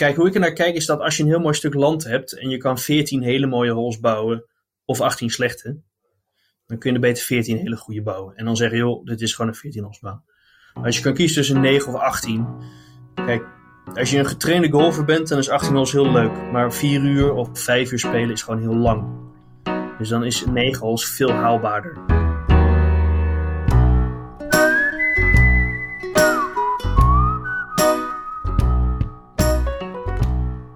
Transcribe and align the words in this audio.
kijk, 0.00 0.16
hoe 0.16 0.26
ik 0.26 0.34
er 0.34 0.40
naar 0.40 0.52
kijk 0.52 0.74
is 0.74 0.86
dat 0.86 1.00
als 1.00 1.16
je 1.16 1.22
een 1.22 1.28
heel 1.28 1.40
mooi 1.40 1.54
stuk 1.54 1.74
land 1.74 2.04
hebt 2.04 2.38
en 2.38 2.48
je 2.48 2.56
kan 2.56 2.78
14 2.78 3.22
hele 3.22 3.46
mooie 3.46 3.72
holes 3.72 4.00
bouwen 4.00 4.44
of 4.84 5.00
18 5.00 5.30
slechte, 5.30 5.80
dan 6.66 6.78
kun 6.78 6.90
je 6.90 6.94
er 6.94 7.02
beter 7.02 7.24
14 7.24 7.56
hele 7.56 7.76
goede 7.76 8.02
bouwen. 8.02 8.36
En 8.36 8.44
dan 8.44 8.56
zeg 8.56 8.70
je, 8.70 8.76
joh, 8.76 9.04
dit 9.04 9.20
is 9.20 9.34
gewoon 9.34 9.50
een 9.50 9.56
14 9.56 9.82
holes 9.82 9.98
baan. 9.98 10.24
Als 10.74 10.96
je 10.96 11.02
kan 11.02 11.14
kiezen 11.14 11.36
tussen 11.36 11.60
9 11.60 11.92
of 11.92 12.00
18, 12.00 12.46
kijk, 13.14 13.44
als 13.94 14.10
je 14.10 14.18
een 14.18 14.26
getrainde 14.26 14.70
golfer 14.70 15.04
bent, 15.04 15.28
dan 15.28 15.38
is 15.38 15.48
18 15.48 15.74
holes 15.74 15.92
heel 15.92 16.12
leuk. 16.12 16.50
Maar 16.52 16.72
4 16.72 17.00
uur 17.00 17.32
of 17.32 17.48
5 17.52 17.92
uur 17.92 17.98
spelen 17.98 18.30
is 18.30 18.42
gewoon 18.42 18.60
heel 18.60 18.76
lang. 18.76 19.04
Dus 19.98 20.08
dan 20.08 20.24
is 20.24 20.44
9 20.46 20.80
holes 20.80 21.04
veel 21.04 21.30
haalbaarder. 21.30 22.19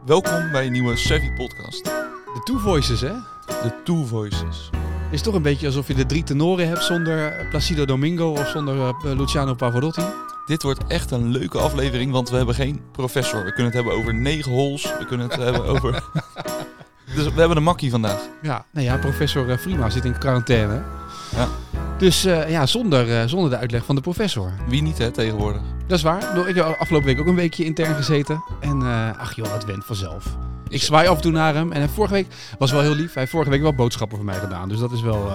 Welkom 0.05 0.51
bij 0.53 0.67
een 0.67 0.73
nieuwe 0.73 0.97
Savvy 0.97 1.33
podcast. 1.33 1.85
De 1.85 2.41
Two 2.45 2.59
Voices, 2.59 3.01
hè? 3.01 3.13
De 3.47 3.83
Two 3.85 4.05
Voices. 4.05 4.71
Is 5.11 5.23
toch 5.23 5.35
een 5.35 5.43
beetje 5.43 5.67
alsof 5.67 5.89
je 5.89 5.95
de 5.95 6.07
drie 6.07 6.23
tenoren 6.23 6.69
hebt 6.69 6.85
zonder 6.85 7.47
Placido 7.51 7.85
Domingo 7.85 8.31
of 8.31 8.49
zonder 8.49 8.75
uh, 8.77 8.93
Luciano 9.03 9.55
Pavarotti. 9.55 10.03
Dit 10.47 10.63
wordt 10.63 10.87
echt 10.87 11.11
een 11.11 11.31
leuke 11.31 11.59
aflevering, 11.59 12.13
want 12.13 12.31
we 12.31 12.37
hebben 12.37 12.55
geen 12.55 12.81
professor. 12.93 13.45
We 13.45 13.53
kunnen 13.53 13.65
het 13.65 13.75
hebben 13.75 13.93
over 13.93 14.15
negen 14.15 14.53
holes. 14.53 14.83
We 14.99 15.07
kunnen 15.07 15.29
het 15.31 15.37
hebben 15.37 15.65
over... 15.65 16.03
Dus 17.15 17.25
we 17.25 17.39
hebben 17.39 17.57
een 17.57 17.63
makkie 17.63 17.91
vandaag. 17.91 18.29
Ja, 18.43 18.67
nou 18.71 18.87
ja, 18.87 18.97
professor 18.97 19.49
uh, 19.49 19.57
Frima 19.57 19.91
zit 19.91 20.05
in 20.05 20.19
quarantaine. 20.19 20.83
Ja. 21.37 21.49
Dus 22.05 22.27
uh, 22.27 22.51
ja, 22.51 22.67
zonder, 22.67 23.09
uh, 23.09 23.23
zonder 23.27 23.51
de 23.51 23.57
uitleg 23.57 23.85
van 23.85 23.95
de 23.95 24.01
professor. 24.01 24.53
Wie 24.69 24.83
niet, 24.83 24.99
hè, 24.99 25.11
tegenwoordig. 25.11 25.61
Dat 25.87 25.99
is 25.99 26.05
waar. 26.05 26.49
Ik 26.49 26.55
heb 26.55 26.77
afgelopen 26.79 27.09
week 27.09 27.21
ook 27.21 27.27
een 27.27 27.35
weekje 27.35 27.65
intern 27.65 27.95
gezeten. 27.95 28.45
En 28.61 28.81
uh, 28.81 29.19
ach 29.19 29.37
joh, 29.37 29.53
het 29.53 29.65
went 29.65 29.85
vanzelf. 29.85 30.25
Ik 30.69 30.83
zwaai 30.83 31.09
af 31.09 31.17
en 31.17 31.23
toe 31.23 31.33
naar 31.33 31.55
hem. 31.55 31.73
En 31.73 31.89
vorige 31.89 32.15
week 32.15 32.27
was 32.59 32.71
wel 32.71 32.81
heel 32.81 32.95
lief. 32.95 33.13
Hij 33.13 33.21
heeft 33.21 33.31
vorige 33.31 33.51
week 33.51 33.63
wel 33.63 33.75
boodschappen 33.75 34.17
voor 34.17 34.27
mij 34.27 34.39
gedaan. 34.39 34.69
Dus 34.69 34.79
dat 34.79 34.93
is 34.93 35.01
wel, 35.03 35.29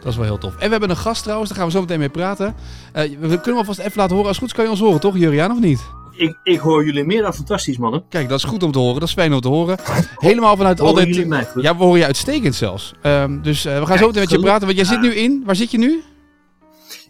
dat 0.00 0.12
is 0.12 0.16
wel 0.16 0.24
heel 0.24 0.38
tof. 0.38 0.52
En 0.52 0.64
we 0.64 0.70
hebben 0.70 0.90
een 0.90 0.96
gast 0.96 1.22
trouwens, 1.22 1.48
daar 1.48 1.58
gaan 1.58 1.66
we 1.66 1.72
zo 1.72 1.80
meteen 1.80 1.98
mee 1.98 2.08
praten. 2.08 2.54
we 2.92 3.40
kunnen 3.42 3.60
alvast 3.60 3.78
even 3.78 3.92
laten 3.96 4.14
horen. 4.14 4.28
Als 4.28 4.36
het 4.36 4.38
goed 4.38 4.48
is 4.48 4.54
kan 4.54 4.64
je 4.64 4.70
ons 4.70 4.80
horen, 4.80 5.00
toch 5.00 5.16
Juriaan, 5.16 5.50
of 5.50 5.60
niet? 5.60 5.80
Ik, 6.12 6.38
ik, 6.42 6.58
hoor 6.58 6.84
jullie 6.84 7.04
meer 7.04 7.22
dan 7.22 7.34
fantastisch, 7.34 7.78
mannen. 7.78 8.04
Kijk, 8.08 8.28
dat 8.28 8.38
is 8.38 8.44
goed 8.44 8.62
om 8.62 8.72
te 8.72 8.78
horen. 8.78 9.00
Dat 9.00 9.08
is 9.08 9.14
fijn 9.14 9.32
om 9.32 9.40
te 9.40 9.48
horen. 9.48 9.78
Helemaal 10.16 10.56
vanuit 10.56 10.78
horen 10.78 10.94
altijd. 10.94 11.14
Jullie 11.14 11.30
mij 11.30 11.44
goed? 11.44 11.62
Ja, 11.62 11.76
we 11.76 11.82
horen 11.82 11.98
je 11.98 12.06
uitstekend 12.06 12.54
zelfs. 12.54 12.94
Um, 13.02 13.42
dus 13.42 13.66
uh, 13.66 13.72
we 13.72 13.78
gaan 13.78 13.86
Kijk, 13.86 13.98
zo 13.98 14.06
meteen 14.06 14.22
met 14.22 14.30
je 14.30 14.38
praten. 14.38 14.66
Want 14.66 14.78
jij 14.78 14.86
zit 14.86 15.00
nu 15.00 15.14
in. 15.14 15.42
Waar 15.44 15.56
zit 15.56 15.70
je 15.70 15.78
nu? 15.78 16.02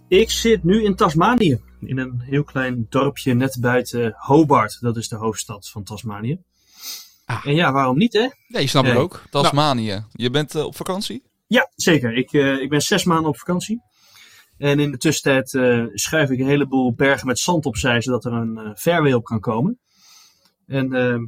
Ik 0.09 0.31
zit 0.31 0.65
nu 0.65 0.85
in 0.85 0.95
Tasmanië. 0.95 1.61
In 1.81 1.99
een 1.99 2.21
heel 2.21 2.45
klein 2.45 2.87
dorpje 2.89 3.35
net 3.35 3.57
buiten 3.61 4.15
Hobart. 4.17 4.81
Dat 4.81 4.97
is 4.97 5.09
de 5.09 5.17
hoofdstad 5.17 5.69
van 5.69 5.85
Tasmanië. 5.85 6.39
Ah. 7.25 7.47
En 7.47 7.55
ja, 7.55 7.73
waarom 7.73 7.99
niet, 7.99 8.13
hè? 8.13 8.29
Nee, 8.49 8.63
je 8.63 8.69
snapt 8.69 8.89
het 8.89 8.97
ook. 8.97 9.23
Tasmanië. 9.31 10.05
Je 10.13 10.31
bent 10.31 10.55
eh, 10.55 10.65
op 10.65 10.77
vakantie? 10.77 11.23
Ja, 11.47 11.71
zeker. 11.75 12.17
Ik, 12.17 12.33
eh, 12.33 12.61
ik 12.61 12.69
ben 12.69 12.81
zes 12.81 13.05
maanden 13.05 13.29
op 13.29 13.39
vakantie. 13.39 13.83
En 14.59 14.81
in 14.81 14.91
de 14.91 14.97
tussentijd 14.97 15.55
eh, 15.55 15.85
schuif 15.93 16.31
ik 16.31 16.39
een 16.39 16.47
heleboel 16.47 16.95
bergen 16.95 17.27
met 17.27 17.39
zand 17.39 17.67
opzij, 17.67 18.01
zodat 18.01 18.25
er 18.25 18.33
een 18.33 18.77
fairway 18.77 19.13
op 19.13 19.25
kan 19.25 19.41
komen. 19.41 19.79
En 20.67 20.93
eh, 20.93 21.19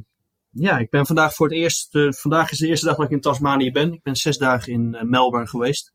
ja, 0.49 0.77
ik 0.77 0.89
ben 0.89 1.05
vandaag 1.05 1.33
voor 1.33 1.47
het 1.47 1.55
eerst, 1.55 1.89
vandaag 2.09 2.51
is 2.51 2.57
de 2.57 2.67
eerste 2.67 2.85
dag 2.85 2.95
dat 2.95 3.05
ik 3.05 3.11
in 3.11 3.21
Tasmanië 3.21 3.71
ben. 3.71 3.93
Ik 3.93 4.01
ben 4.01 4.15
zes 4.15 4.37
dagen 4.37 4.73
in 4.73 4.97
Melbourne 5.01 5.49
geweest. 5.49 5.93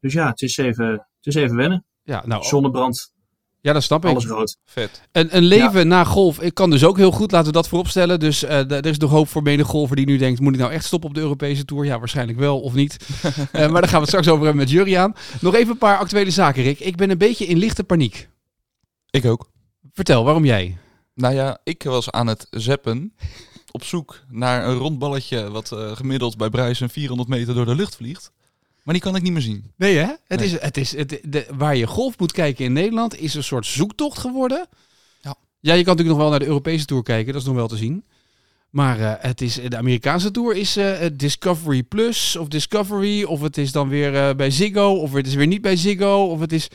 Dus 0.00 0.12
ja, 0.12 0.28
het 0.28 0.42
is 0.42 0.56
even, 0.56 0.90
het 0.90 1.26
is 1.26 1.34
even 1.34 1.56
wennen. 1.56 1.85
Ja, 2.06 2.22
nou, 2.26 2.44
Zonnebrand, 2.44 3.12
ja, 3.66 3.72
dat 3.72 3.82
snap 3.82 4.04
ik. 4.04 4.10
alles 4.10 4.26
rood. 4.26 4.56
Vet. 4.64 5.02
Een, 5.12 5.36
een 5.36 5.42
leven 5.42 5.88
na 5.88 6.04
golf 6.04 6.40
ik 6.40 6.54
kan 6.54 6.70
dus 6.70 6.84
ook 6.84 6.96
heel 6.96 7.10
goed, 7.10 7.30
laten 7.30 7.46
we 7.46 7.52
dat 7.52 7.68
vooropstellen. 7.68 8.20
Dus 8.20 8.42
eh, 8.42 8.70
er 8.70 8.86
is 8.86 8.98
nog 8.98 9.10
hoop 9.10 9.28
voor 9.28 9.42
menig 9.42 9.66
golfer 9.66 9.96
die 9.96 10.06
nu 10.06 10.16
denkt, 10.16 10.40
moet 10.40 10.54
ik 10.54 10.60
nou 10.60 10.72
echt 10.72 10.84
stoppen 10.84 11.08
op 11.08 11.14
de 11.14 11.20
Europese 11.20 11.64
Tour? 11.64 11.84
Ja, 11.84 11.98
waarschijnlijk 11.98 12.38
wel 12.38 12.60
of 12.60 12.74
niet. 12.74 12.96
Eh, 13.52 13.70
maar 13.70 13.80
daar 13.80 13.90
gaan 13.90 13.92
we 13.92 13.98
het 13.98 14.08
straks 14.08 14.28
over 14.28 14.44
hebben 14.44 14.62
met 14.62 14.70
Juriaan. 14.70 15.14
Nog 15.40 15.54
even 15.54 15.70
een 15.70 15.78
paar 15.78 15.98
actuele 15.98 16.30
zaken, 16.30 16.62
Rick. 16.62 16.80
Ik 16.80 16.96
ben 16.96 17.10
een 17.10 17.18
beetje 17.18 17.46
in 17.46 17.56
lichte 17.56 17.84
paniek. 17.84 18.28
Ik 19.10 19.24
ook. 19.24 19.50
Vertel, 19.92 20.24
waarom 20.24 20.44
jij? 20.44 20.78
Nou 21.14 21.34
ja, 21.34 21.58
ik 21.64 21.82
was 21.82 22.10
aan 22.10 22.26
het 22.26 22.46
zeppen 22.50 23.14
op 23.70 23.84
zoek 23.84 24.20
naar 24.28 24.66
een 24.66 24.76
rond 24.76 24.98
balletje 24.98 25.50
wat 25.50 25.72
eh, 25.72 25.96
gemiddeld 25.96 26.36
bij 26.36 26.48
Bryson 26.48 26.88
400 26.88 27.28
meter 27.28 27.54
door 27.54 27.64
de 27.64 27.74
lucht 27.74 27.96
vliegt. 27.96 28.32
Maar 28.86 28.94
die 28.94 29.02
kan 29.04 29.16
ik 29.16 29.22
niet 29.22 29.32
meer 29.32 29.42
zien. 29.42 29.72
Nee, 29.76 29.96
hè? 29.96 30.06
Het 30.26 30.40
Nee. 30.40 30.48
is, 30.48 30.60
het 30.60 30.76
is, 30.76 30.96
het, 30.96 31.20
de, 31.22 31.46
waar 31.54 31.76
je 31.76 31.86
golf 31.86 32.18
moet 32.18 32.32
kijken 32.32 32.64
in 32.64 32.72
Nederland 32.72 33.18
is 33.18 33.34
een 33.34 33.44
soort 33.44 33.66
zoektocht 33.66 34.18
geworden. 34.18 34.66
Ja. 35.20 35.34
Ja, 35.60 35.72
je 35.74 35.84
kan 35.84 35.96
natuurlijk 35.96 36.08
nog 36.08 36.18
wel 36.18 36.30
naar 36.30 36.38
de 36.38 36.46
Europese 36.46 36.84
Tour 36.84 37.02
kijken, 37.02 37.32
dat 37.32 37.40
is 37.42 37.46
nog 37.48 37.56
wel 37.56 37.68
te 37.68 37.76
zien. 37.76 38.04
Maar 38.70 39.00
eh, 39.00 39.12
het 39.18 39.40
is, 39.40 39.54
de 39.54 39.76
Amerikaanse 39.76 40.30
Tour 40.30 40.56
is 40.56 40.76
eh, 40.76 41.06
Discovery 41.12 41.82
Plus 41.82 42.36
of 42.36 42.48
Discovery, 42.48 43.22
of 43.22 43.40
het 43.40 43.58
is 43.58 43.72
dan 43.72 43.88
weer 43.88 44.14
eh, 44.16 44.34
bij 44.34 44.50
Ziggo, 44.50 44.92
of 44.92 45.12
het 45.12 45.26
is 45.26 45.34
weer 45.34 45.46
niet 45.46 45.60
bij 45.62 45.76
Ziggo, 45.76 46.26
of 46.26 46.40
het 46.40 46.52
is... 46.52 46.68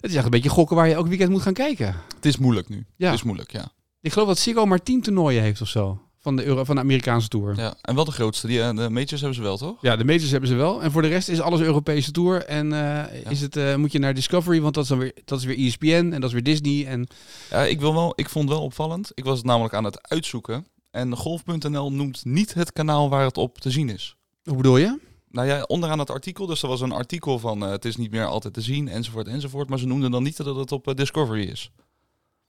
Het 0.00 0.10
is 0.10 0.16
echt 0.16 0.24
een 0.24 0.30
beetje 0.30 0.48
gokken 0.48 0.76
waar 0.76 0.88
je 0.88 0.94
elk 0.94 1.06
weekend 1.08 1.30
moet 1.30 1.42
gaan 1.42 1.52
kijken. 1.52 1.94
Het 2.14 2.24
is 2.26 2.36
moeilijk 2.36 2.68
nu. 2.68 2.86
Ja. 2.96 3.06
Het 3.10 3.14
is 3.18 3.22
moeilijk, 3.22 3.52
ja. 3.52 3.72
Ik 4.00 4.12
geloof 4.12 4.28
dat 4.28 4.38
Ziggo 4.38 4.66
maar 4.66 4.82
tien 4.82 5.00
toernooien 5.02 5.42
heeft 5.42 5.60
of 5.60 5.68
zo, 5.68 6.00
van 6.20 6.36
de, 6.36 6.44
Euro, 6.44 6.64
van 6.64 6.74
de 6.74 6.80
Amerikaanse 6.80 7.28
Tour. 7.28 7.56
ja. 7.56 7.74
En 7.82 7.94
wel 7.94 8.04
de 8.04 8.10
grootste. 8.10 8.46
Die, 8.46 8.62
eh, 8.62 8.76
de 8.76 8.90
majors 8.90 9.10
hebben 9.10 9.34
ze 9.34 9.42
wel, 9.42 9.56
toch? 9.56 9.78
Ja, 9.80 9.96
de 9.96 10.04
majors 10.04 10.30
hebben 10.30 10.48
ze 10.48 10.54
wel. 10.54 10.82
En 10.82 10.90
voor 10.90 11.02
de 11.02 11.08
rest 11.08 11.28
is 11.28 11.40
alles 11.40 11.60
Europese 11.60 12.10
Tour. 12.10 12.44
En 12.44 12.72
eh, 12.72 13.30
is 13.30 13.40
het, 13.40 13.56
eh, 13.56 13.74
moet 13.74 13.92
je 13.92 13.98
naar 13.98 14.14
Discovery, 14.14 14.60
want 14.60 14.74
dat 14.74 14.82
is, 14.82 14.88
dan 14.88 14.98
weer, 14.98 15.14
dat 15.24 15.38
is 15.38 15.44
weer 15.44 15.58
ESPN 15.58 15.86
en 16.12 16.20
dat 16.20 16.24
is 16.24 16.32
weer 16.32 16.42
Disney. 16.42 16.86
En 16.86 17.06
Ja, 17.50 17.62
ik, 17.62 17.80
wil 17.80 17.94
wel, 17.94 18.12
ik 18.16 18.28
vond 18.28 18.48
het 18.48 18.58
wel 18.58 18.66
opvallend. 18.66 19.10
Ik 19.14 19.24
was 19.24 19.36
het 19.36 19.46
namelijk 19.46 19.74
aan 19.74 19.84
het 19.84 20.08
uitzoeken. 20.08 20.66
En 20.90 21.16
golf.nl 21.16 21.92
noemt 21.92 22.24
niet 22.24 22.54
het 22.54 22.72
kanaal 22.72 23.08
waar 23.08 23.24
het 23.24 23.38
op 23.38 23.58
te 23.58 23.70
zien 23.70 23.88
is. 23.88 24.16
hoe 24.44 24.56
bedoel 24.56 24.76
je? 24.76 24.98
Nou 25.30 25.46
ja, 25.46 25.62
onderaan 25.62 25.98
het 25.98 26.10
artikel, 26.10 26.46
dus 26.46 26.62
er 26.62 26.68
was 26.68 26.80
een 26.80 26.92
artikel 26.92 27.38
van 27.38 27.60
het 27.60 27.84
is 27.84 27.96
niet 27.96 28.10
meer 28.10 28.24
altijd 28.24 28.54
te 28.54 28.60
zien, 28.60 28.88
enzovoort, 28.88 29.26
enzovoort. 29.26 29.68
Maar 29.68 29.78
ze 29.78 29.86
noemden 29.86 30.10
dan 30.10 30.22
niet 30.22 30.36
dat 30.36 30.56
het 30.56 30.72
op 30.72 30.92
Discovery 30.96 31.42
is. 31.42 31.70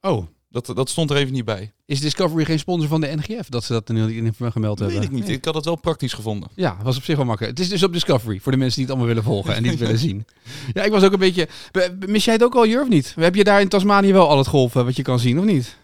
Oh, 0.02 0.26
Dat, 0.52 0.66
dat 0.76 0.90
stond 0.90 1.10
er 1.10 1.16
even 1.18 1.34
niet 1.34 1.46
bij. 1.46 1.72
is 1.86 2.00
Discovery 2.00 2.46
geen 2.46 2.60
sponsor 2.60 2.88
van 2.90 3.02
de 3.02 3.16
NGF 3.16 3.50
dat 3.50 3.64
ze 3.64 3.74
dat 3.74 3.90
er 3.90 3.96
niet 3.96 4.10
in 4.40 4.52
gemeld 4.52 4.80
hebben? 4.80 4.98
Weet 4.98 5.06
ik 5.08 5.12
niet. 5.14 5.26
Nee. 5.26 5.36
Ik 5.36 5.46
had 5.46 5.56
het 5.56 5.66
wel 5.66 5.76
praktisch 5.76 6.14
gevonden. 6.14 6.50
Ja, 6.56 6.78
was 6.84 6.98
op 6.98 7.04
zich 7.04 7.16
wel 7.16 7.26
makkelijk. 7.26 7.58
Het 7.58 7.66
is 7.66 7.72
dus 7.72 7.84
op 7.84 7.94
Discovery 7.94 8.40
voor 8.40 8.52
de 8.52 8.58
mensen 8.58 8.76
die 8.76 8.84
het 8.86 8.94
allemaal 8.94 9.16
willen 9.16 9.30
volgen 9.32 9.56
en 9.56 9.64
niet 9.64 9.80
willen 9.80 9.98
zien. 9.98 10.26
Ja, 10.74 10.84
ik 10.84 10.92
was 10.92 11.04
ook 11.04 11.12
een 11.14 11.20
beetje. 11.20 11.48
Be- 11.72 11.98
Mis 12.08 12.26
jij 12.26 12.34
het 12.34 12.44
ook 12.44 12.56
al, 12.56 12.66
Jur, 12.68 12.82
of 12.82 12.88
niet? 12.88 13.14
Heb 13.20 13.36
je 13.36 13.44
daar 13.44 13.62
in 13.62 13.68
Tasmanië 13.68 14.14
wel 14.14 14.28
al 14.30 14.38
het 14.38 14.48
golven 14.48 14.86
wat 14.86 14.96
je 14.96 15.02
kan 15.02 15.20
zien, 15.20 15.40
of 15.40 15.46
niet? 15.46 15.78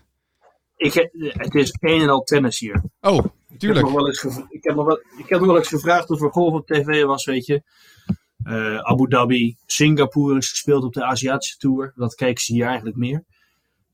Ik, 0.75 0.94
he- 0.94 1.09
het 1.38 1.56
is 1.56 1.75
een 1.79 2.01
en 2.01 2.09
al 2.09 2.22
tennis 2.23 2.59
hier. 2.59 2.83
Oh, 3.01 3.16
Ik 3.16 3.23
heb, 3.47 3.59
tuurlijk. 3.59 3.85
nog 3.85 3.95
wel 3.95 4.07
eens 4.07 4.19
gev- 4.19 4.45
ik, 4.50 4.63
heb 4.63 4.75
nog 4.75 4.85
wel, 4.85 5.00
ik 5.17 5.29
heb 5.29 5.39
nog 5.39 5.47
wel 5.47 5.57
eens 5.57 5.67
gevraagd 5.67 6.09
of 6.09 6.22
er 6.22 6.31
golf 6.31 6.53
op 6.53 6.67
tv 6.67 7.03
was, 7.03 7.25
weet 7.25 7.45
je. 7.45 7.61
Eh, 8.44 8.77
Abu 8.77 9.07
Dhabi, 9.07 9.56
Singapore 9.66 10.38
is 10.38 10.50
gespeeld 10.50 10.83
op 10.83 10.94
de 10.94 11.03
Aziatische 11.03 11.57
Tour. 11.57 11.91
Dat 11.95 12.16
kijken 12.16 12.44
ze 12.44 12.53
hier 12.53 12.66
eigenlijk 12.66 12.97
meer. 12.97 13.23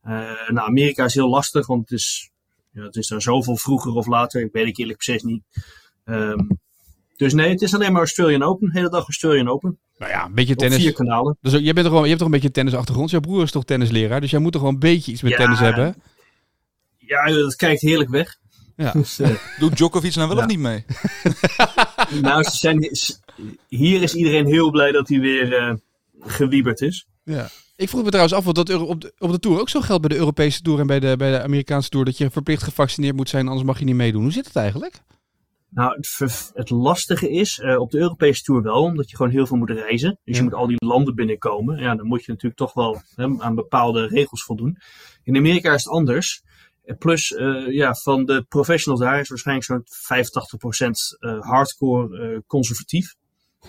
Eh, 0.04 0.14
nou, 0.48 0.68
Amerika 0.68 1.06
is 1.06 1.14
heel 1.14 1.30
lastig, 1.30 1.68
want 1.68 1.82
het 1.90 2.00
is, 2.00 2.30
ja, 2.72 2.84
het 2.84 2.96
is 2.96 3.08
daar 3.08 3.22
zoveel 3.22 3.58
vroeger 3.58 3.94
of 3.94 4.08
later. 4.08 4.42
Ik 4.42 4.50
weet 4.52 4.66
het 4.68 4.80
eerlijk 4.80 4.98
precies 4.98 5.24
niet. 5.24 5.44
Ehm, 6.06 6.40
dus 7.16 7.34
nee, 7.34 7.50
het 7.50 7.62
is 7.62 7.74
alleen 7.74 7.92
maar 7.92 8.02
Australian 8.02 8.44
Open. 8.44 8.68
De 8.68 8.78
hele 8.78 8.90
dag 8.90 9.04
Australian 9.04 9.50
Open. 9.50 9.78
Nou 9.98 10.12
ja, 10.12 10.26
een 10.26 10.34
beetje 10.34 10.54
Op 10.54 10.60
vier 10.62 10.70
tennis. 10.70 10.94
kanalen. 10.94 11.38
Dus 11.42 11.52
jij 11.52 11.62
bent 11.62 11.76
toch 11.76 11.86
gewoon, 11.86 12.02
je 12.02 12.08
hebt 12.08 12.18
toch 12.18 12.28
een 12.28 12.34
beetje 12.34 12.52
tennisachtergrond? 12.52 13.10
Jouw 13.10 13.20
broer 13.20 13.44
is 13.44 13.52
toch 13.52 13.66
tennisleraar, 13.66 14.22
dus 14.22 14.32
jij 14.32 14.40
moet 14.40 14.52
toch 14.52 14.62
wel 14.62 14.72
een 14.72 14.80
beetje 14.80 15.12
iets 15.12 15.22
met 15.22 15.32
Ja. 15.32 15.38
tennis 15.38 15.60
hebben? 15.60 15.96
Ja, 16.98 17.26
dat 17.26 17.56
kijkt 17.56 17.82
heerlijk 17.82 18.10
weg. 18.10 18.38
Ja. 18.78 18.92
Dus, 19.02 19.20
eh, 19.20 19.30
Doet 19.60 19.76
Djokovic 19.78 20.16
nou 20.16 20.28
wel 20.28 20.38
Ja. 20.38 20.44
of 20.44 20.50
niet 20.50 20.60
mee? 20.60 20.86
nou, 22.22 22.44
ze 22.44 22.58
zijn, 22.58 22.90
hier 23.68 24.02
is 24.02 24.14
iedereen 24.16 24.46
heel 24.46 24.72
blij 24.72 24.92
dat 24.92 25.08
hij 25.08 25.20
weer 25.20 25.54
eh 25.58 25.74
gewieberd 26.20 26.82
is. 26.82 27.06
Ja. 27.24 27.50
Ik 27.76 27.90
vroeg 27.90 28.04
me 28.04 28.10
trouwens 28.10 28.36
af, 28.36 28.44
want 28.44 28.56
dat 28.56 28.74
op 28.74 29.02
de, 29.02 29.14
op 29.18 29.32
de 29.32 29.40
Tour 29.40 29.60
ook 29.60 29.70
zo 29.70 29.82
geldt 29.82 30.02
bij 30.02 30.10
de 30.10 30.18
Europese 30.18 30.62
Tour 30.62 30.80
en 30.80 30.88
bij 30.88 31.00
de, 31.00 31.18
bij 31.18 31.32
de 31.32 31.42
Amerikaanse 31.42 31.90
Tour, 31.90 32.06
dat 32.06 32.18
je 32.18 32.30
verplicht 32.30 32.64
gevaccineerd 32.64 33.16
moet 33.16 33.30
zijn, 33.30 33.48
anders 33.48 33.66
mag 33.68 33.80
je 33.80 33.86
niet 33.86 33.96
meedoen. 33.96 34.22
Hoe 34.22 34.32
zit 34.32 34.46
het 34.46 34.56
eigenlijk? 34.56 35.02
Nou, 35.70 35.96
het, 35.96 36.52
het 36.54 36.70
lastige 36.70 37.30
is, 37.30 37.60
eh, 37.60 37.80
op 37.80 37.92
de 37.92 37.98
Europese 37.98 38.44
Tour 38.44 38.62
wel, 38.62 38.82
omdat 38.84 39.10
je 39.10 39.16
gewoon 39.16 39.32
heel 39.32 39.48
veel 39.48 39.58
moet 39.58 39.70
reizen. 39.70 40.20
Dus 40.24 40.36
Ja. 40.36 40.44
je 40.44 40.50
moet 40.50 40.54
al 40.60 40.68
die 40.68 40.86
landen 40.86 41.16
binnenkomen. 41.16 41.80
Ja, 41.80 41.96
dan 41.96 42.08
moet 42.08 42.26
je 42.26 42.32
natuurlijk 42.32 42.60
toch 42.60 42.74
wel 42.74 43.02
hè, 43.16 43.40
aan 43.40 43.56
bepaalde 43.56 44.08
regels 44.08 44.44
voldoen. 44.44 44.78
In 45.24 45.36
Amerika 45.38 45.74
is 45.74 45.84
het 45.84 45.94
anders. 45.94 46.42
Eh, 46.84 46.98
Plus, 46.98 47.34
eh, 47.34 47.68
ja, 47.68 47.94
van 47.94 48.26
de 48.26 48.46
professionals 48.50 49.02
daar 49.02 49.20
is 49.20 49.30
waarschijnlijk 49.30 49.66
zo'n 49.68 49.84
85% 49.86 51.18
eh 51.20 51.40
hardcore 51.40 52.44
conservatief. 52.48 53.16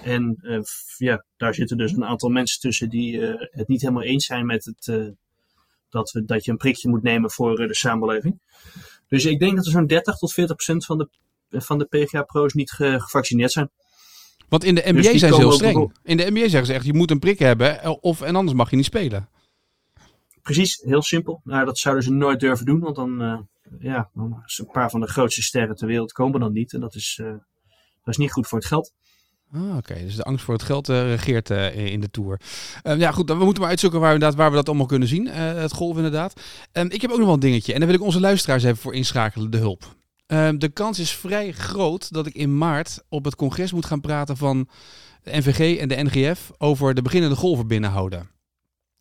En 0.02 0.37
eh, 0.43 0.61
ja, 0.96 1.25
daar 1.37 1.55
zitten 1.55 1.76
dus 1.76 1.93
een 1.93 2.05
aantal 2.05 2.29
mensen 2.29 2.61
tussen 2.61 2.88
die 2.88 3.26
eh, 3.26 3.46
het 3.50 3.69
niet 3.69 3.81
helemaal 3.81 4.02
eens 4.02 4.26
zijn 4.26 4.46
met 4.46 4.64
het, 4.64 4.88
eh, 4.88 5.06
dat, 5.88 6.11
we, 6.11 6.25
dat 6.25 6.44
je 6.44 6.50
een 6.50 6.56
prikje 6.56 6.88
moet 6.88 7.02
nemen 7.02 7.31
voor 7.31 7.56
de 7.56 7.75
samenleving. 7.75 8.41
Dus 9.08 9.25
ik 9.25 9.38
denk 9.38 9.56
dat 9.56 9.64
er 9.67 9.70
zo'n 9.73 9.87
30 9.87 10.17
tot 10.19 10.32
40% 10.32 10.35
van 10.76 10.99
de 10.99 11.08
van 11.61 11.79
de 11.79 11.85
PGA-pro's 11.85 12.52
niet 12.52 12.70
ge- 12.70 13.00
gevaccineerd 13.00 13.52
zijn. 13.52 13.70
Want 14.49 14.64
in 14.64 14.75
de 14.75 14.81
NBA 14.85 14.93
Dus 14.93 15.11
die 15.11 15.19
zijn 15.19 15.32
ze 15.32 15.38
heel 15.38 15.52
streng. 15.52 15.93
In 16.02 16.17
de 16.17 16.31
NBA 16.31 16.40
zeggen 16.40 16.67
ze 16.67 16.73
echt, 16.73 16.85
je 16.85 16.94
moet 16.94 17.11
een 17.11 17.19
prik 17.19 17.38
hebben 17.38 18.02
of, 18.02 18.20
en 18.23 18.37
anders 18.37 18.56
mag 18.56 18.70
je 18.70 18.76
niet 18.76 18.85
spelen. 18.85 19.29
Precies, 20.43 20.81
heel 20.85 21.02
simpel. 21.02 21.40
Maar 21.44 21.64
dat 21.64 21.79
zouden 21.79 22.05
ze 22.05 22.11
nooit 22.12 22.40
durven 22.40 22.67
doen, 22.67 22.81
want 22.81 22.97
dan, 22.97 23.47
ja, 23.79 24.11
een 24.14 24.67
paar 24.73 24.90
van 24.90 25.00
de 25.00 25.06
grootste 25.06 25.43
sterren 25.43 25.76
ter 25.76 25.87
wereld 25.87 26.12
komen 26.12 26.40
dan 26.40 26.52
niet. 26.52 26.73
En 26.73 26.81
dat 26.81 26.94
is, 26.94 27.14
dat 27.17 27.38
is 28.05 28.17
niet 28.17 28.32
goed 28.32 28.47
voor 28.47 28.58
het 28.58 28.67
geld. 28.67 28.93
Ah, 29.54 29.76
Oké, 29.76 29.94
dus 29.94 30.16
de 30.16 30.22
angst 30.22 30.44
voor 30.44 30.54
het 30.54 30.62
geld 30.62 30.88
regeert 30.88 31.50
in 31.74 32.00
de 32.00 32.10
Tour. 32.10 32.40
Uh, 32.82 32.98
ja 32.98 33.10
goed, 33.12 33.26
dan, 33.26 33.38
we 33.38 33.44
moeten 33.44 33.62
maar 33.62 33.70
uitzoeken 33.70 34.00
waar, 34.00 34.12
inderdaad, 34.12 34.38
waar 34.38 34.50
we 34.50 34.56
dat 34.56 34.68
allemaal 34.68 34.86
kunnen 34.86 35.08
zien. 35.08 35.26
het 35.26 35.72
golf 35.72 35.96
inderdaad. 35.96 36.40
Um, 36.72 36.90
ik 36.90 37.00
heb 37.00 37.10
ook 37.10 37.16
nog 37.16 37.26
wel 37.26 37.34
een 37.34 37.40
dingetje. 37.40 37.72
En 37.72 37.78
daar 37.78 37.88
wil 37.88 37.98
ik 37.98 38.04
onze 38.04 38.20
luisteraars 38.20 38.64
even 38.64 38.76
voor 38.76 38.94
inschakelen, 38.94 39.50
de 39.50 39.58
hulp. 39.58 39.94
Um, 40.26 40.58
de 40.58 40.68
kans 40.68 40.98
is 40.98 41.10
vrij 41.10 41.52
groot 41.52 42.12
dat 42.12 42.26
ik 42.26 42.34
in 42.34 42.58
maart 42.58 43.02
op 43.08 43.24
het 43.24 43.36
congres 43.36 43.72
moet 43.72 43.86
gaan 43.86 44.00
praten 44.00 44.36
van 44.36 44.68
de 45.22 45.36
NVG 45.36 45.78
en 45.78 45.88
de 45.88 46.02
NGF 46.02 46.50
over 46.58 46.94
de 46.94 47.02
beginnende 47.02 47.36
golven 47.36 47.66
binnenhouden. 47.66 48.30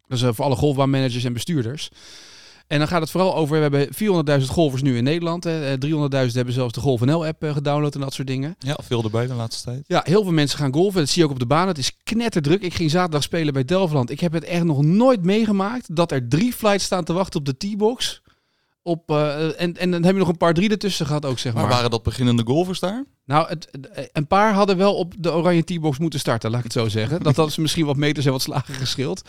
Dus 0.08 0.22
voor 0.22 0.46
alle 0.46 0.56
golfbaanmanagers 0.56 1.24
en 1.24 1.34
bestuurders. 1.34 1.90
En 2.68 2.80
dan 2.80 2.88
gaat 2.88 3.02
het 3.02 3.12
vooral 3.12 3.36
over, 3.36 3.56
we 3.56 3.62
hebben 3.62 4.42
400.000 4.42 4.48
golfers 4.48 4.82
nu 4.82 4.98
in 4.98 5.04
Nederland. 5.04 5.48
300.000 5.48 5.52
hebben 6.34 6.54
zelfs 6.54 6.74
de 6.74 6.80
GolfNL-app 6.80 7.44
gedownload 7.44 7.96
en 7.96 8.02
dat 8.02 8.14
soort 8.14 8.28
dingen. 8.28 8.56
Ja, 8.60 8.78
veel 8.84 9.04
erbij 9.04 9.28
de 9.28 9.34
laatste 9.34 9.64
tijd. 9.64 9.84
Ja, 9.88 10.02
heel 10.04 10.24
veel 10.24 10.32
mensen 10.32 10.60
gaan 10.60 10.74
golven. 10.74 11.00
Dat 11.00 11.10
zie 11.10 11.22
je 11.22 11.28
ook 11.28 11.34
op 11.34 11.40
de 11.40 11.46
baan. 11.46 11.68
Het 11.68 11.78
is 11.78 11.98
knetterdruk. 12.04 12.62
Ik 12.62 12.74
ging 12.74 12.92
zaterdag 12.92 13.24
spelen 13.24 13.54
bij 13.54 13.66
Delftland. 13.66 14.10
Ik 14.10 14.20
heb 14.20 14.34
het 14.34 14.44
echt 14.44 14.64
nog 14.64 14.84
nooit 14.84 15.24
meegemaakt 15.24 15.96
dat 15.96 16.12
er 16.12 16.28
drie 16.28 16.54
flights 16.54 16.86
staan 16.86 17.04
te 17.04 17.14
wachten 17.14 17.40
op 17.40 17.46
de 17.46 17.58
T-box. 17.58 18.22
Op, 18.86 19.12
uh, 19.12 19.62
en, 19.62 19.78
en 19.78 19.92
dan 19.92 20.04
heb 20.04 20.14
je 20.14 20.20
nog 20.20 20.28
een 20.28 20.38
paar 20.38 20.54
drie 20.54 20.70
ertussen 20.70 21.06
gehad 21.06 21.26
ook, 21.26 21.40
zeg 21.40 21.54
maar. 21.54 21.62
Maar 21.64 21.72
waren 21.72 21.92
dat 21.92 22.04
beginnende 22.04 22.44
golfers 22.46 22.80
daar? 22.80 23.06
Nou, 23.26 23.48
het, 23.48 23.70
een 24.12 24.28
paar 24.28 24.54
hadden 24.54 24.78
wel 24.78 24.96
op 24.96 25.14
de 25.18 25.34
oranje 25.34 25.64
T-box 25.64 25.98
moeten 25.98 26.20
starten, 26.20 26.50
laat 26.50 26.60
ik 26.60 26.64
het 26.64 26.74
zo 26.74 26.88
zeggen. 26.88 27.24
dat 27.24 27.36
had 27.36 27.52
ze 27.52 27.62
misschien 27.62 27.86
wat 27.86 27.96
meters 27.96 28.26
en 28.26 28.32
wat 28.32 28.42
slagen 28.42 28.74
geschild. 28.74 29.22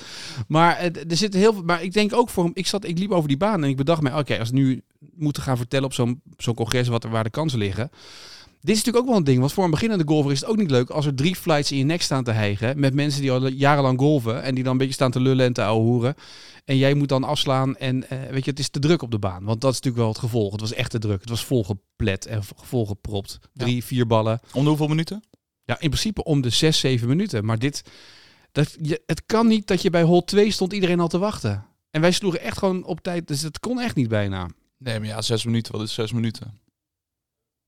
Maar 0.48 0.78
er 0.78 1.16
zitten 1.16 1.40
heel 1.40 1.52
veel. 1.52 1.62
Maar 1.62 1.82
ik 1.82 1.92
denk 1.92 2.12
ook 2.12 2.30
voor 2.30 2.44
hem. 2.44 2.52
Ik, 2.54 2.66
zat, 2.66 2.84
ik 2.84 2.98
liep 2.98 3.10
over 3.10 3.28
die 3.28 3.36
baan 3.36 3.62
en 3.62 3.68
ik 3.68 3.76
bedacht 3.76 4.02
me, 4.02 4.18
oké, 4.18 4.38
als 4.38 4.50
we 4.50 4.56
nu 4.56 4.82
moeten 5.14 5.42
gaan 5.42 5.56
vertellen 5.56 5.86
op 5.86 5.94
zo'n 5.94 6.20
zo'n 6.36 6.54
congres 6.54 6.88
wat 6.88 7.04
er, 7.04 7.10
waar 7.10 7.24
de 7.24 7.30
kansen 7.30 7.58
liggen. 7.58 7.90
Dit 8.64 8.76
is 8.76 8.84
natuurlijk 8.84 9.04
ook 9.04 9.10
wel 9.10 9.18
een 9.20 9.24
ding, 9.32 9.40
want 9.40 9.52
voor 9.52 9.64
een 9.64 9.70
beginnende 9.70 10.04
golfer 10.06 10.32
is 10.32 10.40
het 10.40 10.48
ook 10.48 10.56
niet 10.56 10.70
leuk 10.70 10.90
als 10.90 11.06
er 11.06 11.14
drie 11.14 11.36
flights 11.36 11.72
in 11.72 11.78
je 11.78 11.84
nek 11.84 12.02
staan 12.02 12.24
te 12.24 12.30
hijgen 12.30 12.80
met 12.80 12.94
mensen 12.94 13.20
die 13.20 13.32
al 13.32 13.46
jarenlang 13.46 13.98
golven 13.98 14.42
en 14.42 14.54
die 14.54 14.64
dan 14.64 14.72
een 14.72 14.78
beetje 14.78 14.92
staan 14.92 15.10
te 15.10 15.20
lullen 15.20 15.46
en 15.46 15.52
te 15.52 15.64
ouwehoeren. 15.64 16.14
En 16.64 16.76
jij 16.76 16.94
moet 16.94 17.08
dan 17.08 17.24
afslaan 17.24 17.76
en 17.76 17.96
uh, 17.96 18.22
weet 18.30 18.44
je, 18.44 18.50
het 18.50 18.58
is 18.58 18.68
te 18.68 18.78
druk 18.78 19.02
op 19.02 19.10
de 19.10 19.18
baan. 19.18 19.44
Want 19.44 19.60
dat 19.60 19.72
is 19.72 19.76
natuurlijk 19.76 20.04
wel 20.04 20.12
het 20.12 20.18
gevolg. 20.18 20.52
Het 20.52 20.60
was 20.60 20.72
echt 20.72 20.90
te 20.90 20.98
druk. 20.98 21.20
Het 21.20 21.28
was 21.28 21.44
volgeplet 21.44 22.26
en 22.26 22.44
volgepropt. 22.44 23.38
Drie, 23.52 23.74
ja. 23.76 23.82
vier 23.82 24.06
ballen. 24.06 24.40
Om 24.52 24.62
de 24.62 24.68
hoeveel 24.68 24.88
minuten? 24.88 25.22
Ja, 25.64 25.80
in 25.80 25.88
principe 25.88 26.24
om 26.24 26.40
de 26.40 26.50
zes, 26.50 26.78
zeven 26.78 27.08
minuten. 27.08 27.44
Maar 27.44 27.58
dit, 27.58 27.82
dat, 28.52 28.76
je, 28.82 29.02
het 29.06 29.22
kan 29.26 29.46
niet 29.46 29.66
dat 29.66 29.82
je 29.82 29.90
bij 29.90 30.02
hol 30.02 30.24
2 30.24 30.50
stond 30.50 30.72
iedereen 30.72 31.00
al 31.00 31.08
te 31.08 31.18
wachten. 31.18 31.66
En 31.90 32.00
wij 32.00 32.12
sloegen 32.12 32.40
echt 32.40 32.58
gewoon 32.58 32.84
op 32.84 33.00
tijd, 33.00 33.28
dus 33.28 33.42
het 33.42 33.60
kon 33.60 33.80
echt 33.80 33.94
niet 33.94 34.08
bijna. 34.08 34.48
Nee, 34.78 34.98
maar 34.98 35.08
ja, 35.08 35.22
zes 35.22 35.44
minuten, 35.44 35.72
wat 35.72 35.82
is 35.82 35.94
zes 35.94 36.12
minuten? 36.12 36.62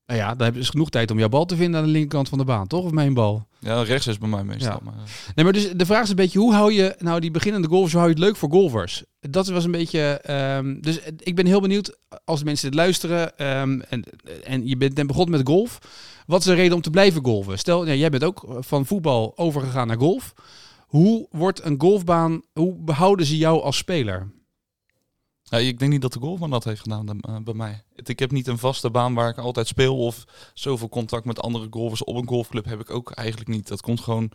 Nou 0.07 0.21
ja, 0.21 0.35
dan 0.35 0.45
heb 0.45 0.55
je 0.55 0.61
dus 0.61 0.69
genoeg 0.69 0.91
tijd 0.91 1.11
om 1.11 1.19
jouw 1.19 1.29
bal 1.29 1.45
te 1.45 1.57
vinden 1.57 1.81
aan 1.81 1.87
de 1.87 1.93
linkerkant 1.93 2.29
van 2.29 2.39
de 2.39 2.45
baan, 2.45 2.67
toch? 2.67 2.85
Of 2.85 2.91
mijn 2.91 3.15
bal? 3.15 3.47
Ja, 3.59 3.83
rechts 3.83 4.07
is 4.07 4.19
bij 4.19 4.29
mij 4.29 4.45
meestal. 4.45 4.73
Ja. 4.73 4.81
Maar, 4.83 4.95
uh... 4.95 5.01
Nee, 5.35 5.45
maar 5.45 5.55
dus 5.55 5.73
de 5.73 5.87
vraag 5.87 6.03
is 6.03 6.11
een 6.11 6.17
beetje, 6.17 6.39
hoe 6.39 6.55
hou 6.55 6.73
je 6.73 6.95
nou 6.99 7.21
die 7.21 7.31
beginnende 7.31 7.69
golfers, 7.69 7.93
hoe 7.93 8.01
hou 8.01 8.13
je 8.13 8.19
het 8.19 8.27
leuk 8.27 8.37
voor 8.37 8.51
golfers? 8.51 9.05
Dat 9.21 9.49
was 9.49 9.65
een 9.65 9.71
beetje, 9.71 10.23
um, 10.59 10.81
dus 10.81 11.01
ik 11.19 11.35
ben 11.35 11.47
heel 11.47 11.61
benieuwd 11.61 11.99
als 12.25 12.43
mensen 12.43 12.71
dit 12.71 12.79
luisteren 12.79 13.47
um, 13.61 13.83
en, 13.83 14.05
en 14.45 14.67
je 14.67 14.77
bent 14.77 15.07
begonnen 15.07 15.39
met 15.39 15.49
golf. 15.49 15.79
Wat 16.27 16.41
is 16.41 16.47
de 16.47 16.55
reden 16.55 16.75
om 16.75 16.83
te 16.83 16.91
blijven 16.91 17.25
golven? 17.25 17.59
Stel, 17.59 17.87
ja, 17.87 17.95
jij 17.95 18.11
bent 18.11 18.25
ook 18.25 18.47
van 18.59 18.87
voetbal 18.87 19.33
overgegaan 19.37 19.87
naar 19.87 19.99
golf. 19.99 20.35
Hoe 20.87 21.27
wordt 21.31 21.65
een 21.65 21.81
golfbaan, 21.81 22.43
hoe 22.53 22.75
behouden 22.79 23.27
ze 23.27 23.37
jou 23.37 23.63
als 23.63 23.77
speler? 23.77 24.31
Ja, 25.49 25.59
ik 25.59 25.79
denk 25.79 25.93
niet 25.93 26.03
dat 26.03 26.13
de 26.13 26.21
golfman 26.21 26.51
dat 26.51 26.65
heeft 26.65 26.81
gedaan 26.81 27.21
uh, 27.29 27.37
bij 27.45 27.55
mij. 27.55 27.83
Ik 27.95 28.19
heb 28.19 28.31
niet 28.31 28.47
een 28.47 28.59
vaste 28.59 28.91
baan 28.91 29.15
waar 29.15 29.29
ik 29.29 29.39
altijd 29.39 29.67
speel 29.67 29.97
of 29.99 30.25
zoveel 30.55 30.89
contact 30.89 31.25
met 31.25 31.41
andere 31.41 31.67
golfers 31.71 32.05
op 32.05 32.17
een 32.17 32.29
golfclub 32.29 32.65
heb 32.65 32.81
ik 32.81 32.91
ook 32.91 33.11
eigenlijk 33.11 33.49
niet. 33.49 33.69
Dat 33.69 33.81
komt 33.81 34.01
gewoon. 34.01 34.31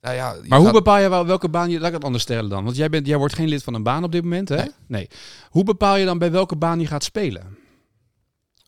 Ja, 0.00 0.10
ja, 0.10 0.32
maar 0.32 0.44
gaat... 0.48 0.60
hoe 0.60 0.72
bepaal 0.72 0.98
je 0.98 1.08
wel 1.08 1.26
welke 1.26 1.48
baan 1.48 1.70
je. 1.70 1.78
Laat 1.78 1.88
ik 1.88 1.94
het 1.94 2.04
anders 2.04 2.22
stellen 2.22 2.50
dan. 2.50 2.64
Want 2.64 2.76
jij, 2.76 2.88
bent, 2.88 3.06
jij 3.06 3.16
wordt 3.16 3.34
geen 3.34 3.48
lid 3.48 3.62
van 3.62 3.74
een 3.74 3.82
baan 3.82 4.04
op 4.04 4.12
dit 4.12 4.22
moment, 4.22 4.48
hè? 4.48 4.56
Nee. 4.56 4.70
nee. 4.86 5.08
Hoe 5.50 5.64
bepaal 5.64 5.96
je 5.96 6.04
dan 6.04 6.18
bij 6.18 6.30
welke 6.30 6.56
baan 6.56 6.80
je 6.80 6.86
gaat 6.86 7.04
spelen? 7.04 7.58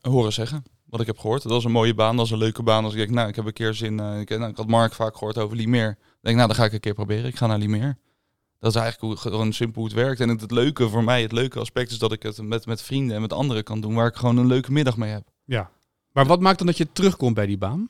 Horen 0.01 0.33
zeggen. 0.33 0.65
Wat 0.85 1.01
ik 1.01 1.07
heb 1.07 1.19
gehoord. 1.19 1.43
Dat 1.43 1.53
was 1.53 1.65
een 1.65 1.71
mooie 1.71 1.95
baan, 1.95 2.11
dat 2.11 2.19
was 2.19 2.31
een 2.31 2.39
leuke 2.39 2.63
baan. 2.63 2.85
Als 2.85 2.93
ik 2.93 2.99
denk, 2.99 3.11
nou, 3.11 3.29
ik 3.29 3.37
heb 3.37 3.47
een 3.47 3.53
keer 3.53 3.75
zin. 3.75 4.01
Uh, 4.01 4.21
ik, 4.21 4.29
nou, 4.29 4.51
ik 4.51 4.57
had 4.57 4.67
Mark 4.67 4.95
vaak 4.95 5.17
gehoord 5.17 5.39
over 5.39 5.57
Limeer. 5.57 5.91
Ik 5.91 5.97
denk, 6.21 6.37
nou, 6.37 6.49
dan 6.49 6.57
ga 6.57 6.65
ik 6.65 6.73
een 6.73 6.81
keer 6.81 6.95
proberen. 6.95 7.25
Ik 7.25 7.37
ga 7.37 7.47
naar 7.47 7.59
Limeer. 7.59 7.99
Dat 8.59 8.75
is 8.75 8.81
eigenlijk 8.81 9.21
hoe, 9.21 9.33
gewoon 9.33 9.53
simpel 9.53 9.81
hoe 9.81 9.91
het 9.91 10.01
werkt. 10.01 10.21
En 10.21 10.29
het, 10.29 10.41
het, 10.41 10.51
leuke 10.51 10.89
voor 10.89 11.05
mij, 11.05 11.23
het 11.23 11.33
leuke 11.33 11.59
aspect 11.59 11.91
is 11.91 11.99
dat 11.99 12.13
ik 12.13 12.23
het 12.23 12.43
met, 12.43 12.67
met 12.67 12.83
vrienden 12.83 13.17
en 13.17 13.23
met 13.23 13.33
anderen 13.33 13.65
kan 13.65 13.81
doen. 13.81 13.95
Waar 13.95 14.07
ik 14.07 14.17
gewoon 14.17 14.37
een 14.37 14.47
leuke 14.47 14.73
middag 14.73 14.97
mee 14.97 15.11
heb. 15.11 15.29
Ja. 15.45 15.71
Maar 16.13 16.27
wat 16.27 16.41
maakt 16.41 16.59
dan 16.59 16.67
dat 16.67 16.77
je 16.77 16.93
terugkomt 16.93 17.35
bij 17.35 17.47
die 17.47 17.59
baan? 17.59 17.89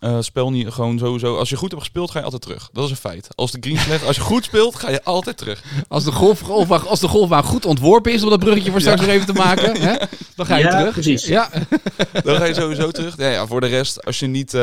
Uh, 0.00 0.16
spel 0.20 0.50
niet 0.50 0.68
gewoon 0.68 0.98
sowieso. 0.98 1.36
Als 1.36 1.50
je 1.50 1.56
goed 1.56 1.70
hebt 1.70 1.82
gespeeld, 1.82 2.10
ga 2.10 2.18
je 2.18 2.24
altijd 2.24 2.42
terug. 2.42 2.70
Dat 2.72 2.84
is 2.84 2.90
een 2.90 2.96
feit. 2.96 3.28
Als 3.34 3.50
de 3.50 3.58
green 3.60 3.78
slecht, 3.78 4.04
als 4.04 4.16
je 4.16 4.22
goed 4.22 4.44
speelt, 4.44 4.74
ga 4.74 4.90
je 4.90 5.04
altijd 5.04 5.36
terug. 5.36 5.64
Als 5.88 6.04
de, 6.04 6.12
golf, 6.12 6.40
golfbaan, 6.40 6.86
als 6.86 7.00
de 7.00 7.08
golfbaan 7.08 7.44
goed 7.44 7.66
ontworpen 7.66 8.12
is, 8.12 8.22
om 8.22 8.30
dat 8.30 8.38
bruggetje 8.38 8.70
voor 8.70 8.80
straks 8.80 9.00
ja. 9.00 9.06
nog 9.06 9.14
even 9.14 9.26
te 9.26 9.32
maken, 9.32 9.80
hè, 9.80 9.96
dan 10.36 10.46
ga 10.46 10.56
je 10.56 10.64
ja, 10.64 10.70
terug. 10.70 10.92
Precies. 10.92 11.26
Ja, 11.26 11.50
dan 12.24 12.36
ga 12.36 12.44
je 12.44 12.54
sowieso 12.54 12.90
terug. 12.90 13.16
Ja, 13.16 13.28
ja, 13.28 13.46
voor 13.46 13.60
de 13.60 13.66
rest, 13.66 14.04
als 14.04 14.18
je 14.18 14.26
niet 14.26 14.54
uh, 14.54 14.60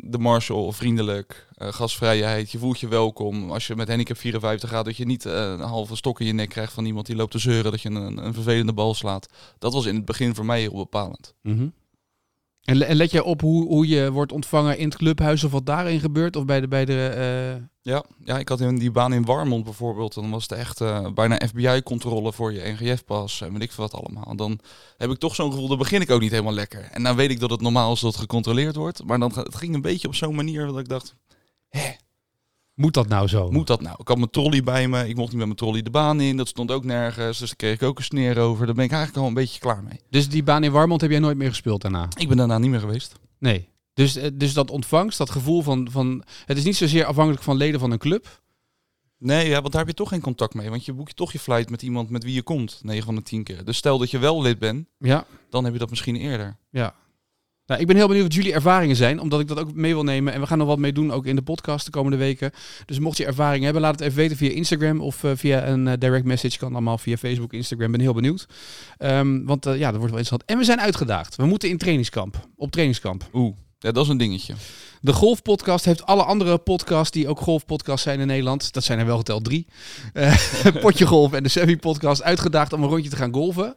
de 0.00 0.18
marshal 0.18 0.72
vriendelijk, 0.72 1.46
uh, 1.58 1.68
gasvrijheid, 1.72 2.50
je 2.50 2.58
voelt 2.58 2.80
je 2.80 2.88
welkom. 2.88 3.50
Als 3.50 3.66
je 3.66 3.76
met 3.76 3.88
handicap 3.88 4.16
54 4.16 4.70
gaat, 4.70 4.84
dat 4.84 4.96
je 4.96 5.06
niet 5.06 5.24
een 5.24 5.60
halve 5.60 5.96
stok 5.96 6.20
in 6.20 6.26
je 6.26 6.32
nek 6.32 6.48
krijgt 6.48 6.72
van 6.72 6.84
iemand 6.84 7.06
die 7.06 7.16
loopt 7.16 7.32
te 7.32 7.38
zeuren 7.38 7.70
dat 7.70 7.82
je 7.82 7.88
een, 7.88 8.24
een 8.24 8.34
vervelende 8.34 8.72
bal 8.72 8.94
slaat. 8.94 9.28
Dat 9.58 9.72
was 9.72 9.86
in 9.86 9.94
het 9.94 10.04
begin 10.04 10.34
voor 10.34 10.44
mij 10.44 10.60
heel 10.60 10.76
bepalend. 10.76 11.34
Mm 11.42 11.56
-hmm. 11.56 11.72
En, 12.64 12.82
en 12.82 12.96
let 12.96 13.10
je 13.10 13.24
op 13.24 13.40
hoe, 13.40 13.66
hoe 13.66 13.88
je 13.88 14.12
wordt 14.12 14.32
ontvangen 14.32 14.78
in 14.78 14.84
het 14.84 14.96
clubhuis 14.96 15.44
of 15.44 15.52
wat 15.52 15.66
daarin 15.66 16.00
gebeurt? 16.00 16.36
Of 16.36 16.44
bij 16.44 16.60
de... 16.60 16.68
Bij 16.68 16.84
de 16.84 17.14
uh... 17.58 17.64
ja, 17.92 18.04
ja, 18.24 18.38
ik 18.38 18.48
had 18.48 18.60
in 18.60 18.78
die 18.78 18.90
baan 18.90 19.12
in 19.12 19.24
Warmond 19.24 19.64
bijvoorbeeld. 19.64 20.14
Dan 20.14 20.30
was 20.30 20.42
het 20.42 20.52
echt 20.52 20.80
uh, 20.80 21.12
bijna 21.14 21.40
FBI-controle 21.46 22.32
voor 22.32 22.52
je 22.52 22.76
NGF-pas 22.78 23.40
en 23.40 23.52
weet 23.52 23.62
ik 23.62 23.72
veel 23.72 23.88
wat 23.88 24.02
allemaal. 24.02 24.36
Dan 24.36 24.58
heb 24.96 25.10
ik 25.10 25.18
toch 25.18 25.34
zo'n 25.34 25.50
gevoel, 25.50 25.68
dan 25.68 25.78
begin 25.78 26.00
ik 26.00 26.10
ook 26.10 26.20
niet 26.20 26.30
helemaal 26.30 26.52
lekker. 26.52 26.88
En 26.92 27.02
dan 27.02 27.16
weet 27.16 27.30
ik 27.30 27.40
dat 27.40 27.50
het 27.50 27.60
normaal 27.60 27.92
is 27.92 28.00
dat 28.00 28.16
gecontroleerd 28.16 28.76
wordt. 28.76 29.04
Maar 29.04 29.18
dan, 29.18 29.32
het 29.34 29.54
ging 29.54 29.74
een 29.74 29.82
beetje 29.82 30.08
op 30.08 30.14
zo'n 30.14 30.34
manier 30.34 30.66
dat 30.66 30.78
ik 30.78 30.88
dacht... 30.88 31.14
Hè, 31.68 31.90
moet 32.74 32.94
dat 32.94 33.08
nou 33.08 33.28
zo? 33.28 33.50
Moet 33.50 33.66
dat 33.66 33.80
nou? 33.80 33.96
Ik 33.98 34.08
had 34.08 34.16
mijn 34.16 34.30
trolley 34.30 34.62
bij 34.62 34.88
me. 34.88 35.08
Ik 35.08 35.16
mocht 35.16 35.28
niet 35.28 35.38
met 35.38 35.46
mijn 35.46 35.58
trolley 35.58 35.82
de 35.82 35.90
baan 35.90 36.20
in. 36.20 36.36
Dat 36.36 36.48
stond 36.48 36.70
ook 36.70 36.84
nergens. 36.84 37.38
Dus 37.38 37.48
daar 37.48 37.56
kreeg 37.56 37.74
ik 37.74 37.82
ook 37.82 37.98
een 37.98 38.04
sneer 38.04 38.38
over. 38.38 38.66
Daar 38.66 38.74
ben 38.74 38.84
ik 38.84 38.92
eigenlijk 38.92 39.22
al 39.22 39.28
een 39.28 39.34
beetje 39.34 39.60
klaar 39.60 39.82
mee. 39.82 40.00
Dus 40.10 40.28
die 40.28 40.42
baan 40.42 40.64
in 40.64 40.72
Warmond 40.72 41.00
heb 41.00 41.10
jij 41.10 41.18
nooit 41.18 41.36
meer 41.36 41.48
gespeeld 41.48 41.82
daarna? 41.82 42.08
Ik 42.16 42.28
ben 42.28 42.36
daarna 42.36 42.58
niet 42.58 42.70
meer 42.70 42.80
geweest. 42.80 43.14
Nee. 43.38 43.68
Dus, 43.94 44.18
dus 44.34 44.52
dat 44.52 44.70
ontvangst, 44.70 45.18
dat 45.18 45.30
gevoel 45.30 45.62
van, 45.62 45.88
van... 45.90 46.24
Het 46.44 46.56
is 46.56 46.64
niet 46.64 46.76
zozeer 46.76 47.04
afhankelijk 47.04 47.42
van 47.42 47.56
leden 47.56 47.80
van 47.80 47.90
een 47.90 47.98
club. 47.98 48.42
Nee, 49.18 49.48
ja, 49.48 49.60
want 49.60 49.72
daar 49.72 49.80
heb 49.80 49.90
je 49.90 49.96
toch 49.96 50.08
geen 50.08 50.20
contact 50.20 50.54
mee. 50.54 50.70
Want 50.70 50.84
je 50.84 50.92
boek 50.92 51.08
je 51.08 51.14
toch 51.14 51.32
je 51.32 51.38
flight 51.38 51.70
met 51.70 51.82
iemand 51.82 52.10
met 52.10 52.24
wie 52.24 52.34
je 52.34 52.42
komt. 52.42 52.80
9 52.82 53.04
van 53.04 53.14
de 53.14 53.22
10 53.22 53.44
keer. 53.44 53.64
Dus 53.64 53.76
stel 53.76 53.98
dat 53.98 54.10
je 54.10 54.18
wel 54.18 54.42
lid 54.42 54.58
bent. 54.58 54.86
Ja. 54.98 55.26
Dan 55.50 55.64
heb 55.64 55.72
je 55.72 55.78
dat 55.78 55.90
misschien 55.90 56.16
eerder. 56.16 56.56
Ja. 56.70 56.94
Nou, 57.66 57.80
ik 57.80 57.86
ben 57.86 57.96
heel 57.96 58.06
benieuwd 58.06 58.26
wat 58.26 58.34
jullie 58.34 58.52
ervaringen 58.52 58.96
zijn, 58.96 59.20
omdat 59.20 59.40
ik 59.40 59.48
dat 59.48 59.58
ook 59.58 59.74
mee 59.74 59.92
wil 59.92 60.02
nemen. 60.02 60.32
En 60.32 60.40
we 60.40 60.46
gaan 60.46 60.58
nog 60.58 60.66
wat 60.66 60.78
mee 60.78 60.92
doen, 60.92 61.12
ook 61.12 61.26
in 61.26 61.36
de 61.36 61.42
podcast 61.42 61.84
de 61.84 61.90
komende 61.90 62.16
weken. 62.16 62.50
Dus 62.86 62.98
mocht 62.98 63.16
je 63.16 63.26
ervaring 63.26 63.64
hebben, 63.64 63.82
laat 63.82 63.92
het 63.92 64.00
even 64.00 64.16
weten 64.16 64.36
via 64.36 64.50
Instagram 64.50 65.00
of 65.00 65.22
uh, 65.22 65.30
via 65.34 65.66
een 65.66 65.86
uh, 65.86 65.92
direct 65.98 66.24
message. 66.24 66.58
Kan 66.58 66.72
allemaal 66.72 66.98
via 66.98 67.16
Facebook, 67.16 67.52
Instagram. 67.52 67.90
Ben 67.90 68.00
heel 68.00 68.14
benieuwd. 68.14 68.46
Um, 68.98 69.46
want 69.46 69.66
uh, 69.66 69.76
ja, 69.76 69.90
dat 69.90 69.98
wordt 69.98 70.10
wel 70.10 70.18
interessant. 70.18 70.44
En 70.44 70.58
we 70.58 70.64
zijn 70.64 70.80
uitgedaagd. 70.80 71.36
We 71.36 71.46
moeten 71.46 71.68
in 71.68 71.78
trainingskamp. 71.78 72.48
Op 72.56 72.70
trainingskamp. 72.70 73.28
Oeh, 73.32 73.56
ja, 73.78 73.92
dat 73.92 74.04
is 74.04 74.10
een 74.10 74.16
dingetje. 74.16 74.54
De 75.00 75.12
Golfpodcast 75.12 75.84
heeft 75.84 76.06
alle 76.06 76.24
andere 76.24 76.58
podcasts 76.58 77.10
die 77.10 77.28
ook 77.28 77.40
golfpodcasts 77.40 78.02
zijn 78.02 78.20
in 78.20 78.26
Nederland. 78.26 78.72
Dat 78.72 78.84
zijn 78.84 78.98
er 78.98 79.06
wel 79.06 79.16
geteld 79.16 79.44
drie. 79.44 79.66
Potje 80.80 81.06
Golf 81.06 81.32
en 81.32 81.42
de 81.42 81.48
Sevi 81.48 81.76
Podcast 81.76 82.22
uitgedaagd 82.22 82.72
om 82.72 82.82
een 82.82 82.88
rondje 82.88 83.10
te 83.10 83.16
gaan 83.16 83.34
golven. 83.34 83.74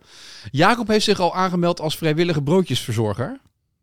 Jacob 0.51 0.87
heeft 0.87 1.05
zich 1.05 1.19
al 1.19 1.35
aangemeld 1.35 1.81
als 1.81 1.97
vrijwillige 1.97 2.41
broodjesverzorger. 2.41 3.39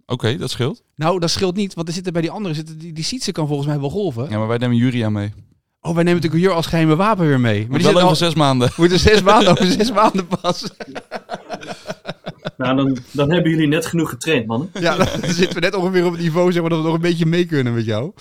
Oké, 0.06 0.12
okay, 0.12 0.36
dat 0.36 0.50
scheelt. 0.50 0.82
Nou, 0.96 1.18
dat 1.18 1.30
scheelt 1.30 1.56
niet, 1.56 1.74
want 1.74 1.88
er 1.88 1.94
zitten 1.94 2.12
bij 2.12 2.22
die 2.22 2.30
anderen, 2.30 2.56
zitten, 2.56 2.78
die, 2.78 2.92
die 2.92 3.04
Sietse 3.04 3.32
kan 3.32 3.46
volgens 3.46 3.68
mij 3.68 3.80
wel 3.80 3.90
golven. 3.90 4.30
Ja, 4.30 4.38
maar 4.38 4.48
wij 4.48 4.58
nemen 4.58 4.76
Juria 4.76 5.10
mee. 5.10 5.32
Oh, 5.80 5.94
wij 5.94 6.02
nemen 6.02 6.20
natuurlijk 6.20 6.42
hier 6.42 6.52
als 6.52 6.66
geheime 6.66 6.96
wapen 6.96 7.26
weer 7.26 7.40
mee. 7.40 7.66
Maar 7.68 7.78
die 7.78 7.86
wel 7.86 7.96
over 7.96 8.08
al... 8.08 8.16
zes 8.16 8.34
maanden. 8.34 8.70
Moeten 8.76 8.98
zes 8.98 9.22
maanden 9.22 9.50
over 9.50 9.66
zes 9.66 9.92
maanden 9.92 10.26
pas. 10.26 10.64
Nou, 12.56 12.76
dan, 12.76 12.98
dan 13.10 13.32
hebben 13.32 13.50
jullie 13.50 13.66
net 13.66 13.86
genoeg 13.86 14.10
getraind, 14.10 14.46
mannen. 14.46 14.70
Ja, 14.80 14.96
dan 14.96 15.06
zitten 15.22 15.54
we 15.54 15.60
net 15.60 15.74
ongeveer 15.74 16.04
op 16.04 16.12
het 16.12 16.20
niveau 16.20 16.52
zeg 16.52 16.60
maar, 16.60 16.70
dat 16.70 16.78
we 16.78 16.84
nog 16.84 16.94
een 16.94 17.00
beetje 17.00 17.26
mee 17.26 17.44
kunnen 17.44 17.74
met 17.74 17.84
jou. 17.84 18.12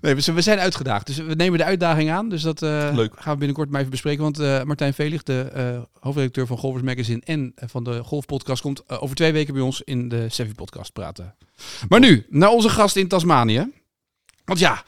Nee, 0.00 0.14
we 0.14 0.40
zijn 0.40 0.58
uitgedaagd. 0.58 1.06
Dus 1.06 1.16
we 1.16 1.34
nemen 1.34 1.58
de 1.58 1.64
uitdaging 1.64 2.10
aan. 2.10 2.28
Dus 2.28 2.42
dat 2.42 2.62
uh, 2.62 2.88
Leuk. 2.94 3.12
gaan 3.16 3.32
we 3.32 3.38
binnenkort 3.38 3.70
maar 3.70 3.78
even 3.78 3.90
bespreken. 3.90 4.22
Want 4.22 4.40
uh, 4.40 4.62
Martijn 4.62 4.94
Velig, 4.94 5.22
de 5.22 5.50
uh, 5.56 5.82
hoofdredacteur 6.00 6.46
van 6.46 6.58
Golfers 6.58 6.84
Magazine 6.84 7.20
en 7.24 7.52
van 7.56 7.84
de 7.84 8.02
Golfpodcast, 8.02 8.62
komt 8.62 9.00
over 9.00 9.16
twee 9.16 9.32
weken 9.32 9.54
bij 9.54 9.62
ons 9.62 9.82
in 9.84 10.08
de 10.08 10.28
Sevi 10.28 10.54
Podcast 10.54 10.92
praten. 10.92 11.34
Maar 11.88 12.00
nu, 12.00 12.26
naar 12.28 12.50
onze 12.50 12.68
gast 12.68 12.96
in 12.96 13.08
Tasmanië. 13.08 13.72
Want 14.44 14.58
ja, 14.58 14.84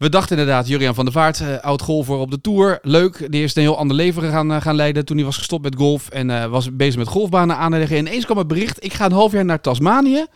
We 0.00 0.08
dachten 0.08 0.38
inderdaad, 0.38 0.68
Jurian 0.68 0.94
van 0.94 1.04
der 1.04 1.14
Vaart, 1.14 1.40
uh, 1.40 1.58
oud-golfer 1.58 2.16
op 2.16 2.30
de 2.30 2.40
Tour. 2.40 2.78
Leuk, 2.82 3.32
die 3.32 3.42
is 3.42 3.56
een 3.56 3.62
heel 3.62 3.76
ander 3.76 3.96
leven 3.96 4.22
gaan, 4.22 4.52
uh, 4.52 4.60
gaan 4.60 4.74
leiden 4.74 5.04
toen 5.04 5.16
hij 5.16 5.24
was 5.24 5.36
gestopt 5.36 5.62
met 5.62 5.76
golf. 5.76 6.08
En 6.08 6.28
uh, 6.28 6.46
was 6.46 6.76
bezig 6.76 6.96
met 6.96 7.08
golfbanen 7.08 7.56
aanleggen. 7.56 7.96
En 7.96 8.06
ineens 8.06 8.24
kwam 8.24 8.38
het 8.38 8.46
bericht, 8.46 8.84
ik 8.84 8.92
ga 8.92 9.04
een 9.04 9.12
half 9.12 9.32
jaar 9.32 9.44
naar 9.44 9.60
Tasmanië. 9.60 10.26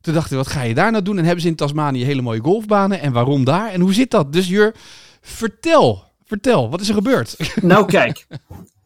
Toen 0.00 0.14
dachten 0.14 0.30
we, 0.30 0.36
wat 0.36 0.46
ga 0.46 0.62
je 0.62 0.74
daar 0.74 0.90
nou 0.90 1.02
doen? 1.02 1.18
En 1.18 1.24
hebben 1.24 1.42
ze 1.42 1.48
in 1.48 1.54
Tasmanië 1.54 2.04
hele 2.04 2.22
mooie 2.22 2.40
golfbanen. 2.40 3.00
En 3.00 3.12
waarom 3.12 3.44
daar? 3.44 3.70
En 3.70 3.80
hoe 3.80 3.94
zit 3.94 4.10
dat? 4.10 4.32
Dus 4.32 4.48
Jur, 4.48 4.74
vertel, 5.20 6.04
vertel, 6.24 6.70
wat 6.70 6.80
is 6.80 6.88
er 6.88 6.94
gebeurd? 6.94 7.36
Nou 7.62 7.86
kijk, 7.86 8.26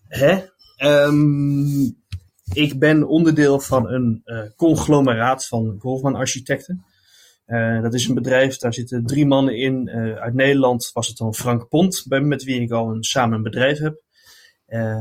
hè? 0.08 0.38
Um, 1.04 1.96
ik 2.52 2.78
ben 2.78 3.08
onderdeel 3.08 3.60
van 3.60 3.88
een 3.88 4.22
conglomeraat 4.56 5.46
van 5.46 5.76
golfbaanarchitecten. 5.78 6.84
Uh, 7.46 7.82
dat 7.82 7.94
is 7.94 8.08
een 8.08 8.14
bedrijf, 8.14 8.56
daar 8.56 8.74
zitten 8.74 9.06
drie 9.06 9.26
mannen 9.26 9.56
in. 9.56 9.88
Uh, 9.88 10.16
uit 10.16 10.34
Nederland 10.34 10.90
was 10.92 11.08
het 11.08 11.16
dan 11.16 11.34
Frank 11.34 11.68
Pont, 11.68 12.04
met 12.08 12.44
wie 12.44 12.60
ik 12.60 12.70
al 12.70 12.90
een, 12.90 13.04
samen 13.04 13.36
een 13.36 13.42
bedrijf 13.42 13.78
heb. 13.78 14.02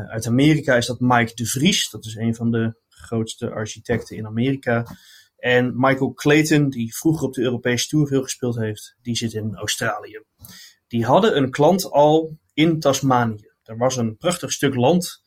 uit 0.08 0.28
Amerika 0.28 0.76
is 0.76 0.86
dat 0.86 1.00
Mike 1.00 1.32
de 1.36 1.46
Vries, 1.46 1.90
dat 1.90 2.06
is 2.06 2.16
een 2.16 2.36
van 2.36 2.52
de 2.52 2.76
grootste 2.90 3.50
architecten 3.50 4.18
in 4.18 4.26
Amerika. 4.26 4.86
En 5.38 5.74
Michael 5.76 6.14
Clayton, 6.14 6.70
die 6.70 6.96
vroeger 6.96 7.28
op 7.28 7.34
de 7.34 7.42
Europese 7.42 7.88
Tour 7.88 8.08
veel 8.08 8.24
gespeeld 8.24 8.56
heeft, 8.56 8.96
die 9.02 9.16
zit 9.16 9.34
in 9.34 9.56
Australië. 9.56 10.24
Die 10.88 11.06
hadden 11.06 11.38
een 11.38 11.52
klant 11.52 11.92
al 11.92 12.38
in 12.54 12.80
Tasmanië. 12.80 13.54
Er 13.64 13.78
was 13.78 13.98
een 13.98 14.18
prachtig 14.18 14.52
stuk 14.52 14.76
land 14.76 15.22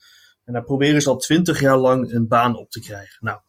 en 0.44 0.52
daar 0.52 0.64
proberen 0.64 1.02
ze 1.02 1.08
al 1.08 1.16
twintig 1.16 1.60
jaar 1.60 1.76
lang 1.76 2.12
een 2.12 2.28
baan 2.28 2.56
op 2.56 2.70
te 2.70 2.80
krijgen. 2.80 3.16
Nou, 3.20 3.40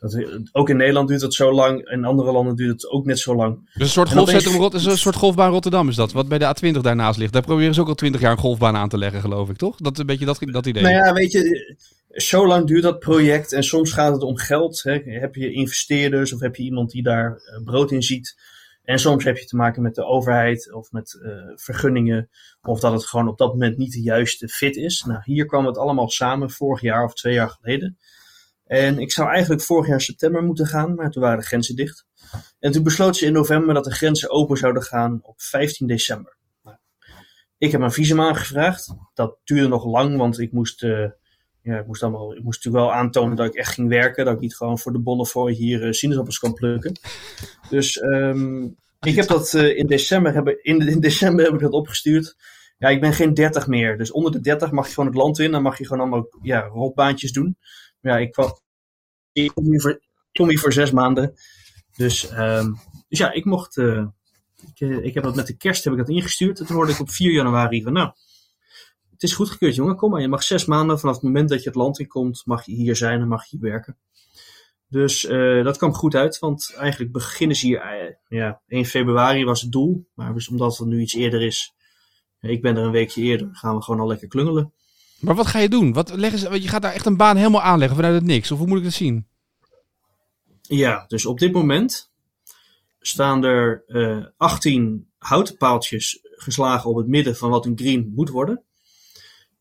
dat, 0.00 0.26
ook 0.52 0.68
in 0.68 0.76
Nederland 0.76 1.08
duurt 1.08 1.20
het 1.20 1.34
zo 1.34 1.52
lang. 1.52 1.90
In 1.90 2.04
andere 2.04 2.32
landen 2.32 2.56
duurt 2.56 2.70
het 2.70 2.90
ook 2.90 3.04
net 3.04 3.18
zo 3.18 3.34
lang. 3.34 3.70
Dus 3.74 3.82
een 3.82 3.88
soort, 3.88 4.08
golfcentrum, 4.08 4.62
een 4.62 4.98
soort 4.98 5.16
golfbaan 5.16 5.50
Rotterdam 5.50 5.88
is 5.88 5.96
dat. 5.96 6.12
Wat 6.12 6.28
bij 6.28 6.38
de 6.38 6.54
A20 6.56 6.80
daarnaast 6.80 7.18
ligt. 7.18 7.32
Daar 7.32 7.42
proberen 7.42 7.74
ze 7.74 7.80
ook 7.80 7.88
al 7.88 7.94
twintig 7.94 8.20
jaar 8.20 8.30
een 8.30 8.38
golfbaan 8.38 8.76
aan 8.76 8.88
te 8.88 8.98
leggen, 8.98 9.20
geloof 9.20 9.48
ik, 9.48 9.56
toch? 9.56 9.76
Dat 9.76 9.98
een 9.98 10.06
beetje 10.06 10.24
dat, 10.24 10.38
dat 10.40 10.66
idee. 10.66 10.82
Nou 10.82 10.94
ja, 10.94 11.12
weet 11.12 11.32
je, 11.32 11.76
zo 12.08 12.46
lang 12.46 12.66
duurt 12.66 12.82
dat 12.82 12.98
project. 12.98 13.52
En 13.52 13.62
soms 13.62 13.92
gaat 13.92 14.12
het 14.12 14.22
om 14.22 14.36
geld. 14.36 14.82
Hè. 14.82 15.00
Heb 15.04 15.34
je 15.34 15.52
investeerders 15.52 16.32
of 16.32 16.40
heb 16.40 16.56
je 16.56 16.62
iemand 16.62 16.90
die 16.90 17.02
daar 17.02 17.36
eh, 17.36 17.64
brood 17.64 17.90
in 17.90 18.02
ziet. 18.02 18.36
En 18.84 18.98
soms 18.98 19.24
heb 19.24 19.36
je 19.36 19.44
te 19.44 19.56
maken 19.56 19.82
met 19.82 19.94
de 19.94 20.04
overheid 20.04 20.72
of 20.72 20.90
met 20.92 21.20
uh, 21.22 21.32
vergunningen. 21.54 22.28
Of 22.62 22.80
dat 22.80 22.92
het 22.92 23.06
gewoon 23.06 23.28
op 23.28 23.38
dat 23.38 23.52
moment 23.52 23.76
niet 23.76 23.92
de 23.92 24.02
juiste 24.02 24.48
fit 24.48 24.76
is. 24.76 25.04
Nou, 25.06 25.20
hier 25.24 25.46
kwam 25.46 25.66
het 25.66 25.78
allemaal 25.78 26.08
samen 26.08 26.50
vorig 26.50 26.80
jaar 26.80 27.04
of 27.04 27.14
twee 27.14 27.34
jaar 27.34 27.50
geleden. 27.50 27.98
En 28.70 28.98
ik 28.98 29.12
zou 29.12 29.28
eigenlijk 29.28 29.62
vorig 29.62 29.86
jaar 29.86 30.00
september 30.00 30.42
moeten 30.42 30.66
gaan, 30.66 30.94
maar 30.94 31.10
toen 31.10 31.22
waren 31.22 31.38
de 31.38 31.44
grenzen 31.44 31.76
dicht. 31.76 32.06
En 32.58 32.72
toen 32.72 32.82
besloot 32.82 33.16
ze 33.16 33.26
in 33.26 33.32
november 33.32 33.74
dat 33.74 33.84
de 33.84 33.94
grenzen 33.94 34.30
open 34.30 34.56
zouden 34.56 34.82
gaan 34.82 35.18
op 35.22 35.40
15 35.40 35.86
december. 35.86 36.36
Nou, 36.62 36.76
ik 37.58 37.70
heb 37.70 37.80
mijn 37.80 37.92
visum 37.92 38.20
aangevraagd. 38.20 38.94
Dat 39.14 39.38
duurde 39.44 39.68
nog 39.68 39.84
lang, 39.84 40.16
want 40.16 40.38
ik 40.38 40.52
moest, 40.52 40.82
uh, 40.82 41.08
ja, 41.62 41.78
ik 41.78 41.86
moest, 41.86 42.02
allemaal, 42.02 42.36
ik 42.36 42.42
moest 42.42 42.64
natuurlijk 42.64 42.92
wel 42.92 43.00
aantonen 43.02 43.36
dat 43.36 43.46
ik 43.46 43.54
echt 43.54 43.74
ging 43.74 43.88
werken. 43.88 44.24
Dat 44.24 44.34
ik 44.34 44.40
niet 44.40 44.56
gewoon 44.56 44.78
voor 44.78 44.92
de 44.92 45.00
Bonnefoy 45.00 45.52
hier 45.52 45.86
uh, 45.86 45.92
sinaasappels 45.92 46.38
kan 46.38 46.54
plukken. 46.54 47.00
Dus 47.70 48.02
um, 48.02 48.76
ik 49.00 49.14
heb 49.14 49.26
dat 49.26 49.52
uh, 49.52 49.76
in, 49.78 49.86
december, 49.86 50.34
heb, 50.34 50.48
in, 50.48 50.88
in 50.88 51.00
december 51.00 51.44
heb 51.44 51.54
ik 51.54 51.60
dat 51.60 51.72
opgestuurd. 51.72 52.36
Ja, 52.78 52.88
ik 52.88 53.00
ben 53.00 53.12
geen 53.12 53.34
30 53.34 53.66
meer. 53.66 53.98
Dus 53.98 54.12
onder 54.12 54.32
de 54.32 54.40
30 54.40 54.70
mag 54.70 54.86
je 54.86 54.94
gewoon 54.94 55.08
het 55.08 55.18
land 55.18 55.38
in. 55.38 55.50
Dan 55.50 55.62
mag 55.62 55.78
je 55.78 55.86
gewoon 55.86 56.00
allemaal 56.00 56.28
ja, 56.42 56.60
rotbaantjes 56.60 57.32
doen. 57.32 57.56
Ja, 58.00 58.16
ik, 58.16 58.32
kwam, 58.32 58.58
hier 59.32 59.80
voor, 59.80 60.00
voor 60.32 60.72
zes 60.72 60.90
maanden. 60.90 61.34
Dus, 61.96 62.30
um, 62.30 62.78
dus 63.08 63.18
ja, 63.18 63.32
ik 63.32 63.44
mocht. 63.44 63.76
Uh, 63.76 64.06
ik, 64.74 64.80
uh, 64.80 65.04
ik 65.04 65.14
heb 65.14 65.22
dat 65.22 65.34
met 65.34 65.46
de 65.46 65.56
kerst 65.56 65.84
heb 65.84 65.92
ik 65.92 65.98
dat 65.98 66.08
ingestuurd. 66.08 66.60
En 66.60 66.66
toen 66.66 66.76
hoorde 66.76 66.92
ik 66.92 67.00
op 67.00 67.10
4 67.10 67.32
januari 67.32 67.82
van 67.82 67.92
nou. 67.92 68.10
Het 69.10 69.22
is 69.22 69.34
goedgekeurd, 69.34 69.74
jongen. 69.74 69.96
Kom 69.96 70.10
maar. 70.10 70.20
Je 70.20 70.28
mag 70.28 70.42
zes 70.42 70.64
maanden 70.64 70.98
vanaf 70.98 71.14
het 71.14 71.24
moment 71.24 71.48
dat 71.48 71.62
je 71.62 71.68
het 71.68 71.78
land 71.78 71.98
in 71.98 72.06
komt, 72.06 72.42
mag 72.44 72.66
je 72.66 72.72
hier 72.72 72.96
zijn 72.96 73.20
en 73.20 73.28
mag 73.28 73.44
je 73.44 73.56
hier 73.56 73.70
werken. 73.70 73.96
Dus 74.88 75.24
uh, 75.24 75.64
dat 75.64 75.76
kwam 75.76 75.94
goed 75.94 76.14
uit, 76.14 76.38
want 76.38 76.74
eigenlijk 76.76 77.12
beginnen 77.12 77.56
ze 77.56 77.66
hier. 77.66 78.18
Ja, 78.28 78.60
1 78.66 78.84
februari 78.84 79.44
was 79.44 79.60
het 79.60 79.72
doel. 79.72 80.08
Maar 80.14 80.34
dus 80.34 80.48
omdat 80.48 80.76
het 80.76 80.88
nu 80.88 81.00
iets 81.00 81.14
eerder 81.14 81.42
is. 81.42 81.74
Ik 82.40 82.62
ben 82.62 82.76
er 82.76 82.84
een 82.84 82.90
weekje 82.90 83.22
eerder. 83.22 83.48
Gaan 83.52 83.76
we 83.76 83.82
gewoon 83.82 84.00
al 84.00 84.06
lekker 84.06 84.28
klungelen. 84.28 84.72
Maar 85.20 85.34
wat 85.34 85.46
ga 85.46 85.58
je 85.58 85.68
doen? 85.68 85.92
Wat 85.92 86.14
leggen 86.14 86.38
ze, 86.38 86.62
je 86.62 86.68
gaat 86.68 86.82
daar 86.82 86.92
echt 86.92 87.06
een 87.06 87.16
baan 87.16 87.36
helemaal 87.36 87.62
aanleggen 87.62 87.96
vanuit 87.96 88.14
het 88.14 88.24
niks. 88.24 88.50
Of 88.50 88.58
hoe 88.58 88.66
moet 88.66 88.78
ik 88.78 88.84
dat 88.84 88.92
zien? 88.92 89.26
Ja, 90.60 91.04
dus 91.08 91.26
op 91.26 91.38
dit 91.38 91.52
moment 91.52 92.10
staan 93.00 93.44
er 93.44 93.84
uh, 93.86 94.24
18 94.36 95.08
houten 95.18 95.56
paaltjes 95.56 96.18
geslagen 96.22 96.90
op 96.90 96.96
het 96.96 97.06
midden 97.06 97.36
van 97.36 97.50
wat 97.50 97.66
een 97.66 97.78
green 97.78 98.12
moet 98.14 98.28
worden. 98.28 98.62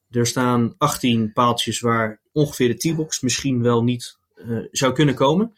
Er 0.10 0.28
staan 0.28 0.76
18 0.78 1.34
paaltjes 1.34 1.80
waar 1.80 2.22
ongeveer 2.32 2.68
de 2.68 2.78
T-box 2.78 3.22
misschien 3.22 3.62
wel 3.62 3.84
niet 3.84 4.18
uh, 4.36 4.68
zou 4.72 4.94
kunnen 4.94 5.16
komen. 5.16 5.54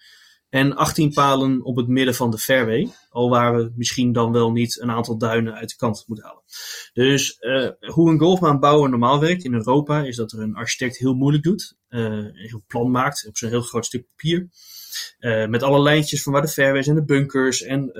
En 0.52 0.76
18 0.76 1.14
palen 1.14 1.64
op 1.64 1.76
het 1.76 1.88
midden 1.88 2.16
van 2.16 2.32
de 2.32 2.38
fairway. 2.38 2.90
Al 3.10 3.30
waar 3.30 3.56
we 3.56 3.72
misschien 3.76 4.12
dan 4.12 4.32
wel 4.32 4.52
niet 4.52 4.82
een 4.82 4.92
aantal 4.92 5.18
duinen 5.18 5.54
uit 5.54 5.70
de 5.70 5.76
kant 5.76 6.04
moeten 6.08 6.26
halen. 6.26 6.44
Dus 6.94 7.38
uh, 7.40 7.70
hoe 7.94 8.12
een 8.12 8.20
golfbaan 8.20 8.60
bouwen 8.60 8.90
normaal 8.90 9.20
werkt 9.20 9.44
in 9.44 9.54
Europa 9.54 10.04
is 10.04 10.16
dat 10.16 10.32
er 10.32 10.40
een 10.40 10.56
architect 10.56 10.98
heel 10.98 11.14
moeilijk 11.14 11.44
doet. 11.44 11.76
Uh, 11.90 12.02
een 12.02 12.32
heel 12.34 12.64
plan 12.68 12.92
maakt 12.92 13.28
op 13.28 13.38
zo'n 13.38 13.50
heel 13.50 13.62
groot 13.62 13.86
stuk 13.86 14.08
papier. 14.08 14.50
Uh, 15.20 15.48
met 15.48 15.64
alle 15.64 15.82
lijntjes 15.82 16.24
van 16.24 16.34
waar 16.34 16.42
de 16.42 16.48
fairways 16.48 16.88
en 16.88 16.96
de 16.96 17.06
bunkers 17.06 17.62
en 17.62 17.92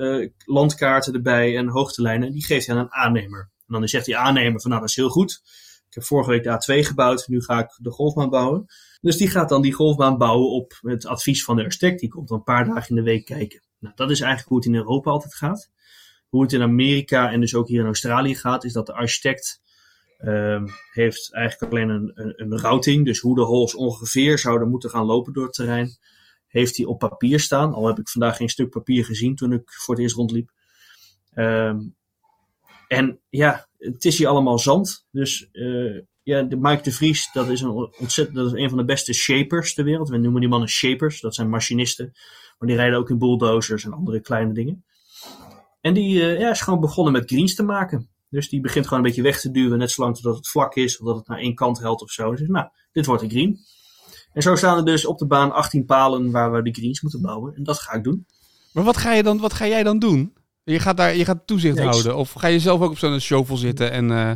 landkaarten 0.44 1.14
erbij 1.14 1.56
en 1.56 1.68
hoogtelijnen. 1.68 2.32
Die 2.32 2.44
geeft 2.44 2.66
hij 2.66 2.76
aan 2.76 2.82
een 2.82 2.92
aannemer. 2.92 3.50
En 3.66 3.80
dan 3.80 3.88
zegt 3.88 4.04
die 4.04 4.16
aannemer 4.16 4.60
van 4.60 4.70
nou 4.70 4.82
dat 4.82 4.90
is 4.90 4.96
heel 4.96 5.10
goed. 5.10 5.42
Ik 5.88 5.94
heb 5.94 6.04
vorige 6.04 6.30
week 6.30 6.42
de 6.42 6.82
A2 6.82 6.86
gebouwd, 6.86 7.28
nu 7.28 7.42
ga 7.42 7.58
ik 7.58 7.76
de 7.76 7.90
golfbaan 7.90 8.30
bouwen. 8.30 8.66
Dus 9.02 9.16
die 9.16 9.28
gaat 9.28 9.48
dan 9.48 9.62
die 9.62 9.72
golfbaan 9.72 10.18
bouwen 10.18 10.50
op 10.50 10.78
het 10.80 11.06
advies 11.06 11.44
van 11.44 11.56
de 11.56 11.64
architect. 11.64 12.00
Die 12.00 12.08
komt 12.08 12.28
dan 12.28 12.38
een 12.38 12.44
paar 12.44 12.64
dagen 12.64 12.88
in 12.88 12.94
de 12.94 13.02
week 13.02 13.24
kijken. 13.24 13.62
Nou, 13.78 13.94
dat 13.94 14.10
is 14.10 14.20
eigenlijk 14.20 14.48
hoe 14.48 14.58
het 14.58 14.66
in 14.66 14.74
Europa 14.74 15.10
altijd 15.10 15.34
gaat. 15.34 15.70
Hoe 16.28 16.42
het 16.42 16.52
in 16.52 16.62
Amerika 16.62 17.30
en 17.30 17.40
dus 17.40 17.54
ook 17.54 17.68
hier 17.68 17.80
in 17.80 17.86
Australië 17.86 18.34
gaat, 18.34 18.64
is 18.64 18.72
dat 18.72 18.86
de 18.86 18.92
architect 18.92 19.60
uh, 20.18 20.62
heeft 20.92 21.32
eigenlijk 21.32 21.72
alleen 21.72 21.88
een, 21.88 22.10
een, 22.14 22.34
een, 22.36 22.58
routing. 22.58 23.04
Dus 23.04 23.18
hoe 23.18 23.34
de 23.34 23.42
holes 23.42 23.74
ongeveer 23.74 24.38
zouden 24.38 24.68
moeten 24.68 24.90
gaan 24.90 25.04
lopen 25.04 25.32
door 25.32 25.44
het 25.44 25.54
terrein, 25.54 25.96
heeft 26.46 26.76
hij 26.76 26.86
op 26.86 26.98
papier 26.98 27.40
staan. 27.40 27.72
Al 27.72 27.86
heb 27.86 27.98
ik 27.98 28.08
vandaag 28.08 28.36
geen 28.36 28.48
stuk 28.48 28.70
papier 28.70 29.04
gezien 29.04 29.34
toen 29.36 29.52
ik 29.52 29.72
voor 29.72 29.94
het 29.94 30.02
eerst 30.02 30.16
rondliep. 30.16 30.50
Um, 31.34 31.96
en 32.88 33.20
ja, 33.28 33.68
het 33.78 34.04
is 34.04 34.18
hier 34.18 34.28
allemaal 34.28 34.58
zand. 34.58 35.06
Dus 35.10 35.48
uh, 35.52 36.00
ja, 36.22 36.42
de 36.42 36.56
Mike 36.56 36.82
de 36.82 36.92
Vries, 36.92 37.30
dat 37.32 37.48
is, 37.48 37.60
een 37.60 37.70
ontzettend, 37.98 38.36
dat 38.36 38.46
is 38.46 38.60
een 38.60 38.68
van 38.68 38.78
de 38.78 38.84
beste 38.84 39.12
shapers 39.12 39.74
ter 39.74 39.84
wereld. 39.84 40.08
We 40.08 40.16
noemen 40.16 40.40
die 40.40 40.50
mannen 40.50 40.68
shapers, 40.68 41.20
dat 41.20 41.34
zijn 41.34 41.48
machinisten. 41.48 42.12
Maar 42.58 42.68
die 42.68 42.76
rijden 42.76 42.98
ook 42.98 43.10
in 43.10 43.18
bulldozers 43.18 43.84
en 43.84 43.92
andere 43.92 44.20
kleine 44.20 44.52
dingen. 44.52 44.84
En 45.80 45.94
die 45.94 46.14
uh, 46.14 46.38
ja, 46.38 46.50
is 46.50 46.60
gewoon 46.60 46.80
begonnen 46.80 47.12
met 47.12 47.30
greens 47.30 47.54
te 47.54 47.62
maken. 47.62 48.08
Dus 48.28 48.48
die 48.48 48.60
begint 48.60 48.84
gewoon 48.84 48.98
een 48.98 49.08
beetje 49.08 49.22
weg 49.22 49.40
te 49.40 49.50
duwen, 49.50 49.78
net 49.78 49.90
zolang 49.90 50.14
totdat 50.14 50.36
het 50.36 50.48
vlak 50.48 50.74
is, 50.74 50.98
of 50.98 51.06
dat 51.06 51.16
het 51.16 51.28
naar 51.28 51.38
één 51.38 51.54
kant 51.54 51.78
helpt 51.78 52.02
of 52.02 52.10
zo. 52.10 52.34
Dus 52.34 52.48
nou, 52.48 52.68
dit 52.92 53.06
wordt 53.06 53.22
een 53.22 53.30
green. 53.30 53.58
En 54.32 54.42
zo 54.42 54.56
staan 54.56 54.76
er 54.76 54.84
dus 54.84 55.06
op 55.06 55.18
de 55.18 55.26
baan 55.26 55.52
18 55.52 55.84
palen 55.84 56.30
waar 56.30 56.52
we 56.52 56.62
de 56.62 56.72
greens 56.72 57.00
moeten 57.00 57.22
bouwen. 57.22 57.54
En 57.54 57.62
dat 57.62 57.78
ga 57.78 57.92
ik 57.92 58.04
doen. 58.04 58.26
Maar 58.72 58.84
wat 58.84 58.96
ga, 58.96 59.12
je 59.12 59.22
dan, 59.22 59.38
wat 59.38 59.52
ga 59.52 59.66
jij 59.66 59.82
dan 59.82 59.98
doen? 59.98 60.34
Je 60.64 60.78
gaat 60.78 60.96
daar 60.96 61.16
je 61.16 61.24
gaat 61.24 61.46
toezicht 61.46 61.76
ja, 61.76 61.84
houden? 61.84 62.16
Of 62.16 62.32
ga 62.32 62.46
je 62.46 62.58
zelf 62.58 62.80
ook 62.80 62.90
op 62.90 62.98
zo'n 62.98 63.20
shovel 63.20 63.56
zitten 63.56 63.90
en... 63.90 64.10
Uh... 64.10 64.32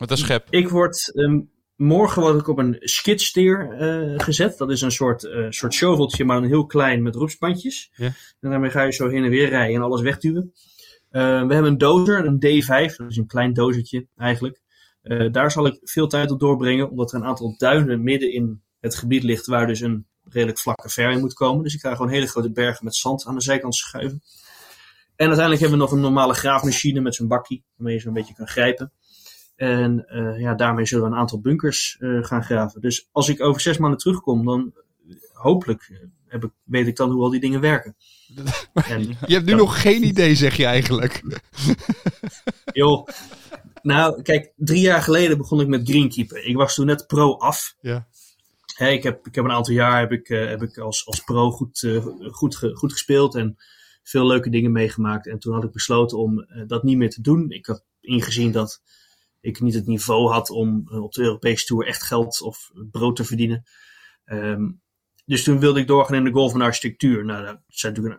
Met 0.00 0.10
een 0.10 0.16
schep. 0.16 0.46
Ik 0.50 0.68
word, 0.68 1.12
um, 1.14 1.50
morgen 1.76 2.22
word 2.22 2.40
ik 2.40 2.48
op 2.48 2.58
een 2.58 2.76
skidsteer 2.80 3.80
uh, 3.80 4.18
gezet. 4.18 4.58
Dat 4.58 4.70
is 4.70 4.80
een 4.80 4.90
soort, 4.90 5.22
uh, 5.22 5.46
soort 5.50 5.74
shoveltje, 5.74 6.24
maar 6.24 6.36
een 6.36 6.44
heel 6.44 6.66
klein 6.66 7.02
met 7.02 7.14
roepspandjes. 7.14 7.90
Ja. 7.94 8.06
En 8.40 8.50
daarmee 8.50 8.70
ga 8.70 8.82
je 8.82 8.92
zo 8.92 9.08
heen 9.08 9.24
en 9.24 9.30
weer 9.30 9.48
rijden 9.48 9.76
en 9.76 9.82
alles 9.82 10.00
wegduwen. 10.00 10.52
Uh, 11.10 11.20
we 11.46 11.54
hebben 11.54 11.64
een 11.64 11.78
dozer, 11.78 12.26
een 12.26 12.36
D5. 12.46 12.96
Dat 12.96 13.10
is 13.10 13.16
een 13.16 13.26
klein 13.26 13.52
dozertje 13.52 14.06
eigenlijk. 14.16 14.60
daar 15.32 15.50
zal 15.50 15.66
ik 15.66 15.78
veel 15.82 16.06
tijd 16.06 16.30
op 16.30 16.40
doorbrengen, 16.40 16.90
omdat 16.90 17.12
er 17.12 17.18
een 17.18 17.26
aantal 17.26 17.54
duinen 17.56 18.02
midden 18.02 18.32
in 18.32 18.62
het 18.80 18.96
gebied 18.96 19.22
ligt 19.22 19.46
waar 19.46 19.66
dus 19.66 19.80
een 19.80 20.06
redelijk 20.24 20.58
vlakke 20.58 20.88
fairway 20.88 21.20
moet 21.20 21.34
komen. 21.34 21.62
Dus 21.62 21.74
ik 21.74 21.80
ga 21.80 21.94
gewoon 21.94 22.10
hele 22.10 22.26
grote 22.26 22.52
bergen 22.52 22.84
met 22.84 22.94
zand 22.94 23.26
aan 23.26 23.34
de 23.34 23.42
zijkant 23.42 23.74
schuiven. 23.74 24.22
En 25.16 25.26
uiteindelijk 25.26 25.60
hebben 25.60 25.78
we 25.78 25.84
nog 25.84 25.92
een 25.92 26.00
normale 26.00 26.34
graafmachine 26.34 27.00
met 27.00 27.14
zo'n 27.14 27.28
bakkie, 27.28 27.64
waarmee 27.76 27.94
je 27.94 28.00
zo'n 28.00 28.12
beetje 28.12 28.34
kan 28.34 28.48
grijpen. 28.48 28.92
En 29.60 30.06
uh, 30.08 30.40
ja, 30.40 30.54
daarmee 30.54 30.86
zullen 30.86 31.04
we 31.04 31.10
een 31.10 31.18
aantal 31.18 31.40
bunkers 31.40 31.96
uh, 31.98 32.24
gaan 32.24 32.44
graven. 32.44 32.80
Dus 32.80 33.08
als 33.12 33.28
ik 33.28 33.42
over 33.42 33.60
zes 33.60 33.78
maanden 33.78 33.98
terugkom, 33.98 34.44
dan 34.44 34.72
hopelijk 35.32 36.08
heb 36.26 36.44
ik, 36.44 36.50
weet 36.64 36.86
ik 36.86 36.96
dan 36.96 37.10
hoe 37.10 37.22
al 37.22 37.30
die 37.30 37.40
dingen 37.40 37.60
werken. 37.60 37.96
En, 38.72 39.16
je 39.26 39.34
hebt 39.34 39.46
nu 39.46 39.54
nog 39.54 39.80
geen 39.80 40.04
idee, 40.04 40.34
zeg 40.34 40.56
je 40.56 40.64
eigenlijk. 40.64 41.22
Joh. 42.72 43.08
Nou, 43.82 44.22
kijk, 44.22 44.52
drie 44.56 44.80
jaar 44.80 45.02
geleden 45.02 45.38
begon 45.38 45.60
ik 45.60 45.68
met 45.68 45.88
greenkeeper. 45.88 46.44
Ik 46.44 46.56
was 46.56 46.74
toen 46.74 46.86
net 46.86 47.06
pro 47.06 47.36
af. 47.36 47.76
Ja. 47.80 48.06
Hey, 48.76 48.94
ik, 48.94 49.02
heb, 49.02 49.26
ik 49.26 49.34
heb 49.34 49.44
een 49.44 49.52
aantal 49.52 49.74
jaar 49.74 50.00
heb 50.00 50.12
ik, 50.12 50.28
uh, 50.28 50.48
heb 50.48 50.62
ik 50.62 50.78
als, 50.78 51.06
als 51.06 51.20
pro 51.20 51.50
goed, 51.50 52.00
goed, 52.30 52.56
ge, 52.56 52.76
goed 52.76 52.92
gespeeld. 52.92 53.34
En 53.34 53.56
veel 54.02 54.26
leuke 54.26 54.50
dingen 54.50 54.72
meegemaakt. 54.72 55.26
En 55.26 55.38
toen 55.38 55.54
had 55.54 55.64
ik 55.64 55.72
besloten 55.72 56.18
om 56.18 56.46
dat 56.66 56.82
niet 56.82 56.96
meer 56.96 57.10
te 57.10 57.22
doen. 57.22 57.50
Ik 57.50 57.66
had 57.66 57.84
ingezien 58.00 58.52
dat 58.52 58.82
ik 59.40 59.60
niet 59.60 59.74
het 59.74 59.86
niveau 59.86 60.30
had 60.30 60.50
om 60.50 60.88
op 60.88 61.12
de 61.12 61.22
Europese 61.22 61.66
Tour 61.66 61.86
echt 61.86 62.02
geld 62.02 62.40
of 62.42 62.70
brood 62.90 63.16
te 63.16 63.24
verdienen. 63.24 63.64
Ehm, 64.24 64.70
dus 65.24 65.44
toen 65.44 65.58
wilde 65.58 65.80
ik 65.80 65.86
doorgaan 65.86 66.16
in 66.16 66.24
de 66.24 66.30
golf 66.30 66.54
en 66.54 66.60
architectuur. 66.60 67.24
Nou, 67.24 67.44
dat, 67.44 67.60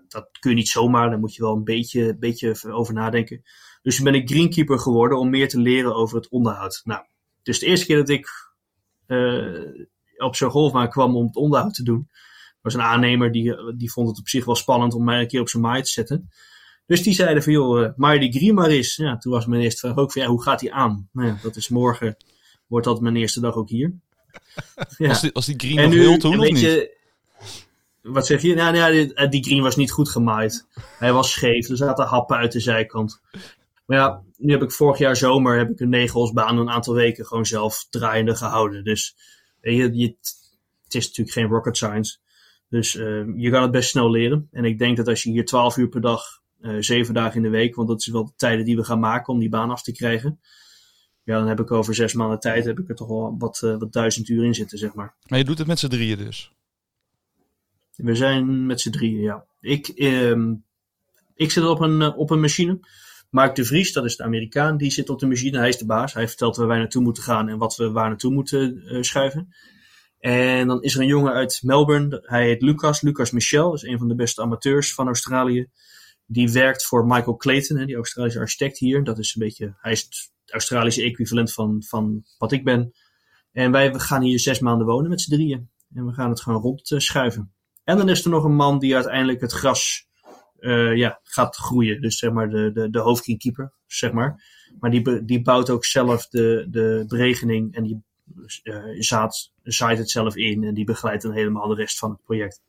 dat, 0.07 0.29
kun 0.39 0.49
je 0.49 0.55
niet 0.55 0.67
zomaar, 0.67 1.09
daar 1.09 1.19
moet 1.19 1.35
je 1.35 1.41
wel 1.41 1.55
een 1.55 1.63
beetje, 1.63 2.17
beetje 2.17 2.71
over 2.71 2.93
nadenken. 2.93 3.41
Dus 3.81 3.95
toen 3.95 4.05
ben 4.05 4.15
ik 4.15 4.29
greenkeeper 4.29 4.79
geworden 4.79 5.17
om 5.17 5.29
meer 5.29 5.49
te 5.49 5.59
leren 5.59 5.95
over 5.95 6.17
het 6.17 6.29
onderhoud. 6.29 6.81
Nou, 6.83 7.05
dus 7.43 7.59
de 7.59 7.65
eerste 7.65 7.85
keer 7.85 7.97
dat 7.97 8.09
ik 8.09 8.27
uh, 9.07 9.87
op 10.17 10.35
zo'n 10.35 10.49
golfbaan 10.49 10.89
kwam 10.89 11.15
om 11.15 11.25
het 11.25 11.35
onderhoud 11.35 11.73
te 11.73 11.83
doen, 11.83 12.09
was 12.61 12.73
een 12.73 12.81
aannemer 12.81 13.31
die, 13.31 13.75
die 13.75 13.91
vond 13.91 14.07
het 14.07 14.19
op 14.19 14.27
zich 14.27 14.45
wel 14.45 14.55
spannend 14.55 14.93
om 14.93 15.03
mij 15.03 15.19
een 15.19 15.27
keer 15.27 15.41
op 15.41 15.49
zijn 15.49 15.63
maai 15.63 15.81
te 15.81 15.89
zetten. 15.89 16.29
Dus 16.85 17.03
die 17.03 17.13
zeiden 17.13 17.43
van, 17.43 17.53
joh, 17.53 17.81
uh, 17.81 17.89
maai 17.95 18.19
die 18.19 18.31
green 18.31 18.53
maar 18.53 18.69
eens. 18.69 18.95
Ja, 18.95 19.17
toen 19.17 19.31
was 19.31 19.45
mijn 19.45 19.61
eerste 19.61 19.79
vraag 19.79 19.97
ook 19.97 20.11
van, 20.11 20.21
ja, 20.21 20.27
hoe 20.27 20.43
gaat 20.43 20.61
hij 20.61 20.71
aan? 20.71 21.09
Nou 21.11 21.27
ja, 21.27 21.37
dat 21.41 21.55
is 21.55 21.69
morgen, 21.69 22.17
wordt 22.67 22.85
dat 22.85 23.01
mijn 23.01 23.15
eerste 23.15 23.39
dag 23.39 23.55
ook 23.55 23.69
hier. 23.69 23.93
Ja. 24.97 25.07
Was, 25.33 25.45
die, 25.45 25.55
die 25.55 25.55
green 25.55 25.77
en 25.77 25.83
nog 25.83 25.93
nu, 25.93 25.99
heel 25.99 26.17
toen 26.17 26.39
of 26.39 26.45
niet? 26.45 26.59
Je, 26.59 26.99
wat 28.01 28.25
zeg 28.25 28.41
je? 28.41 28.55
Nou, 28.55 28.73
nou, 28.73 28.91
die, 28.91 29.29
die 29.29 29.43
green 29.43 29.61
was 29.61 29.75
niet 29.75 29.91
goed 29.91 30.09
gemaaid. 30.09 30.67
Hij 30.97 31.13
was 31.13 31.31
scheef, 31.31 31.69
er 31.69 31.77
zaten 31.77 32.05
happen 32.05 32.37
uit 32.37 32.51
de 32.51 32.59
zijkant. 32.59 33.21
Maar 33.85 33.97
ja, 33.97 34.21
nu 34.37 34.51
heb 34.51 34.61
ik 34.61 34.71
vorig 34.71 34.97
jaar 34.97 35.15
zomer 35.15 35.57
heb 35.57 35.69
ik 35.69 35.79
een 35.79 35.89
negenholsbaan 35.89 36.57
een 36.57 36.69
aantal 36.69 36.93
weken 36.93 37.25
gewoon 37.25 37.45
zelf 37.45 37.87
draaiende 37.89 38.35
gehouden. 38.35 38.83
Dus 38.83 39.15
je, 39.61 39.97
je, 39.97 40.15
het 40.83 40.95
is 40.95 41.07
natuurlijk 41.07 41.37
geen 41.37 41.47
rocket 41.47 41.77
science. 41.77 42.17
Dus 42.69 42.95
uh, 42.95 43.23
je 43.35 43.49
kan 43.49 43.61
het 43.61 43.71
best 43.71 43.89
snel 43.89 44.11
leren. 44.11 44.47
En 44.51 44.65
ik 44.65 44.79
denk 44.79 44.97
dat 44.97 45.07
als 45.07 45.23
je 45.23 45.31
hier 45.31 45.45
12 45.45 45.77
uur 45.77 45.89
per 45.89 46.01
dag, 46.01 46.40
uh, 46.61 46.75
7 46.79 47.13
dagen 47.13 47.35
in 47.35 47.41
de 47.41 47.57
week, 47.57 47.75
want 47.75 47.87
dat 47.87 47.99
is 47.99 48.07
wel 48.07 48.25
de 48.25 48.31
tijden 48.35 48.65
die 48.65 48.75
we 48.75 48.83
gaan 48.83 48.99
maken 48.99 49.33
om 49.33 49.39
die 49.39 49.49
baan 49.49 49.69
af 49.69 49.83
te 49.83 49.91
krijgen. 49.91 50.39
Ja, 51.23 51.37
dan 51.37 51.47
heb 51.47 51.59
ik 51.59 51.71
over 51.71 51.95
zes 51.95 52.13
maanden 52.13 52.39
tijd 52.39 52.65
heb 52.65 52.79
ik 52.79 52.89
er 52.89 52.95
toch 52.95 53.07
wel 53.07 53.35
wat, 53.37 53.61
uh, 53.63 53.77
wat 53.77 53.93
duizend 53.93 54.29
uur 54.29 54.43
in 54.43 54.53
zitten, 54.53 54.77
zeg 54.77 54.93
maar. 54.93 55.15
Maar 55.27 55.39
je 55.39 55.45
doet 55.45 55.57
het 55.57 55.67
met 55.67 55.79
z'n 55.79 55.87
drieën 55.87 56.17
dus? 56.17 56.51
We 57.95 58.15
zijn 58.15 58.65
met 58.65 58.81
z'n 58.81 58.89
drieën, 58.89 59.21
ja. 59.21 59.45
Ik, 59.59 59.91
uh, 59.95 60.55
ik 61.35 61.51
zit 61.51 61.65
op 61.65 61.79
een, 61.79 62.13
op 62.13 62.29
een 62.29 62.39
machine. 62.39 62.79
Mark 63.29 63.55
de 63.55 63.65
Vries, 63.65 63.93
dat 63.93 64.05
is 64.05 64.15
de 64.15 64.23
Amerikaan, 64.23 64.77
die 64.77 64.91
zit 64.91 65.09
op 65.09 65.19
de 65.19 65.27
machine. 65.27 65.57
Hij 65.57 65.69
is 65.69 65.77
de 65.77 65.85
baas. 65.85 66.13
Hij 66.13 66.27
vertelt 66.27 66.55
waar 66.55 66.67
wij 66.67 66.77
naartoe 66.77 67.01
moeten 67.01 67.23
gaan 67.23 67.49
en 67.49 67.57
wat 67.57 67.75
we 67.75 67.91
waar 67.91 68.07
naartoe 68.07 68.31
moeten 68.31 68.83
schuiven. 69.05 69.53
En 70.21 70.67
dan 70.67 70.81
is 70.81 70.95
er 70.95 71.01
een 71.01 71.07
jongen 71.07 71.33
uit 71.33 71.59
Melbourne. 71.63 72.23
Hij 72.25 72.45
heet 72.45 72.61
Lucas. 72.61 73.01
Lucas 73.01 73.31
Michel. 73.31 73.73
Is 73.73 73.81
een 73.81 73.97
van 73.97 74.07
de 74.07 74.15
beste 74.15 74.41
amateurs 74.41 74.93
van 74.93 75.07
Australië. 75.07 75.67
Die 76.31 76.51
werkt 76.51 76.85
voor 76.85 77.05
Michael 77.05 77.35
Clayton, 77.35 77.85
die 77.85 77.95
Australische 77.95 78.39
architect 78.39 78.77
hier. 78.77 79.03
Dat 79.03 79.19
is 79.19 79.35
een 79.35 79.41
beetje, 79.41 79.75
hij 79.77 79.91
is 79.91 80.01
het 80.01 80.31
Australische 80.45 81.03
equivalent 81.03 81.53
van, 81.53 81.83
van 81.83 82.23
wat 82.37 82.51
ik 82.51 82.63
ben. 82.63 82.93
En 83.51 83.71
wij 83.71 83.93
gaan 83.93 84.21
hier 84.21 84.39
zes 84.39 84.59
maanden 84.59 84.87
wonen 84.87 85.09
met 85.09 85.21
z'n 85.21 85.31
drieën. 85.31 85.69
En 85.93 86.05
we 86.05 86.13
gaan 86.13 86.29
het 86.29 86.41
gewoon 86.41 86.61
rond 86.61 86.91
uh, 86.91 86.99
schuiven. 86.99 87.53
En 87.83 87.97
dan 87.97 88.09
is 88.09 88.23
er 88.23 88.29
nog 88.29 88.43
een 88.43 88.55
man 88.55 88.79
die 88.79 88.95
uiteindelijk 88.95 89.41
het 89.41 89.51
gras 89.51 90.07
uh, 90.59 90.95
ja, 90.95 91.19
gaat 91.23 91.55
groeien. 91.55 92.01
Dus 92.01 92.17
zeg 92.17 92.31
maar 92.31 92.49
de, 92.49 92.71
de, 92.73 92.89
de 92.89 92.99
hoofdgreenkeeper, 92.99 93.73
zeg 93.87 94.11
maar. 94.11 94.43
Maar 94.79 94.91
die, 94.91 95.25
die 95.25 95.41
bouwt 95.41 95.69
ook 95.69 95.85
zelf 95.85 96.27
de, 96.27 96.67
de 96.69 97.05
beregening 97.07 97.75
en 97.75 97.83
die 97.83 98.03
zaad, 98.99 99.51
zaait 99.63 99.97
het 99.97 100.09
zelf 100.09 100.35
in 100.35 100.63
en 100.63 100.73
die 100.73 100.85
begeleidt 100.85 101.23
dan 101.23 101.33
helemaal 101.33 101.67
de 101.67 101.75
rest 101.75 101.97
van 101.97 102.09
het 102.09 102.23
project. 102.23 102.61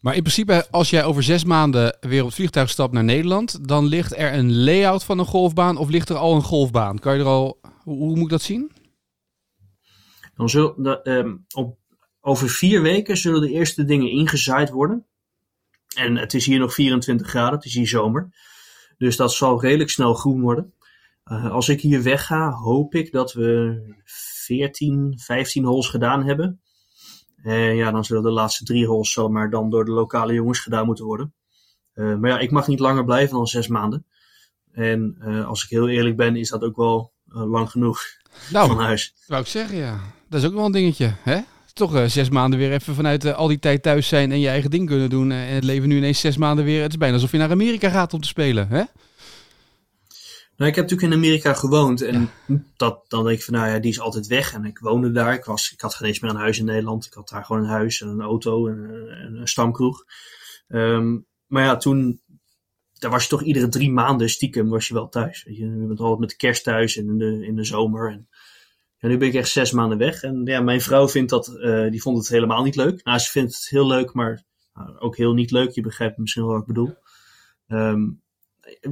Maar 0.00 0.14
in 0.14 0.22
principe, 0.22 0.66
als 0.70 0.90
jij 0.90 1.04
over 1.04 1.22
zes 1.22 1.44
maanden 1.44 1.96
weer 2.00 2.20
op 2.20 2.26
het 2.26 2.36
vliegtuig 2.36 2.70
stapt 2.70 2.92
naar 2.92 3.04
Nederland, 3.04 3.68
dan 3.68 3.86
ligt 3.86 4.16
er 4.16 4.34
een 4.34 4.64
layout 4.64 5.04
van 5.04 5.18
een 5.18 5.26
golfbaan 5.26 5.76
of 5.76 5.88
ligt 5.88 6.08
er 6.08 6.16
al 6.16 6.34
een 6.34 6.42
golfbaan? 6.42 6.98
Kan 6.98 7.14
je 7.14 7.20
er 7.20 7.26
al, 7.26 7.60
hoe, 7.82 8.14
moet 8.16 8.24
ik 8.24 8.28
dat 8.28 8.42
zien? 8.42 8.72
Dan 10.34 10.48
zullen 10.48 10.82
de, 10.82 11.38
op, 11.54 11.78
over 12.20 12.48
vier 12.48 12.82
weken 12.82 13.16
zullen 13.16 13.40
de 13.40 13.50
eerste 13.50 13.84
dingen 13.84 14.10
ingezaaid 14.10 14.70
worden. 14.70 15.06
En 15.96 16.16
het 16.16 16.34
is 16.34 16.46
hier 16.46 16.58
nog 16.58 16.74
24 16.74 17.28
graden, 17.28 17.54
het 17.54 17.64
is 17.64 17.74
hier 17.74 17.88
zomer. 17.88 18.28
Dus 18.98 19.16
dat 19.16 19.32
zal 19.32 19.60
redelijk 19.60 19.90
snel 19.90 20.14
groen 20.14 20.40
worden. 20.40 20.74
Uh, 21.24 21.50
als 21.50 21.68
ik 21.68 21.80
hier 21.80 22.02
wegga, 22.02 22.50
hoop 22.50 22.94
ik 22.94 23.12
dat 23.12 23.32
we 23.32 23.80
14, 24.04 25.14
15 25.16 25.64
holes 25.64 25.88
gedaan 25.88 26.24
hebben. 26.24 26.60
En 27.42 27.76
ja, 27.76 27.90
dan 27.90 28.04
zullen 28.04 28.22
de 28.22 28.30
laatste 28.30 28.64
drie 28.64 28.86
holes 28.86 29.12
zomaar 29.12 29.50
dan 29.50 29.70
door 29.70 29.84
de 29.84 29.90
lokale 29.90 30.32
jongens 30.32 30.58
gedaan 30.58 30.86
moeten 30.86 31.04
worden. 31.04 31.34
Uh, 31.94 32.16
maar 32.16 32.30
ja, 32.30 32.38
ik 32.38 32.50
mag 32.50 32.66
niet 32.66 32.80
langer 32.80 33.04
blijven 33.04 33.36
dan 33.36 33.46
zes 33.46 33.68
maanden. 33.68 34.06
En 34.72 35.16
uh, 35.20 35.46
als 35.46 35.64
ik 35.64 35.70
heel 35.70 35.88
eerlijk 35.88 36.16
ben, 36.16 36.36
is 36.36 36.48
dat 36.48 36.62
ook 36.62 36.76
wel 36.76 37.12
lang 37.24 37.70
genoeg 37.70 38.02
nou, 38.52 38.68
van 38.68 38.78
huis. 38.78 39.14
Wou 39.26 39.42
ik 39.42 39.48
zeggen, 39.48 39.76
ja. 39.76 40.00
Dat 40.28 40.40
is 40.40 40.48
ook 40.48 40.54
wel 40.54 40.64
een 40.64 40.72
dingetje, 40.72 41.14
hè? 41.22 41.40
toch 41.80 42.10
zes 42.10 42.30
maanden 42.30 42.58
weer 42.58 42.72
even 42.72 42.94
vanuit 42.94 43.34
al 43.34 43.48
die 43.48 43.58
tijd 43.58 43.82
thuis 43.82 44.08
zijn 44.08 44.32
en 44.32 44.40
je 44.40 44.48
eigen 44.48 44.70
ding 44.70 44.86
kunnen 44.86 45.10
doen. 45.10 45.30
En 45.30 45.54
het 45.54 45.64
leven 45.64 45.88
nu 45.88 45.96
ineens 45.96 46.20
zes 46.20 46.36
maanden 46.36 46.64
weer. 46.64 46.82
Het 46.82 46.90
is 46.90 46.98
bijna 46.98 47.14
alsof 47.14 47.30
je 47.30 47.38
naar 47.38 47.50
Amerika 47.50 47.90
gaat 47.90 48.14
om 48.14 48.20
te 48.20 48.28
spelen, 48.28 48.68
hè? 48.68 48.82
Nou, 50.60 50.72
ik 50.72 50.78
heb 50.78 50.88
natuurlijk 50.88 51.12
in 51.12 51.18
Amerika 51.24 51.54
gewoond 51.54 52.00
en 52.02 52.30
dat, 52.76 53.04
dan 53.08 53.24
denk 53.24 53.38
ik 53.38 53.44
van, 53.44 53.54
nou 53.54 53.68
ja, 53.68 53.78
die 53.78 53.90
is 53.90 54.00
altijd 54.00 54.26
weg. 54.26 54.52
En 54.52 54.64
ik 54.64 54.78
woonde 54.78 55.10
daar. 55.10 55.34
Ik, 55.34 55.44
was, 55.44 55.72
ik 55.72 55.80
had 55.80 55.94
geen 55.94 56.08
eens 56.08 56.20
meer 56.20 56.30
een 56.30 56.36
huis 56.36 56.58
in 56.58 56.64
Nederland. 56.64 57.06
Ik 57.06 57.12
had 57.12 57.28
daar 57.28 57.44
gewoon 57.44 57.62
een 57.62 57.68
huis 57.68 58.00
en 58.00 58.08
een 58.08 58.20
auto 58.20 58.68
en, 58.68 59.08
en 59.08 59.34
een 59.34 59.48
stamkroeg. 59.48 60.04
Um, 60.68 61.26
maar 61.46 61.64
ja, 61.64 61.76
toen, 61.76 62.20
daar 62.92 63.10
was 63.10 63.22
je 63.22 63.28
toch 63.28 63.42
iedere 63.42 63.68
drie 63.68 63.90
maanden 63.90 64.30
stiekem 64.30 64.68
was 64.68 64.88
je 64.88 64.94
wel 64.94 65.08
thuis. 65.08 65.42
Je, 65.42 65.54
je 65.54 65.86
bent 65.86 66.00
altijd 66.00 66.18
met 66.18 66.28
de 66.28 66.36
kerst 66.36 66.64
thuis 66.64 66.96
en 66.96 67.08
in 67.08 67.18
de, 67.18 67.46
in 67.46 67.56
de 67.56 67.64
zomer. 67.64 68.10
En 68.10 69.08
nu 69.08 69.16
ben 69.16 69.28
ik 69.28 69.34
echt 69.34 69.50
zes 69.50 69.72
maanden 69.72 69.98
weg. 69.98 70.22
En 70.22 70.44
ja, 70.44 70.60
mijn 70.60 70.80
vrouw 70.80 71.08
vindt 71.08 71.30
dat, 71.30 71.48
uh, 71.56 71.90
die 71.90 72.02
vond 72.02 72.18
het 72.18 72.28
helemaal 72.28 72.62
niet 72.62 72.76
leuk. 72.76 73.04
Nou, 73.04 73.18
ze 73.18 73.30
vindt 73.30 73.54
het 73.54 73.68
heel 73.68 73.86
leuk, 73.86 74.12
maar 74.12 74.44
nou, 74.74 74.98
ook 74.98 75.16
heel 75.16 75.34
niet 75.34 75.50
leuk. 75.50 75.70
Je 75.70 75.82
begrijpt 75.82 76.18
misschien 76.18 76.42
wel 76.42 76.52
wat 76.52 76.60
ik 76.60 76.66
bedoel. 76.66 76.94
Um, 77.68 78.19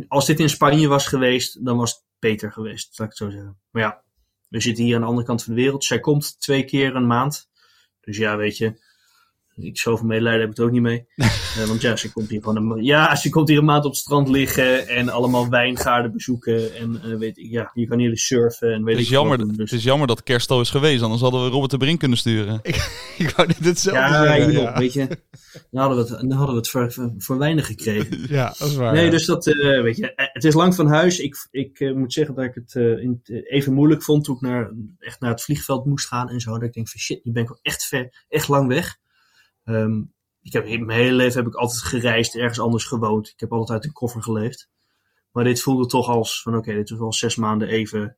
als 0.08 0.26
dit 0.26 0.40
in 0.40 0.48
Spanje 0.48 0.88
was 0.88 1.06
geweest, 1.06 1.64
dan 1.64 1.76
was 1.76 1.90
het 1.90 2.02
beter 2.18 2.52
geweest, 2.52 2.98
laat 2.98 3.10
ik 3.10 3.16
zo 3.16 3.30
zeggen. 3.30 3.58
Maar 3.70 3.82
ja, 3.82 4.02
we 4.48 4.60
zitten 4.60 4.84
hier 4.84 4.94
aan 4.94 5.00
de 5.00 5.06
andere 5.06 5.26
kant 5.26 5.44
van 5.44 5.54
de 5.54 5.60
wereld. 5.60 5.84
Zij 5.84 6.00
komt 6.00 6.40
twee 6.40 6.64
keer 6.64 6.94
een 6.94 7.06
maand. 7.06 7.50
Dus 8.00 8.16
ja, 8.16 8.36
weet 8.36 8.56
je, 8.56 8.80
ik 9.60 9.78
zoveel 9.78 10.06
medelijden 10.06 10.40
heb 10.40 10.50
ik 10.50 10.56
het 10.56 10.66
ook 10.66 10.72
niet 10.72 10.82
mee. 10.82 11.06
uh, 11.16 11.64
want 11.68 11.80
ja, 11.80 11.96
ze 11.96 12.12
komt 12.12 12.28
hier 12.28 12.42
gewoon 12.42 12.70
een, 12.70 12.84
ja, 12.84 13.16
ze 13.16 13.30
komt 13.30 13.48
hier 13.48 13.58
een 13.58 13.64
maand 13.64 13.84
op 13.84 13.90
het 13.90 14.00
strand 14.00 14.28
liggen 14.28 14.88
en 14.88 15.08
allemaal 15.08 15.48
wijngaarden 15.48 16.12
bezoeken. 16.12 16.74
En 16.74 17.00
uh, 17.04 17.18
weet 17.18 17.38
ik, 17.38 17.50
ja, 17.50 17.70
je 17.74 17.86
kan 17.86 17.98
hier 17.98 18.18
surfen 18.18 18.72
en 18.72 18.84
weet 18.84 18.94
het 18.94 19.04
is 19.04 19.10
jammer, 19.10 19.38
dus. 19.38 19.56
Het 19.56 19.72
is 19.72 19.84
jammer 19.84 20.06
dat 20.06 20.22
kerst 20.22 20.50
al 20.50 20.60
is 20.60 20.70
geweest, 20.70 21.02
anders 21.02 21.20
hadden 21.20 21.44
we 21.44 21.50
Robert 21.50 21.70
de 21.70 21.76
Brink 21.76 21.98
kunnen 21.98 22.18
sturen. 22.18 22.60
ik, 22.62 23.14
ik 23.18 23.30
wou 23.30 23.48
net 23.48 23.64
hetzelfde 23.64 24.00
ja, 24.00 24.24
zeggen. 24.24 24.52
Ja, 24.52 24.78
weet 24.78 24.92
je, 24.92 25.06
dan 25.70 25.80
hadden 25.80 26.04
we 26.04 26.10
het, 26.10 26.20
dan 26.20 26.38
hadden 26.38 26.54
we 26.54 26.60
het 26.60 26.68
voor, 26.68 27.12
voor 27.18 27.38
weinig 27.38 27.66
gekregen. 27.66 28.26
ja, 28.36 28.54
dat 28.58 28.68
is 28.68 28.76
waar. 28.76 28.92
Nee, 28.92 29.10
dus 29.10 29.26
dat, 29.26 29.46
uh, 29.46 29.82
weet 29.82 29.96
je, 29.96 30.12
het 30.14 30.44
is 30.44 30.54
lang 30.54 30.74
van 30.74 30.86
huis. 30.86 31.18
Ik, 31.18 31.48
ik 31.50 31.94
moet 31.94 32.12
zeggen 32.12 32.34
dat 32.34 32.44
ik 32.44 32.54
het 32.54 32.74
in, 32.74 33.20
even 33.44 33.72
moeilijk 33.72 34.02
vond 34.02 34.24
toen 34.24 34.34
ik 34.34 34.40
naar, 34.40 34.72
echt 34.98 35.20
naar 35.20 35.30
het 35.30 35.42
vliegveld 35.42 35.84
moest 35.84 36.06
gaan 36.06 36.28
en 36.28 36.40
zo. 36.40 36.52
Dat 36.52 36.62
ik 36.62 36.72
denk 36.72 36.88
van 36.88 37.00
shit, 37.00 37.24
nu 37.24 37.32
ben 37.32 37.42
ik 37.42 37.48
wel 37.48 37.58
echt 37.62 37.84
ver, 37.84 38.24
echt 38.28 38.48
lang 38.48 38.68
weg. 38.68 38.98
Um, 39.68 40.12
ik 40.42 40.52
heb, 40.52 40.64
mijn 40.66 41.00
hele 41.00 41.12
leven 41.12 41.38
heb 41.38 41.52
ik 41.52 41.54
altijd 41.54 41.82
gereisd, 41.82 42.36
ergens 42.36 42.60
anders 42.60 42.84
gewoond. 42.84 43.28
Ik 43.28 43.40
heb 43.40 43.52
altijd 43.52 43.70
uit 43.70 43.84
een 43.84 43.92
koffer 43.92 44.22
geleefd. 44.22 44.68
Maar 45.32 45.44
dit 45.44 45.62
voelde 45.62 45.86
toch 45.86 46.08
als 46.08 46.42
van 46.42 46.56
oké, 46.56 46.74
dit 46.74 46.90
is 46.90 46.98
wel 46.98 47.12
zes 47.12 47.36
maanden 47.36 47.68
even. 47.68 48.16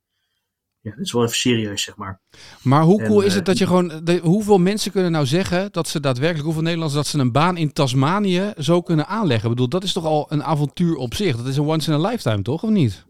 Ja, 0.80 0.90
dit 0.90 1.04
is 1.04 1.12
wel 1.12 1.22
even 1.22 1.36
serieus, 1.36 1.82
zeg 1.82 1.96
maar. 1.96 2.20
Maar 2.62 2.82
hoe 2.82 3.02
cool 3.02 3.20
is 3.20 3.32
het 3.32 3.40
eh, 3.40 3.46
dat 3.46 3.58
je 3.58 3.66
gewoon. 3.66 4.00
De, 4.04 4.18
hoeveel 4.18 4.58
mensen 4.58 4.92
kunnen 4.92 5.12
nou 5.12 5.26
zeggen 5.26 5.72
dat 5.72 5.88
ze 5.88 6.00
daadwerkelijk, 6.00 6.44
hoeveel 6.44 6.62
Nederlanders, 6.62 6.98
dat 6.98 7.06
ze 7.06 7.18
een 7.18 7.32
baan 7.32 7.56
in 7.56 7.72
Tasmanië 7.72 8.52
zo 8.58 8.82
kunnen 8.82 9.06
aanleggen? 9.06 9.44
Ik 9.50 9.54
bedoel, 9.54 9.68
dat 9.68 9.82
is 9.82 9.92
toch 9.92 10.04
al 10.04 10.26
een 10.28 10.44
avontuur 10.44 10.96
op 10.96 11.14
zich? 11.14 11.36
Dat 11.36 11.46
is 11.46 11.56
een 11.56 11.64
once 11.64 11.92
in 11.92 12.04
a 12.04 12.08
lifetime, 12.08 12.42
toch? 12.42 12.62
Of 12.62 12.70
niet? 12.70 13.04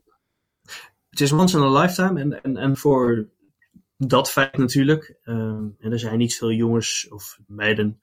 Het 1.10 1.20
is 1.20 1.32
once 1.32 1.56
in 1.56 1.64
a 1.64 1.80
lifetime. 1.80 2.20
En, 2.20 2.42
en, 2.42 2.56
en 2.56 2.76
voor 2.76 3.28
dat 3.96 4.30
feit 4.30 4.56
natuurlijk. 4.56 5.18
Uh, 5.24 5.34
en 5.34 5.92
er 5.92 5.98
zijn 5.98 6.18
niet 6.18 6.36
veel 6.36 6.52
jongens 6.52 7.08
of 7.10 7.38
meiden 7.46 8.00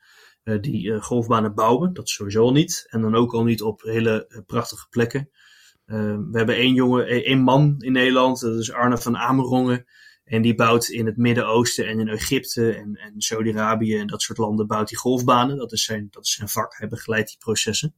die 0.55 0.85
uh, 0.85 1.01
golfbanen 1.01 1.55
bouwen. 1.55 1.93
Dat 1.93 2.09
sowieso 2.09 2.51
niet. 2.51 2.85
En 2.89 3.01
dan 3.01 3.15
ook 3.15 3.33
al 3.33 3.43
niet 3.43 3.61
op 3.61 3.81
hele 3.81 4.25
uh, 4.29 4.39
prachtige 4.45 4.87
plekken. 4.89 5.29
we 5.85 6.29
hebben 6.31 6.55
één 6.55 6.73
jongen, 6.73 7.07
één 7.07 7.41
man 7.41 7.75
in 7.77 7.91
Nederland, 7.91 8.39
dat 8.39 8.57
is 8.57 8.71
Arne 8.71 8.97
van 8.97 9.17
Amerongen. 9.17 9.85
En 10.23 10.41
die 10.41 10.55
bouwt 10.55 10.87
in 10.87 11.05
het 11.05 11.17
Midden-Oosten 11.17 11.87
en 11.87 11.99
in 11.99 12.07
Egypte 12.07 12.73
en, 12.73 12.95
en 12.95 13.13
Saudi-Arabië 13.17 13.97
en 13.97 14.07
dat 14.07 14.21
soort 14.21 14.37
landen 14.37 14.67
bouwt 14.67 14.89
hij 14.89 14.99
golfbanen. 14.99 15.57
Dat 15.57 15.71
is 15.71 15.83
zijn, 15.83 16.07
dat 16.11 16.25
is 16.25 16.31
zijn 16.31 16.49
vak. 16.49 16.77
Hij 16.77 16.87
begeleidt 16.87 17.29
die 17.29 17.37
processen. 17.37 17.95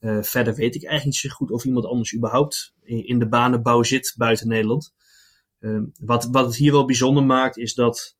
verder 0.00 0.54
weet 0.54 0.74
ik 0.74 0.84
eigenlijk 0.84 1.04
niet 1.04 1.14
zo 1.14 1.28
goed 1.28 1.50
of 1.50 1.64
iemand 1.64 1.86
anders 1.86 2.14
überhaupt 2.14 2.74
in, 2.82 3.18
de 3.18 3.28
banenbouw 3.28 3.82
zit 3.82 4.14
buiten 4.16 4.48
Nederland. 4.48 4.92
wat, 6.00 6.28
wat 6.30 6.46
het 6.46 6.56
hier 6.56 6.72
wel 6.72 6.84
bijzonder 6.84 7.24
maakt, 7.24 7.58
is 7.58 7.74
dat 7.74 8.16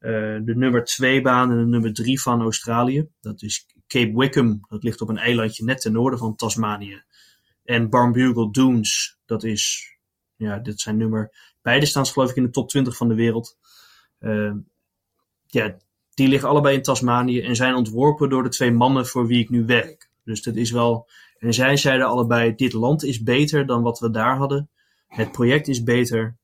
de 0.00 0.52
nummer 0.56 0.84
2 0.84 1.22
baan 1.22 1.50
en 1.50 1.58
de 1.58 1.66
nummer 1.66 1.92
3 1.92 2.20
van 2.20 2.40
Australië. 2.40 3.08
Dat 3.20 3.42
is 3.42 3.66
Cape 3.86 4.12
Wickham, 4.16 4.60
dat 4.68 4.82
ligt 4.82 5.00
op 5.00 5.08
een 5.08 5.18
eilandje 5.18 5.64
net 5.64 5.80
ten 5.80 5.92
noorden 5.92 6.18
van 6.18 6.36
Tasmanië. 6.36 7.02
En 7.64 7.90
Barnbugle 7.90 8.50
Dunes, 8.50 9.18
dat 9.26 9.44
is, 9.44 9.94
ja, 10.36 10.58
dit 10.58 10.80
zijn 10.80 10.96
nummer, 10.96 11.30
beide 11.62 11.86
staan 11.86 12.06
geloof 12.06 12.30
ik 12.30 12.36
in 12.36 12.42
de 12.42 12.50
top 12.50 12.68
20 12.68 12.96
van 12.96 13.08
de 13.08 13.14
wereld. 13.14 13.58
Uh, 14.20 14.52
ja, 15.46 15.76
die 16.14 16.28
liggen 16.28 16.48
allebei 16.48 16.76
in 16.76 16.82
Tasmanië 16.82 17.40
en 17.40 17.56
zijn 17.56 17.74
ontworpen 17.74 18.28
door 18.28 18.42
de 18.42 18.48
twee 18.48 18.72
mannen 18.72 19.06
voor 19.06 19.26
wie 19.26 19.40
ik 19.40 19.50
nu 19.50 19.64
werk. 19.64 20.10
Dus 20.24 20.42
dat 20.42 20.56
is 20.56 20.70
wel, 20.70 21.08
en 21.38 21.54
zij 21.54 21.76
zeiden 21.76 22.06
allebei, 22.06 22.54
dit 22.54 22.72
land 22.72 23.04
is 23.04 23.22
beter 23.22 23.66
dan 23.66 23.82
wat 23.82 23.98
we 23.98 24.10
daar 24.10 24.36
hadden. 24.36 24.70
Het 25.06 25.32
project 25.32 25.68
is 25.68 25.82
beter. 25.82 26.36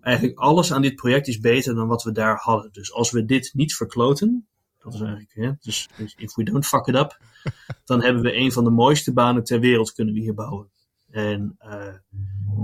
Eigenlijk 0.00 0.38
alles 0.38 0.72
aan 0.72 0.82
dit 0.82 0.94
project 0.94 1.28
is 1.28 1.40
beter 1.40 1.74
dan 1.74 1.88
wat 1.88 2.02
we 2.02 2.12
daar 2.12 2.36
hadden. 2.36 2.72
Dus 2.72 2.92
als 2.92 3.10
we 3.10 3.24
dit 3.24 3.50
niet 3.54 3.74
verkloten, 3.74 4.48
dat 4.78 4.94
is 4.94 5.00
eigenlijk, 5.00 5.34
hè, 5.34 5.52
dus, 5.60 5.88
dus 5.96 6.14
if 6.18 6.34
we 6.34 6.44
don't 6.44 6.66
fuck 6.66 6.86
it 6.86 6.94
up, 6.94 7.18
dan 7.84 8.02
hebben 8.02 8.22
we 8.22 8.36
een 8.36 8.52
van 8.52 8.64
de 8.64 8.70
mooiste 8.70 9.12
banen 9.12 9.44
ter 9.44 9.60
wereld 9.60 9.92
kunnen 9.92 10.14
we 10.14 10.20
hier 10.20 10.34
bouwen. 10.34 10.70
En 11.10 11.56
uh, 11.60 11.94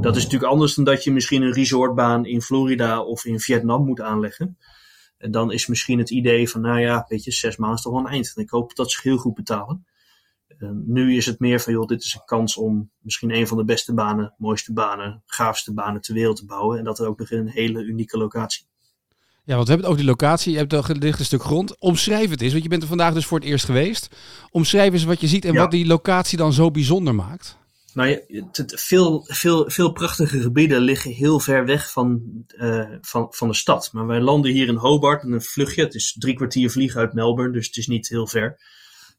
dat 0.01 0.17
is 0.17 0.23
natuurlijk 0.23 0.53
anders 0.53 0.75
dan 0.75 0.85
dat 0.85 1.05
je 1.05 1.13
misschien 1.13 1.43
een 1.43 1.53
resortbaan 1.53 2.27
in 2.27 2.43
Florida 2.43 3.03
of 3.03 3.25
in 3.25 3.41
Vietnam 3.41 3.85
moet 3.85 4.01
aanleggen. 4.01 4.59
En 5.19 5.31
dan 5.31 5.53
is 5.53 5.67
misschien 5.67 5.99
het 5.99 6.11
idee 6.11 6.51
van, 6.51 6.61
nou 6.61 6.81
ja, 6.81 7.05
weet 7.09 7.25
je, 7.25 7.33
zes 7.33 7.57
maanden 7.57 7.79
is 7.79 7.85
toch 7.85 7.93
wel 7.93 8.05
een 8.05 8.13
eind. 8.13 8.33
En 8.35 8.43
ik 8.43 8.51
hoop 8.51 8.75
dat 8.75 8.91
ze 8.91 9.01
heel 9.03 9.17
goed 9.17 9.35
betalen. 9.35 9.87
Uh, 10.59 10.71
nu 10.85 11.17
is 11.17 11.27
het 11.27 11.39
meer 11.39 11.61
van, 11.61 11.73
joh, 11.73 11.87
dit 11.87 12.05
is 12.05 12.15
een 12.15 12.25
kans 12.25 12.57
om 12.57 12.91
misschien 12.99 13.35
een 13.35 13.47
van 13.47 13.57
de 13.57 13.65
beste 13.65 13.95
banen, 13.95 14.35
mooiste 14.39 14.73
banen, 14.73 15.23
gaafste 15.27 15.75
banen 15.75 16.01
ter 16.01 16.15
wereld 16.15 16.37
te 16.37 16.47
bouwen. 16.47 16.79
En 16.79 16.85
dat 16.85 16.99
er 16.99 17.07
ook 17.07 17.19
nog 17.19 17.31
in 17.31 17.39
een 17.39 17.49
hele 17.49 17.83
unieke 17.83 18.19
locatie. 18.19 18.67
Ja, 19.47 19.55
want 19.55 19.69
we 19.69 19.75
hebben 19.75 19.77
het 19.77 19.87
over 19.87 19.97
die 19.97 20.07
locatie. 20.07 20.53
Je 20.53 20.59
hebt 20.59 20.73
er 20.73 20.85
gelicht 20.85 21.19
een 21.19 21.25
stuk 21.25 21.43
grond. 21.43 21.81
Omschrijf 21.81 22.31
het 22.31 22.41
eens, 22.41 22.51
want 22.51 22.63
je 22.63 22.69
bent 22.69 22.83
er 22.83 22.89
vandaag 22.89 23.15
dus 23.15 23.27
voor 23.27 23.39
het 23.39 23.49
eerst 23.49 23.65
geweest. 23.65 24.09
Omschrijf 24.51 24.93
eens 24.93 25.05
wat 25.05 25.21
je 25.21 25.27
ziet 25.27 25.45
en 25.45 25.53
ja. 25.53 25.61
wat 25.61 25.71
die 25.71 25.87
locatie 25.87 26.39
dan 26.39 26.53
zo 26.53 26.71
bijzonder 26.71 27.15
maakt. 27.15 27.59
Nou, 27.95 28.21
veel, 28.67 29.25
veel, 29.27 29.71
veel 29.71 29.93
prachtige 29.93 30.41
gebieden 30.41 30.81
liggen 30.81 31.11
heel 31.11 31.41
ver 31.41 31.65
weg 31.65 31.91
van, 31.91 32.23
uh, 32.57 32.85
van, 33.01 33.27
van 33.31 33.49
de 33.49 33.55
stad. 33.55 33.91
Maar 33.93 34.07
wij 34.07 34.21
landen 34.21 34.53
hier 34.53 34.69
in 34.69 34.77
Hobart 34.77 35.23
en 35.23 35.33
een 35.33 35.43
vluchtje. 35.43 35.83
Het 35.83 35.95
is 35.95 36.17
drie 36.19 36.35
kwartier 36.35 36.71
vliegen 36.71 37.01
uit 37.01 37.13
Melbourne, 37.13 37.53
dus 37.53 37.67
het 37.67 37.77
is 37.77 37.87
niet 37.87 38.09
heel 38.09 38.27
ver. 38.27 38.59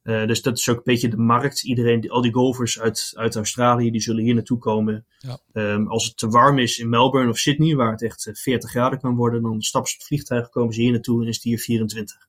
Uh, 0.06 0.28
dus 0.28 0.42
dat 0.42 0.58
is 0.58 0.70
ook 0.70 0.78
een 0.78 0.84
beetje 0.84 1.10
de 1.10 1.18
markt. 1.18 1.64
Iedereen, 1.64 2.10
al 2.10 2.22
die 2.22 2.34
golfers 2.34 2.80
uit, 2.80 3.12
uit 3.16 3.36
Australië, 3.36 3.92
die 3.92 4.02
zullen 4.02 4.24
hier 4.24 4.34
naartoe 4.34 4.58
komen. 4.58 5.06
Ja. 5.18 5.40
Um, 5.54 5.88
als 5.88 6.06
het 6.06 6.18
te 6.18 6.28
warm 6.28 6.60
is 6.60 6.78
in 6.78 6.90
Melbourne 6.90 7.30
of 7.30 7.38
Sydney, 7.38 7.76
waar 7.76 7.92
het 7.92 8.02
echt 8.02 8.30
40 8.34 8.70
graden 8.70 9.00
kan 9.00 9.16
worden, 9.16 9.42
dan 9.42 9.62
stappen 9.62 9.92
ze 9.92 9.98
het 9.98 10.06
vliegtuig, 10.06 10.50
komen 10.50 10.74
ze 10.74 10.82
hier 10.82 10.92
naartoe 10.92 11.22
en 11.22 11.28
is 11.28 11.36
het 11.36 11.44
hier 11.44 11.60
24. 11.60 12.28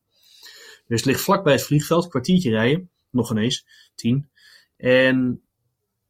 Dus 0.87 0.99
het 1.01 1.05
ligt 1.05 1.21
vlakbij 1.21 1.53
het 1.53 1.63
vliegveld, 1.63 2.05
een 2.05 2.11
kwartiertje 2.11 2.51
rijden, 2.51 2.91
nog 3.11 3.31
ineens, 3.31 3.67
10. 3.95 4.29
En 4.77 5.41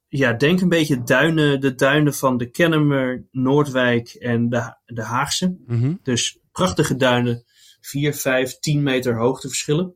ja, 0.08 0.32
denk 0.32 0.60
een 0.60 0.68
beetje 0.68 1.02
duinen, 1.02 1.60
de 1.60 1.74
duinen 1.74 2.14
van 2.14 2.36
de 2.36 2.50
Kennemer, 2.50 3.24
Noordwijk 3.30 4.08
en 4.08 4.48
de, 4.48 4.74
de 4.86 5.02
Haagse. 5.02 5.56
Mm 5.66 5.80
-hmm. 5.80 6.00
Dus 6.02 6.38
prachtige 6.52 6.96
duinen, 6.96 7.44
4, 7.80 8.14
5, 8.14 8.58
10 8.58 8.82
meter 8.82 9.16
hoogteverschillen. 9.18 9.94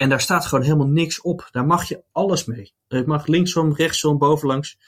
En 0.00 0.08
daar 0.08 0.20
staat 0.20 0.46
gewoon 0.46 0.64
helemaal 0.64 0.86
niks 0.86 1.20
op. 1.20 1.48
Daar 1.50 1.66
mag 1.66 1.88
je 1.88 2.02
alles 2.12 2.44
mee. 2.44 2.72
Het 2.88 3.06
mag 3.06 3.26
linksom, 3.26 3.74
rechtsom, 3.74 4.18
bovenlangs. 4.18 4.78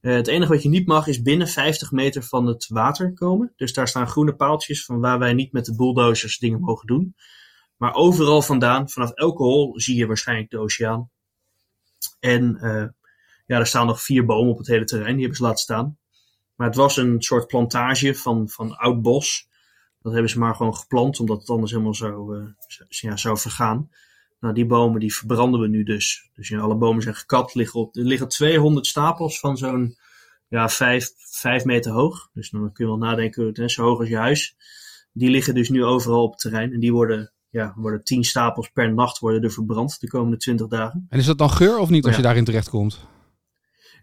Uh, 0.00 0.14
het 0.14 0.26
enige 0.26 0.52
wat 0.52 0.62
je 0.62 0.68
niet 0.68 0.86
mag 0.86 1.06
is 1.06 1.22
binnen 1.22 1.48
50 1.48 1.90
meter 1.90 2.22
van 2.22 2.46
het 2.46 2.66
water 2.68 3.12
komen. 3.12 3.52
Dus 3.56 3.72
daar 3.72 3.88
staan 3.88 4.08
groene 4.08 4.34
paaltjes 4.34 4.84
van 4.84 5.00
waar 5.00 5.18
wij 5.18 5.32
niet 5.32 5.52
met 5.52 5.64
de 5.64 5.74
bulldozers 5.74 6.38
dingen 6.38 6.60
mogen 6.60 6.86
doen. 6.86 7.14
Maar 7.76 7.94
overal 7.94 8.42
vandaan, 8.42 8.90
vanaf 8.90 9.10
elke 9.10 9.42
hol, 9.42 9.80
zie 9.80 9.96
je 9.96 10.06
waarschijnlijk 10.06 10.50
de 10.50 10.58
oceaan. 10.58 11.10
En 12.20 12.58
uh, 12.60 12.86
ja, 13.46 13.58
er 13.58 13.66
staan 13.66 13.86
nog 13.86 14.02
vier 14.02 14.24
bomen 14.24 14.52
op 14.52 14.58
het 14.58 14.66
hele 14.66 14.84
terrein. 14.84 15.12
Die 15.12 15.20
hebben 15.20 15.36
ze 15.36 15.42
laten 15.42 15.62
staan. 15.62 15.98
Maar 16.54 16.66
het 16.66 16.76
was 16.76 16.96
een 16.96 17.22
soort 17.22 17.46
plantage 17.46 18.14
van, 18.14 18.48
van 18.48 18.76
oud 18.76 19.02
bos. 19.02 19.48
Dat 20.02 20.12
hebben 20.12 20.30
ze 20.30 20.38
maar 20.38 20.54
gewoon 20.54 20.76
geplant, 20.76 21.20
omdat 21.20 21.40
het 21.40 21.50
anders 21.50 21.70
helemaal 21.70 21.94
zou, 21.94 22.38
uh, 22.38 22.48
ja, 22.88 23.16
zou 23.16 23.38
vergaan. 23.38 23.90
Nou, 24.40 24.54
die 24.54 24.66
bomen 24.66 25.00
die 25.00 25.14
verbranden 25.14 25.60
we 25.60 25.68
nu 25.68 25.82
dus. 25.82 26.30
Dus 26.34 26.48
ja, 26.48 26.58
alle 26.58 26.76
bomen 26.76 27.02
zijn 27.02 27.14
gekapt. 27.14 27.54
Liggen 27.54 27.80
op, 27.80 27.96
er 27.96 28.04
liggen 28.04 28.28
200 28.28 28.86
stapels 28.86 29.40
van 29.40 29.56
zo'n 29.56 29.96
ja, 30.48 30.68
5, 30.68 31.12
5 31.16 31.64
meter 31.64 31.92
hoog. 31.92 32.30
Dus 32.32 32.50
dan 32.50 32.72
kun 32.72 32.84
je 32.84 32.90
wel 32.90 33.00
nadenken, 33.00 33.50
hè, 33.52 33.68
zo 33.68 33.82
hoog 33.82 33.98
als 33.98 34.08
je 34.08 34.16
huis. 34.16 34.56
Die 35.12 35.30
liggen 35.30 35.54
dus 35.54 35.68
nu 35.68 35.84
overal 35.84 36.22
op 36.22 36.30
het 36.30 36.40
terrein. 36.40 36.72
En 36.72 36.80
die 36.80 36.92
worden, 36.92 37.32
ja, 37.48 37.72
worden 37.76 38.04
10 38.04 38.24
stapels 38.24 38.68
per 38.68 38.94
nacht 38.94 39.18
worden 39.18 39.42
er 39.42 39.50
verbrand 39.50 40.00
de 40.00 40.08
komende 40.08 40.36
20 40.36 40.66
dagen. 40.66 41.06
En 41.08 41.18
is 41.18 41.26
dat 41.26 41.38
dan 41.38 41.50
geur 41.50 41.78
of 41.78 41.90
niet 41.90 42.04
als 42.04 42.12
ja. 42.12 42.18
je 42.18 42.26
daarin 42.26 42.44
terecht 42.44 42.68
komt? 42.68 43.06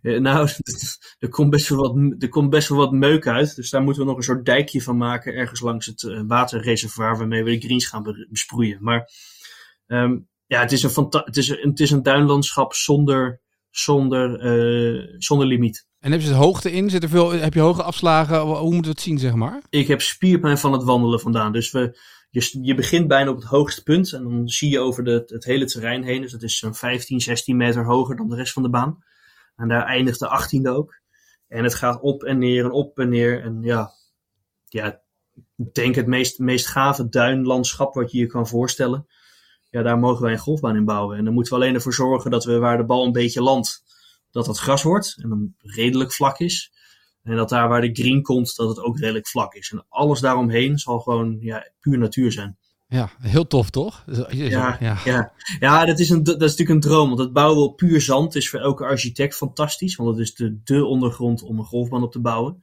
Uh, 0.01 0.19
nou, 0.19 0.49
er 1.19 1.29
komt, 1.29 1.49
best 1.49 1.69
wel 1.69 1.77
wat, 1.77 2.21
er 2.23 2.29
komt 2.29 2.49
best 2.49 2.69
wel 2.69 2.77
wat 2.77 2.91
meuk 2.91 3.27
uit. 3.27 3.55
Dus 3.55 3.69
daar 3.69 3.81
moeten 3.81 4.01
we 4.01 4.07
nog 4.07 4.17
een 4.17 4.23
soort 4.23 4.45
dijkje 4.45 4.81
van 4.81 4.97
maken. 4.97 5.33
Ergens 5.33 5.59
langs 5.59 5.85
het 5.85 6.01
uh, 6.01 6.21
waterreservoir 6.27 7.17
waarmee 7.17 7.43
we 7.43 7.51
de 7.51 7.65
greens 7.65 7.85
gaan 7.85 8.27
besproeien. 8.29 8.77
Maar 8.81 9.09
Um, 9.87 10.27
ja, 10.47 10.59
het 10.59 10.71
is, 10.71 10.83
een 10.83 11.07
het, 11.09 11.37
is, 11.37 11.47
het 11.47 11.79
is 11.79 11.91
een 11.91 12.03
duinlandschap 12.03 12.73
zonder, 12.73 13.41
zonder, 13.69 14.45
uh, 14.45 15.15
zonder 15.17 15.47
limiet. 15.47 15.87
En 15.99 16.11
heb 16.11 16.21
je 16.21 16.27
de 16.27 16.33
hoogte 16.33 16.71
in? 16.71 16.89
Zit 16.89 17.03
er 17.03 17.09
veel, 17.09 17.31
heb 17.31 17.53
je 17.53 17.59
hoge 17.59 17.83
afslagen? 17.83 18.39
Hoe 18.39 18.73
moeten 18.73 18.81
we 18.81 18.89
het 18.89 19.01
zien, 19.01 19.19
zeg 19.19 19.33
maar? 19.33 19.61
Ik 19.69 19.87
heb 19.87 20.01
spierpijn 20.01 20.57
van 20.57 20.73
het 20.73 20.83
wandelen 20.83 21.19
vandaan. 21.19 21.51
Dus 21.51 21.71
we, 21.71 21.99
je, 22.29 22.59
je 22.61 22.75
begint 22.75 23.07
bijna 23.07 23.29
op 23.29 23.35
het 23.35 23.45
hoogste 23.45 23.83
punt. 23.83 24.13
En 24.13 24.23
dan 24.23 24.47
zie 24.47 24.69
je 24.69 24.79
over 24.79 25.03
de, 25.03 25.23
het 25.25 25.43
hele 25.43 25.65
terrein 25.65 26.03
heen. 26.03 26.21
Dus 26.21 26.31
dat 26.31 26.43
is 26.43 26.57
zo'n 26.57 26.75
15, 26.75 27.21
16 27.21 27.57
meter 27.57 27.85
hoger 27.85 28.15
dan 28.15 28.29
de 28.29 28.35
rest 28.35 28.53
van 28.53 28.63
de 28.63 28.69
baan. 28.69 29.03
En 29.55 29.67
daar 29.67 29.85
eindigt 29.85 30.19
de 30.19 30.59
18e 30.61 30.69
ook. 30.69 31.01
En 31.47 31.63
het 31.63 31.75
gaat 31.75 32.01
op 32.01 32.23
en 32.23 32.37
neer 32.37 32.63
en 32.63 32.71
op 32.71 32.99
en 32.99 33.09
neer. 33.09 33.41
En 33.43 33.61
ja, 33.61 33.91
ja 34.65 35.01
ik 35.55 35.73
denk 35.73 35.95
het 35.95 36.07
meest, 36.07 36.39
meest 36.39 36.67
gave 36.67 37.09
duinlandschap 37.09 37.93
wat 37.93 38.11
je 38.11 38.17
je 38.17 38.27
kan 38.27 38.47
voorstellen 38.47 39.07
ja, 39.69 39.81
daar 39.81 39.99
mogen 39.99 40.23
wij 40.23 40.31
een 40.31 40.39
golfbaan 40.39 40.75
in 40.75 40.85
bouwen. 40.85 41.17
En 41.17 41.25
dan 41.25 41.33
moeten 41.33 41.53
we 41.53 41.59
alleen 41.59 41.75
ervoor 41.75 41.93
zorgen 41.93 42.31
dat 42.31 42.45
we 42.45 42.57
waar 42.57 42.77
de 42.77 42.85
bal 42.85 43.05
een 43.05 43.11
beetje 43.11 43.41
landt, 43.41 43.83
dat 44.31 44.45
dat 44.45 44.57
gras 44.57 44.83
wordt 44.83 45.17
en 45.21 45.29
dan 45.29 45.53
redelijk 45.57 46.13
vlak 46.13 46.39
is. 46.39 46.71
En 47.23 47.35
dat 47.35 47.49
daar 47.49 47.69
waar 47.69 47.81
de 47.81 47.93
green 47.93 48.21
komt, 48.21 48.55
dat 48.55 48.69
het 48.69 48.79
ook 48.79 48.99
redelijk 48.99 49.27
vlak 49.27 49.53
is. 49.53 49.71
En 49.71 49.85
alles 49.89 50.19
daaromheen 50.19 50.77
zal 50.77 50.99
gewoon 50.99 51.37
ja, 51.39 51.71
puur 51.79 51.97
natuur 51.97 52.31
zijn. 52.31 52.57
Ja, 52.87 53.09
heel 53.19 53.47
tof 53.47 53.69
toch? 53.69 54.03
Ja, 54.29 54.77
ja. 54.79 54.99
ja. 55.05 55.33
ja 55.59 55.85
dat, 55.85 55.99
is 55.99 56.09
een, 56.09 56.23
dat 56.23 56.41
is 56.41 56.55
natuurlijk 56.55 56.69
een 56.69 56.91
droom. 56.91 57.07
Want 57.07 57.19
het 57.19 57.33
bouwen 57.33 57.63
op 57.63 57.77
puur 57.77 58.01
zand 58.01 58.35
is 58.35 58.49
voor 58.49 58.59
elke 58.59 58.85
architect 58.85 59.35
fantastisch. 59.35 59.95
Want 59.95 60.09
het 60.09 60.19
is 60.19 60.33
de, 60.33 60.59
de 60.63 60.85
ondergrond 60.85 61.41
om 61.41 61.59
een 61.59 61.65
golfbaan 61.65 62.03
op 62.03 62.11
te 62.11 62.19
bouwen. 62.19 62.59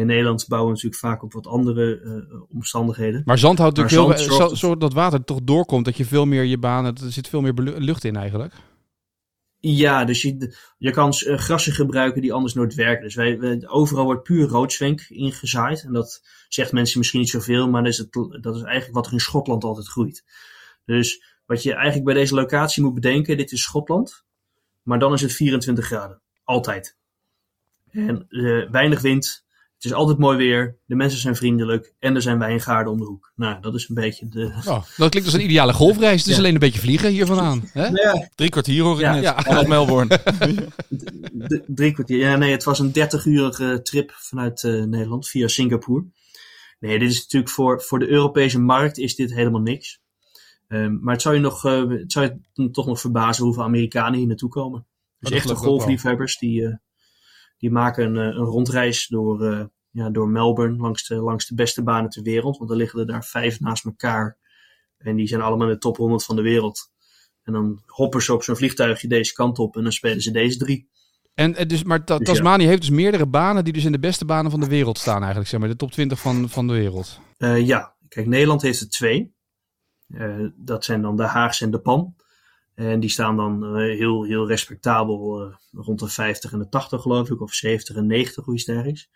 In 0.00 0.06
Nederland 0.06 0.48
bouwen 0.48 0.70
we 0.70 0.74
natuurlijk 0.74 1.02
vaak 1.02 1.22
op 1.22 1.32
wat 1.32 1.46
andere 1.46 2.00
uh, 2.00 2.42
omstandigheden. 2.48 3.22
Maar 3.24 3.38
zand 3.38 3.58
houdt 3.58 3.76
natuurlijk 3.76 4.28
heel 4.58 4.78
dat 4.78 4.92
water 4.92 5.24
toch 5.24 5.40
doorkomt, 5.42 5.84
dat 5.84 5.96
je 5.96 6.04
veel 6.04 6.26
meer 6.26 6.44
je 6.44 6.58
banen, 6.58 6.94
er 6.94 7.12
zit 7.12 7.28
veel 7.28 7.40
meer 7.40 7.52
lucht 7.62 8.04
in 8.04 8.16
eigenlijk. 8.16 8.54
Ja, 9.58 10.04
dus 10.04 10.22
je, 10.22 10.56
je 10.78 10.90
kan 10.90 11.12
uh, 11.26 11.38
grassen 11.38 11.72
gebruiken 11.72 12.22
die 12.22 12.32
anders 12.32 12.54
nooit 12.54 12.74
werken. 12.74 13.04
Dus 13.04 13.14
wij, 13.14 13.38
wij, 13.38 13.68
overal 13.68 14.04
wordt 14.04 14.22
puur 14.22 14.48
roodzwenk 14.48 15.00
ingezaaid. 15.00 15.84
En 15.84 15.92
dat 15.92 16.22
zegt 16.48 16.72
mensen 16.72 16.98
misschien 16.98 17.20
niet 17.20 17.30
zoveel, 17.30 17.68
maar 17.68 17.82
dat 17.82 17.92
is, 17.92 17.98
het, 17.98 18.12
dat 18.42 18.56
is 18.56 18.62
eigenlijk 18.62 18.94
wat 18.94 19.06
er 19.06 19.12
in 19.12 19.20
Schotland 19.20 19.64
altijd 19.64 19.88
groeit. 19.88 20.24
Dus 20.84 21.22
wat 21.46 21.62
je 21.62 21.72
eigenlijk 21.74 22.04
bij 22.04 22.14
deze 22.14 22.34
locatie 22.34 22.82
moet 22.82 22.94
bedenken, 22.94 23.36
dit 23.36 23.52
is 23.52 23.62
Schotland. 23.62 24.24
Maar 24.82 24.98
dan 24.98 25.12
is 25.12 25.20
het 25.20 25.32
24 25.32 25.86
graden. 25.86 26.20
Altijd. 26.44 26.96
En 27.90 28.26
uh, 28.28 28.70
weinig 28.70 29.00
wind, 29.00 29.41
het 29.82 29.90
is 29.90 29.96
altijd 29.96 30.18
mooi 30.18 30.36
weer, 30.36 30.76
de 30.86 30.94
mensen 30.94 31.20
zijn 31.20 31.36
vriendelijk 31.36 31.94
en 31.98 32.14
er 32.14 32.22
zijn 32.22 32.38
wijngaarden 32.38 32.92
om 32.92 32.98
de 32.98 33.04
hoek. 33.04 33.32
Nou, 33.36 33.60
dat 33.60 33.74
is 33.74 33.88
een 33.88 33.94
beetje 33.94 34.28
de... 34.28 34.44
Oh, 34.66 34.82
dat 34.96 35.10
klinkt 35.10 35.24
als 35.24 35.32
een 35.32 35.44
ideale 35.44 35.72
golfreis. 35.72 36.20
Het 36.20 36.26
is 36.26 36.32
ja. 36.32 36.38
alleen 36.38 36.52
een 36.54 36.60
beetje 36.60 36.80
vliegen 36.80 37.10
hier 37.10 37.26
vandaan. 37.26 37.68
Hè? 37.72 37.86
Ja. 37.86 38.28
Drie 38.34 38.50
kwartier 38.50 38.82
hoor 38.82 39.00
ja. 39.00 39.14
ja. 39.14 39.42
Vanuit 39.42 39.68
Melbourne. 39.68 40.20
drie 41.66 41.92
kwartier. 41.92 42.18
Ja, 42.18 42.36
nee, 42.36 42.50
het 42.50 42.64
was 42.64 42.78
een 42.78 42.88
30-urige 42.88 43.80
trip 43.82 44.10
vanuit 44.14 44.62
uh, 44.62 44.84
Nederland 44.84 45.28
via 45.28 45.48
Singapore. 45.48 46.04
Nee, 46.80 46.98
dit 46.98 47.10
is 47.10 47.20
natuurlijk 47.20 47.52
voor, 47.52 47.82
voor 47.82 47.98
de 47.98 48.08
Europese 48.08 48.60
markt 48.60 48.98
is 48.98 49.14
dit 49.14 49.34
helemaal 49.34 49.60
niks. 49.60 50.00
Um, 50.68 50.98
maar 51.02 51.12
het 51.12 51.22
zou 51.22 51.34
je, 51.34 51.40
nog, 51.40 51.64
uh, 51.64 51.90
het 51.90 52.12
zou 52.12 52.40
je 52.54 52.70
toch 52.70 52.86
nog 52.86 53.00
verbazen 53.00 53.44
hoeveel 53.44 53.62
Amerikanen 53.62 54.18
hier 54.18 54.28
naartoe 54.28 54.50
komen. 54.50 54.86
Dus 55.18 55.30
echte 55.30 55.54
golfliefhebbers 55.54 56.38
die... 56.38 56.60
Uh, 56.60 56.74
die 57.62 57.70
maken 57.70 58.04
een, 58.04 58.16
een 58.16 58.44
rondreis 58.44 59.06
door, 59.06 59.42
uh, 59.42 59.64
ja, 59.90 60.10
door 60.10 60.28
Melbourne 60.28 60.76
langs 60.76 61.06
de, 61.06 61.14
langs 61.14 61.46
de 61.46 61.54
beste 61.54 61.82
banen 61.82 62.10
ter 62.10 62.22
wereld. 62.22 62.58
Want 62.58 62.70
er 62.70 62.76
liggen 62.76 63.00
er 63.00 63.06
daar 63.06 63.24
vijf 63.24 63.60
naast 63.60 63.84
elkaar. 63.84 64.38
En 64.98 65.16
die 65.16 65.26
zijn 65.26 65.40
allemaal 65.40 65.66
in 65.66 65.72
de 65.72 65.78
top 65.78 65.96
100 65.96 66.24
van 66.24 66.36
de 66.36 66.42
wereld. 66.42 66.90
En 67.42 67.52
dan 67.52 67.82
hoppen 67.86 68.22
ze 68.22 68.32
op 68.32 68.42
zo'n 68.42 68.56
vliegtuigje 68.56 69.08
deze 69.08 69.32
kant 69.32 69.58
op 69.58 69.76
en 69.76 69.82
dan 69.82 69.92
spelen 69.92 70.22
ze 70.22 70.30
deze 70.30 70.58
drie. 70.58 70.88
En 71.34 71.52
dus, 71.68 71.84
maar 71.84 72.04
ta 72.04 72.18
dus 72.18 72.26
Tasmanië 72.26 72.62
ja. 72.62 72.68
heeft 72.68 72.80
dus 72.80 72.90
meerdere 72.90 73.26
banen 73.26 73.64
die 73.64 73.72
dus 73.72 73.84
in 73.84 73.92
de 73.92 73.98
beste 73.98 74.24
banen 74.24 74.50
van 74.50 74.60
de 74.60 74.68
wereld 74.68 74.98
staan 74.98 75.18
eigenlijk, 75.18 75.48
zeg 75.48 75.60
maar. 75.60 75.68
De 75.68 75.76
top 75.76 75.90
20 75.90 76.20
van, 76.20 76.48
van 76.48 76.66
de 76.66 76.72
wereld. 76.72 77.20
Uh, 77.38 77.66
ja, 77.66 77.96
kijk, 78.08 78.26
Nederland 78.26 78.62
heeft 78.62 78.80
er 78.80 78.88
twee. 78.88 79.34
Uh, 80.08 80.48
dat 80.56 80.84
zijn 80.84 81.02
dan 81.02 81.16
de 81.16 81.26
Haagse 81.26 81.64
en 81.64 81.70
de 81.70 81.80
Pan. 81.80 82.14
En 82.90 83.00
die 83.00 83.10
staan 83.10 83.36
dan 83.36 83.64
eh, 83.64 83.98
heel, 83.98 84.24
heel 84.24 84.46
respectabel 84.46 85.40
eh, 85.40 85.54
rond 85.72 85.98
de 85.98 86.08
50 86.08 86.52
en 86.52 86.58
de 86.58 86.68
80 86.68 87.02
geloof 87.02 87.30
ik, 87.30 87.40
of 87.40 87.54
70 87.54 87.96
en 87.96 88.06
90, 88.06 88.44
hoe 88.44 88.54
iets 88.54 88.64
dergelijks. 88.64 89.08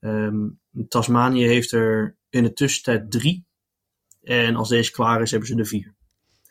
Ehm 0.00 0.48
Tasmanië 0.88 1.46
heeft 1.46 1.72
er 1.72 2.16
in 2.30 2.42
de 2.42 2.52
tussentijd 2.52 3.10
drie. 3.10 3.46
En 4.22 4.56
als 4.56 4.68
deze 4.68 4.90
klaar 4.90 5.22
is, 5.22 5.30
hebben 5.30 5.48
ze 5.48 5.56
er 5.56 5.66
vier. 5.66 5.94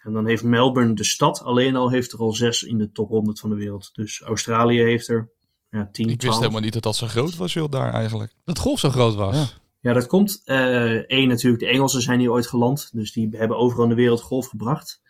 En 0.04 0.14
dan 0.14 0.28
heeft 0.28 0.44
Melbourne, 0.44 0.94
de 0.94 1.04
stad, 1.04 1.42
alleen 1.42 1.76
al 1.76 1.90
heeft 1.90 2.12
er 2.12 2.20
al 2.20 2.34
zes 2.34 2.64
in 2.64 2.78
de 2.78 2.92
top 2.92 3.10
100 3.10 3.40
van 3.40 3.50
de 3.50 3.56
wereld. 3.56 3.90
Dus 3.94 4.22
Australië 4.22 4.82
heeft 4.82 5.08
er 5.08 5.30
ja, 5.70 5.90
10, 5.92 6.04
Ik 6.04 6.10
wist 6.10 6.22
12. 6.22 6.40
helemaal 6.40 6.62
niet 6.62 6.74
dat 6.74 6.84
dat 6.84 6.96
zo 6.96 7.08
groot 7.08 7.36
was, 7.36 7.54
joh, 7.54 7.72
daar 7.72 7.94
eigenlijk. 7.94 8.34
Dat 8.44 8.60
golf 8.60 8.80
zo 8.80 8.90
groot 8.90 9.16
was. 9.16 9.36
Ja. 9.36 9.46
Ja, 9.80 9.94
dat 9.94 10.08
komt. 10.08 10.42
Eén 10.46 11.28
natuurlijk, 11.28 11.60
de 11.60 11.70
Engelsen 11.70 12.02
zijn 12.02 12.20
hier 12.20 12.32
ooit 12.32 12.48
geland. 12.48 12.90
Dus 12.94 13.12
die 13.12 13.28
hebben 13.32 13.58
overal 13.58 13.84
in 13.84 13.90
de 13.90 13.96
wereld 13.96 14.22
golf 14.22 14.48
gebracht. 14.48 15.02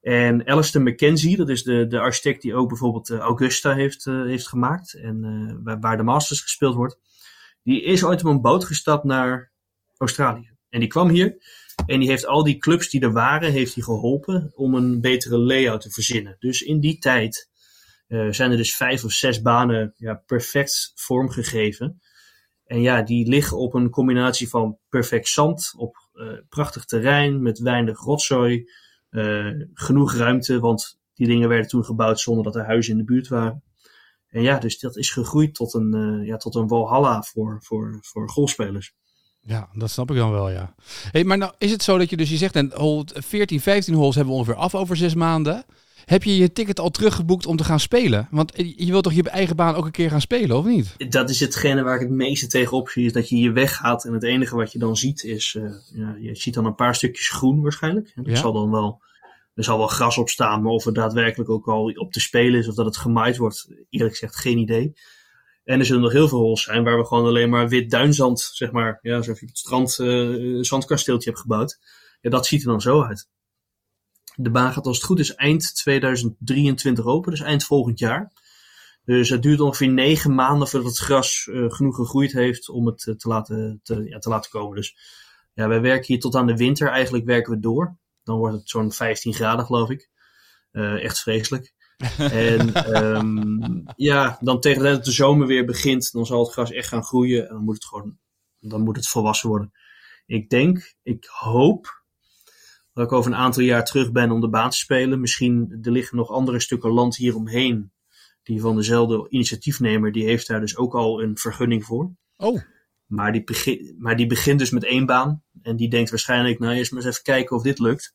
En 0.00 0.46
Alistair 0.46 0.84
Mackenzie, 0.84 1.36
dat 1.36 1.48
is 1.48 1.62
de, 1.62 1.86
de 1.86 2.00
architect 2.00 2.42
die 2.42 2.54
ook 2.54 2.68
bijvoorbeeld 2.68 3.10
eh, 3.10 3.18
Augusta 3.18 3.74
heeft, 3.74 4.06
eh, 4.06 4.22
heeft 4.22 4.48
gemaakt. 4.48 4.94
En 4.94 5.24
eh, 5.24 5.56
waar, 5.64 5.80
waar 5.80 5.96
de 5.96 6.02
Masters 6.02 6.40
gespeeld 6.40 6.74
wordt. 6.74 6.98
Die 7.62 7.82
is 7.82 8.04
ooit 8.04 8.24
op 8.24 8.30
een 8.30 8.40
boot 8.40 8.64
gestapt 8.64 9.04
naar 9.04 9.52
Australië. 9.96 10.50
En 10.68 10.80
die 10.80 10.88
kwam 10.88 11.08
hier. 11.08 11.42
En 11.86 12.00
die 12.00 12.08
heeft 12.08 12.26
al 12.26 12.44
die 12.44 12.58
clubs 12.58 12.90
die 12.90 13.00
er 13.00 13.12
waren, 13.12 13.52
heeft 13.52 13.74
hij 13.74 13.82
geholpen 13.82 14.52
om 14.54 14.74
een 14.74 15.00
betere 15.00 15.38
layout 15.38 15.80
te 15.80 15.90
verzinnen. 15.90 16.36
Dus 16.38 16.60
in 16.60 16.80
die 16.80 16.98
tijd 16.98 17.48
zijn 18.08 18.50
er 18.50 18.56
dus 18.56 18.76
vijf 18.76 19.04
of 19.04 19.12
zes 19.12 19.42
banen 19.42 19.92
ja, 19.96 20.14
perfect 20.26 20.92
vormgegeven. 20.94 22.00
En 22.64 22.80
ja, 22.80 23.02
die 23.02 23.28
liggen 23.28 23.56
op 23.56 23.74
een 23.74 23.90
combinatie 23.90 24.48
van 24.48 24.78
perfect 24.88 25.28
zand, 25.28 25.72
op 25.76 25.96
prachtig 26.48 26.84
terrein 26.84 27.42
met 27.42 27.58
weinig 27.58 27.98
rotzooi, 27.98 28.70
genoeg 29.74 30.14
ruimte, 30.14 30.60
want 30.60 31.00
die 31.14 31.26
dingen 31.26 31.48
werden 31.48 31.68
toen 31.68 31.84
gebouwd 31.84 32.20
zonder 32.20 32.44
dat 32.44 32.56
er 32.56 32.64
huizen 32.64 32.92
in 32.92 32.98
de 32.98 33.04
buurt 33.04 33.28
waren. 33.28 33.62
En 34.30 34.42
ja, 34.42 34.58
dus 34.58 34.78
dat 34.78 34.96
is 34.96 35.10
gegroeid 35.10 35.54
tot 35.54 35.74
een, 35.74 35.94
eh, 35.94 36.26
ja, 36.26 36.36
tot 36.36 36.54
een 36.54 36.68
walhalla 36.68 37.22
voor, 37.22 37.58
voor, 37.62 37.98
voor 38.00 38.28
golfspelers. 38.28 38.94
Ja, 39.40 39.68
dat 39.72 39.90
snap 39.90 40.10
ik 40.10 40.16
dan 40.16 40.30
wel, 40.30 40.50
ja. 40.50 40.74
Hey, 41.10 41.24
maar 41.24 41.38
nou 41.38 41.52
is 41.58 41.70
het 41.70 41.82
zo 41.82 41.98
dat 41.98 42.10
je 42.10 42.16
dus, 42.16 42.30
je 42.30 42.36
zegt, 42.36 42.56
en 42.56 42.72
hole 42.74 43.04
14, 43.12 43.60
15 43.60 43.94
holes 43.94 44.14
hebben 44.14 44.32
we 44.32 44.38
ongeveer 44.40 44.60
af 44.60 44.74
over 44.74 44.96
zes 44.96 45.14
maanden. 45.14 45.64
Heb 46.10 46.22
je 46.22 46.36
je 46.36 46.52
ticket 46.52 46.80
al 46.80 46.90
teruggeboekt 46.90 47.46
om 47.46 47.56
te 47.56 47.64
gaan 47.64 47.80
spelen? 47.80 48.28
Want 48.30 48.52
je 48.56 48.86
wilt 48.86 49.04
toch 49.04 49.12
je 49.12 49.22
eigen 49.22 49.56
baan 49.56 49.74
ook 49.74 49.84
een 49.84 49.90
keer 49.90 50.10
gaan 50.10 50.20
spelen, 50.20 50.56
of 50.56 50.64
niet? 50.64 51.10
Dat 51.10 51.30
is 51.30 51.40
hetgene 51.40 51.82
waar 51.82 51.94
ik 51.94 52.00
het 52.00 52.10
meeste 52.10 52.46
tegenop 52.46 52.88
zie, 52.88 53.04
is 53.04 53.12
dat 53.12 53.28
je 53.28 53.36
hier 53.36 53.52
weggaat 53.52 54.04
en 54.04 54.12
het 54.12 54.22
enige 54.22 54.56
wat 54.56 54.72
je 54.72 54.78
dan 54.78 54.96
ziet 54.96 55.24
is, 55.24 55.54
eh, 55.58 55.70
ja, 55.92 56.16
je 56.20 56.34
ziet 56.36 56.54
dan 56.54 56.64
een 56.64 56.74
paar 56.74 56.94
stukjes 56.94 57.28
groen 57.28 57.62
waarschijnlijk. 57.62 58.12
En 58.14 58.24
er 58.24 58.30
Ja. 58.30 58.36
zal 58.36 58.52
dan 58.52 58.70
wel, 58.70 59.02
er 59.54 59.64
zal 59.64 59.78
wel 59.78 59.86
gras 59.86 60.18
op 60.18 60.28
staan, 60.28 60.62
maar 60.62 60.72
of 60.72 60.84
het 60.84 60.94
daadwerkelijk 60.94 61.50
ook 61.50 61.68
al 61.68 61.84
op 61.84 62.12
te 62.12 62.20
spelen 62.20 62.60
is 62.60 62.68
of 62.68 62.74
dat 62.74 62.86
het 62.86 62.96
gemaaid 62.96 63.36
wordt, 63.36 63.68
eerlijk 63.90 64.12
gezegd 64.12 64.36
geen 64.36 64.58
idee. 64.58 64.92
En 65.64 65.78
er 65.78 65.84
zullen 65.84 66.02
nog 66.02 66.12
heel 66.12 66.28
veel 66.28 66.40
holes 66.40 66.62
zijn 66.62 66.84
waar 66.84 66.98
we 66.98 67.06
gewoon 67.06 67.26
alleen 67.26 67.50
maar 67.50 67.68
wit 67.68 67.90
duinzand, 67.90 68.40
zeg 68.52 68.70
maar, 68.70 68.98
ja, 69.02 69.16
alsof 69.16 69.36
je 69.36 69.42
op 69.42 69.48
het 69.48 69.58
strand 69.58 69.98
eh, 69.98 70.06
een 70.06 70.64
zandkasteeltje 70.64 71.28
hebt 71.30 71.42
gebouwd. 71.42 71.78
Ja, 72.20 72.30
dat 72.30 72.46
ziet 72.46 72.62
er 72.62 72.68
dan 72.68 72.80
zo 72.80 73.02
uit. 73.02 73.28
De 74.42 74.50
baan 74.50 74.72
gaat 74.72 74.86
als 74.86 74.96
het 74.96 75.06
goed 75.06 75.18
is 75.18 75.34
eind 75.34 75.74
2023 75.74 77.04
open, 77.04 77.30
dus 77.30 77.40
eind 77.40 77.64
volgend 77.64 77.98
jaar. 77.98 78.32
Dus 79.04 79.28
het 79.28 79.42
duurt 79.42 79.60
ongeveer 79.60 79.88
negen 79.88 80.34
maanden 80.34 80.68
voordat 80.68 80.88
het 80.88 80.98
gras 80.98 81.48
eh, 81.52 81.64
genoeg 81.68 81.96
gegroeid 81.96 82.32
heeft 82.32 82.68
om 82.68 82.86
het 82.86 83.06
eh, 83.06 83.14
te, 83.14 83.28
laten, 83.28 83.80
te, 83.82 84.04
ja, 84.04 84.18
te 84.18 84.28
laten 84.28 84.50
komen. 84.50 84.76
Dus 84.76 84.96
ja, 85.52 85.68
wij 85.68 85.80
werken 85.80 86.06
hier 86.06 86.20
tot 86.20 86.34
aan 86.34 86.46
de 86.46 86.56
winter. 86.56 86.88
Eigenlijk 86.88 87.24
werken 87.24 87.52
we 87.52 87.60
door. 87.60 87.96
Dan 88.22 88.38
wordt 88.38 88.54
het 88.54 88.68
zo'n 88.68 88.92
15 88.92 89.34
graden, 89.34 89.64
geloof 89.64 89.90
ik. 89.90 90.10
Eh, 90.70 91.04
echt 91.04 91.20
vreselijk. 91.20 91.74
en 92.18 92.74
ehm, 92.74 93.82
ja, 93.96 94.38
dan 94.40 94.60
tegen 94.60 94.82
dat 94.82 95.04
de 95.04 95.10
zomer 95.12 95.46
weer 95.46 95.64
begint, 95.64 96.12
dan 96.12 96.26
zal 96.26 96.44
het 96.44 96.52
gras 96.52 96.70
echt 96.70 96.88
gaan 96.88 97.04
groeien. 97.04 97.48
En 97.48 97.54
dan 97.54 97.64
moet 97.64 97.74
het 97.74 97.84
gewoon, 97.84 98.18
dan 98.58 98.80
moet 98.80 98.96
het 98.96 99.08
volwassen 99.08 99.48
worden. 99.48 99.72
Ik 100.26 100.50
denk, 100.50 100.94
ik 101.02 101.24
hoop 101.24 101.99
dat 102.92 103.04
ik 103.04 103.12
over 103.12 103.30
een 103.30 103.38
aantal 103.38 103.62
jaar 103.62 103.84
terug 103.84 104.12
ben 104.12 104.30
om 104.30 104.40
de 104.40 104.48
baan 104.48 104.70
te 104.70 104.76
spelen. 104.76 105.20
Misschien 105.20 105.78
er 105.82 105.92
liggen 105.92 106.16
nog 106.16 106.30
andere 106.30 106.60
stukken 106.60 106.90
land 106.90 107.16
hieromheen. 107.16 107.92
Die 108.42 108.60
van 108.60 108.76
dezelfde 108.76 109.26
initiatiefnemer, 109.28 110.12
die 110.12 110.24
heeft 110.24 110.46
daar 110.46 110.60
dus 110.60 110.76
ook 110.76 110.94
al 110.94 111.22
een 111.22 111.38
vergunning 111.38 111.84
voor. 111.84 112.10
Oh, 112.36 112.60
Maar 113.06 113.32
die, 113.32 113.44
begin, 113.44 113.94
maar 113.98 114.16
die 114.16 114.26
begint 114.26 114.58
dus 114.58 114.70
met 114.70 114.84
één 114.84 115.06
baan. 115.06 115.42
En 115.62 115.76
die 115.76 115.90
denkt 115.90 116.10
waarschijnlijk, 116.10 116.58
nou 116.58 116.74
eerst 116.74 116.92
maar 116.92 117.00
eens 117.00 117.10
even 117.10 117.22
kijken 117.22 117.56
of 117.56 117.62
dit 117.62 117.78
lukt. 117.78 118.14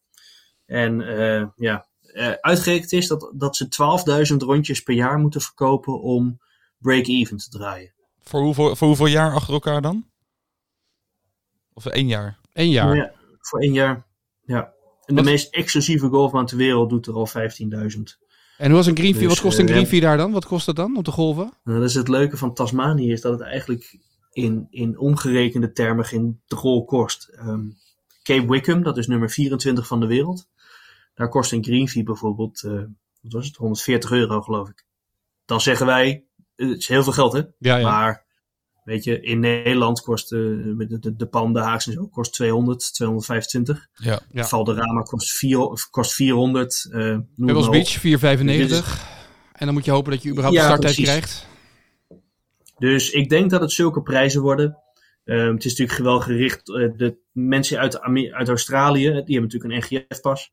En 0.66 1.02
eh, 1.02 1.48
ja, 1.56 1.88
eh, 2.02 2.32
uitgerekend 2.32 2.92
is 2.92 3.08
dat, 3.08 3.32
dat 3.36 3.56
ze 3.56 3.68
12.000 4.32 4.38
rondjes 4.38 4.82
per 4.82 4.94
jaar 4.94 5.20
moeten 5.20 5.42
verkopen 5.42 6.02
om 6.02 6.40
break-even 6.78 7.38
te 7.38 7.50
draaien. 7.50 7.94
Voor 8.22 8.42
hoeveel, 8.42 8.76
voor 8.76 8.88
hoeveel 8.88 9.06
jaar 9.06 9.34
achter 9.34 9.54
elkaar 9.54 9.82
dan? 9.82 10.10
Of 11.74 11.86
één 11.86 12.08
jaar? 12.08 12.40
één 12.54 12.70
jaar. 12.70 12.96
Ja, 12.96 13.14
voor 13.40 13.60
één 13.60 13.74
jaar. 13.74 14.06
Ja. 14.46 14.74
En 15.06 15.16
de 15.16 15.22
Wat- 15.22 15.24
meest 15.32 15.54
exclusieve 15.54 16.08
golfbaan 16.08 16.46
ter 16.46 16.58
wereld 16.58 16.90
doet 16.90 17.08
er 17.08 17.14
al 17.14 17.28
15.000. 17.28 18.18
En 18.58 18.66
hoe 18.68 18.76
was 18.76 18.88
een 18.88 18.96
green 18.98 19.12
fee? 19.14 19.22
Dus, 19.22 19.30
Wat 19.32 19.42
kost 19.42 19.60
een 19.60 19.68
eh, 19.68 19.74
green 19.74 19.88
fee 19.88 20.00
daar 20.02 20.18
dan? 20.18 20.32
Wat 20.32 20.46
kost 20.46 20.66
dat 20.66 20.76
dan 20.76 20.98
om 20.98 21.04
te 21.04 21.12
golven? 21.12 21.52
Nou, 21.64 21.80
dat 21.80 21.90
is 21.90 21.96
het 21.96 22.08
leuke 22.08 22.38
van 22.38 22.54
Tasmanië, 22.54 23.12
is 23.12 23.22
dat 23.22 23.32
het 23.32 23.42
eigenlijk 23.42 23.98
in, 24.32 24.68
in 24.70 25.00
omgerekende 25.00 25.72
termen 25.72 26.06
geen 26.06 26.42
drol 26.48 26.86
kost. 26.86 27.28
Ehm, 27.30 27.62
Cape 28.24 28.48
Wickham, 28.48 28.84
dat 28.84 28.98
is 28.98 29.08
nummer 29.08 29.30
24 29.30 29.88
van 29.88 30.00
de 30.00 30.06
wereld. 30.08 30.48
Daar 31.14 31.30
kost 31.30 31.52
een 31.52 31.64
green 31.64 31.88
fee 31.88 32.04
bijvoorbeeld, 32.04 32.64
eh, 32.64 32.72
wat 33.22 33.32
was 33.34 33.46
het, 33.46 33.56
140 33.56 34.12
euro 34.12 34.42
geloof 34.42 34.70
ik. 34.70 34.86
Dan 35.46 35.62
zeggen 35.62 35.86
wij, 35.86 36.26
eh, 36.56 36.70
het 36.70 36.78
is 36.78 36.88
heel 36.88 37.04
veel 37.04 37.14
geld 37.14 37.34
hè, 37.34 37.42
Ja, 37.58 37.76
ja. 37.78 37.88
maar 37.90 38.25
weet 38.86 39.04
je, 39.04 39.19
in 39.21 39.39
Nederland 39.39 40.02
kost 40.02 40.32
eh, 40.34 40.39
met 40.63 40.89
de, 40.89 41.00
de, 41.00 41.15
de 41.15 41.26
Palm 41.26 41.54
de 41.54 41.60
Haagse 41.60 41.89
en 41.89 41.95
zo 41.95 42.08
kost 42.08 42.34
200, 42.34 42.93
225. 42.93 43.88
Ja. 43.93 44.19
Ja. 44.32 44.45
Valderrama 44.45 45.02
kost, 45.02 45.30
4, 45.38 45.88
kost 45.89 46.13
400. 46.13 46.89
eh 46.91 47.00
noem 47.00 47.17
het 47.36 47.45
Pebbles 47.45 47.69
Beach, 47.69 48.21
op. 48.24 48.38
4,95. 48.38 49.13
En 49.54 49.65
dan 49.65 49.74
moet 49.74 49.86
je 49.86 49.91
hopen 49.91 50.12
dat 50.12 50.24
je 50.24 50.30
überhaupt 50.30 50.58
Ja, 50.58 50.62
een 50.63 50.67
starttijd 50.78 50.95
precies. 50.95 51.12
krijgt. 51.12 51.48
Dus 52.78 53.10
ik 53.12 53.30
denk 53.30 53.50
dat 53.50 53.62
het 53.62 53.71
zulke 53.71 54.02
prijzen 54.02 54.41
worden. 54.41 54.78
Ehm, 55.26 55.54
het 55.54 55.65
is 55.65 55.71
natuurlijk 55.78 56.00
wel 56.08 56.19
gericht. 56.19 56.69
eh, 56.69 56.89
de 56.98 57.17
mensen 57.32 57.80
uit, 57.80 58.00
uit 58.32 58.48
Australië, 58.48 59.04
die 59.04 59.12
hebben 59.38 59.41
natuurlijk 59.41 59.74
een 59.91 59.98
NGF-pas. 60.08 60.52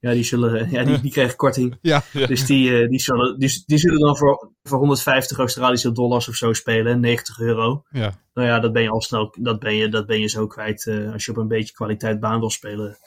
Ja, 0.00 0.12
die, 0.12 0.24
zullen, 0.24 0.70
ja, 0.76 0.84
die, 0.84 1.00
die 1.00 1.10
krijgen 1.10 1.36
korting. 1.36 1.78
Ja. 1.80 2.02
Dus 2.12 2.46
die, 2.46 2.82
eh, 2.82 2.88
die, 2.88 3.00
zullen, 3.00 3.38
die, 3.38 3.62
die 3.66 3.78
zullen 3.78 4.00
dan 4.00 4.16
voor, 4.16 4.52
voor 4.62 4.78
150 4.78 5.38
Australische 5.38 5.92
dollars 5.92 6.28
of 6.28 6.34
zo 6.34 6.52
spelen, 6.52 7.00
90 7.00 7.38
euro. 7.40 7.84
Ja. 7.90 8.18
Nou 8.34 8.48
ja, 8.48 8.60
dat 8.60 8.72
ben 8.72 8.82
je 8.82 8.90
al 8.90 9.00
snel, 9.00 9.36
dat 9.40 9.58
ben 9.58 9.74
je, 9.74 9.88
dat 9.88 10.06
ben 10.06 10.20
je 10.20 10.28
zo 10.28 10.46
kwijt 10.46 10.86
eh, 10.86 11.12
als 11.12 11.24
je 11.24 11.30
op 11.30 11.36
een 11.36 11.48
beetje 11.48 11.74
kwaliteit 11.74 12.20
baan 12.20 12.40
wil 12.40 12.50
spelen. 12.50 12.98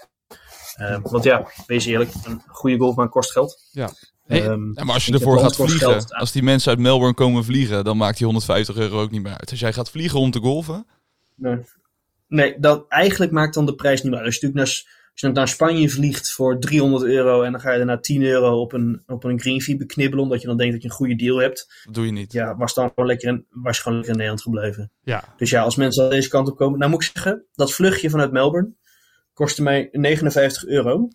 Ehm, 0.76 1.02
want 1.02 1.24
ja, 1.24 1.52
wees 1.68 1.86
eerlijk, 1.86 2.12
een 2.24 2.42
goede 2.48 2.78
golfbaan 2.78 3.10
kost 3.10 3.32
geld. 3.32 3.58
Ja. 3.72 3.90
Hey, 4.26 4.42
Ehm, 4.42 4.72
Ja, 4.74 4.84
maar 4.84 4.94
als 4.94 5.06
je 5.06 5.14
ervoor 5.14 5.40
gaat 5.40 5.56
vliegen, 5.56 6.06
als 6.08 6.32
die 6.32 6.44
mensen 6.44 6.70
uit 6.70 6.80
Melbourne 6.80 7.16
komen 7.16 7.44
vliegen, 7.44 7.84
dan 7.84 7.98
maakt 7.98 8.18
die 8.18 8.26
150 8.26 8.76
euro 8.76 9.02
ook 9.02 9.12
niet 9.12 9.24
meer 9.24 9.38
uit. 9.38 9.52
Als 9.52 9.60
jij 9.60 9.74
gaat 9.74 9.90
vliegen 9.90 10.20
om 10.20 10.32
te 10.32 10.40
golven, 10.40 10.86
Nee, 11.36 11.58
nee 12.28 12.60
dat, 12.60 12.86
eigenlijk 12.88 13.32
maakt 13.32 13.54
dan 13.54 13.66
de 13.66 13.76
prijs 13.76 14.02
niet 14.02 14.12
meer 14.12 14.20
uit. 14.20 14.26
Als 14.26 14.40
je 14.40 14.46
natuurlijk 14.46 14.74
naar, 14.74 15.01
je 15.22 15.32
naar 15.32 15.48
Spanje 15.48 15.90
vliegt 15.90 16.32
voor 16.32 16.60
300 16.60 17.04
euro 17.04 17.42
en 17.42 17.52
dan 17.52 17.62
ga 17.62 17.72
je 17.72 17.78
daarna 17.78 18.00
10 18.00 18.22
euro 18.24 18.62
op 18.62 18.74
een, 18.74 19.04
op 19.06 19.24
een 19.24 19.40
green 19.40 19.62
fee 19.62 19.78
beknibbelen, 19.78 20.24
omdat 20.24 20.42
je 20.42 20.48
dan 20.48 20.58
denkt 20.58 20.74
dat 20.74 20.82
je 20.82 20.90
een 20.90 20.96
goede 20.96 21.16
deal 21.16 21.38
hebt. 21.38 21.82
dat 21.86 21.94
doe 21.94 22.06
je 22.06 22.12
niet. 22.12 22.32
Ja, 22.32 22.56
was 22.58 22.74
dan 22.74 22.88
gewoon 22.88 23.10
lekker 23.10 23.30
in, 23.30 23.46
was 23.50 23.80
gewoon 23.80 23.98
lekker 23.98 24.14
in 24.14 24.20
Nederland 24.20 24.44
gebleven. 24.44 24.92
Ja. 25.02 25.34
Dus 25.38 25.50
ja, 25.50 25.62
als 25.62 25.76
mensen 25.76 26.04
aan 26.04 26.10
deze 26.10 26.30
kant 26.30 26.50
op 26.50 26.58
komen. 26.58 26.80
Nou 26.80 26.92
moet 26.92 27.04
ik 27.04 27.10
zeggen, 27.14 27.46
dat 27.54 27.74
vluchtje 27.74 28.10
vanuit 28.10 28.32
Melbourne 28.32 28.74
kostte 29.34 29.62
mij 29.64 29.90
59 29.92 30.66
euro. 30.66 31.08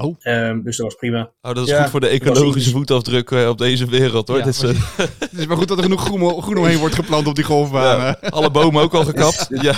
Oh. 0.00 0.16
Ehm, 0.18 0.62
dus 0.62 0.76
dat 0.76 0.86
was 0.86 0.94
prima. 0.94 1.30
Oh, 1.42 1.54
dat 1.54 1.64
is 1.64 1.70
Ja, 1.70 1.80
goed 1.82 1.90
voor 1.90 2.00
de 2.00 2.06
ecologische 2.08 2.70
voetafdruk 2.70 3.30
eh, 3.30 3.48
op 3.48 3.58
deze 3.58 3.86
wereld 3.86 4.28
hoor. 4.28 4.38
Ja, 4.38 4.44
Dit 4.44 4.54
is, 4.54 4.62
eh, 4.62 4.68
Het 5.18 5.38
is 5.38 5.46
maar 5.46 5.56
goed 5.56 5.68
dat 5.68 5.76
er 5.76 5.82
genoeg 5.82 6.04
groen, 6.04 6.42
groen 6.42 6.56
omheen 6.58 6.78
wordt 6.78 6.94
geplant 6.94 7.26
op 7.26 7.34
die 7.34 7.44
golfbanen. 7.44 8.16
ja, 8.20 8.28
alle 8.28 8.50
bomen 8.50 8.82
ook 8.82 8.94
al 8.94 9.04
gekapt. 9.04 9.46
Ja. 9.62 9.74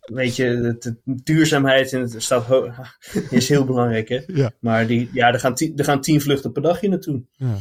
Weet 0.00 0.36
je, 0.36 0.44
de, 0.60 0.76
de 1.04 1.20
duurzaamheid 1.22 1.92
in 1.92 2.00
het 2.00 2.14
staat 2.22 2.44
ho- 2.46 2.70
is 3.30 3.48
heel 3.48 3.64
belangrijk, 3.64 4.08
hè? 4.08 4.20
Ja. 4.26 4.50
Maar 4.60 4.86
die, 4.86 5.10
ja, 5.12 5.32
er, 5.32 5.40
gaan 5.40 5.54
tien, 5.54 5.72
er 5.76 5.84
gaan 5.84 6.00
tien 6.00 6.20
vluchten 6.20 6.52
per 6.52 6.62
dag 6.62 6.80
hier 6.80 6.90
naartoe. 6.90 7.22
Ja. 7.36 7.54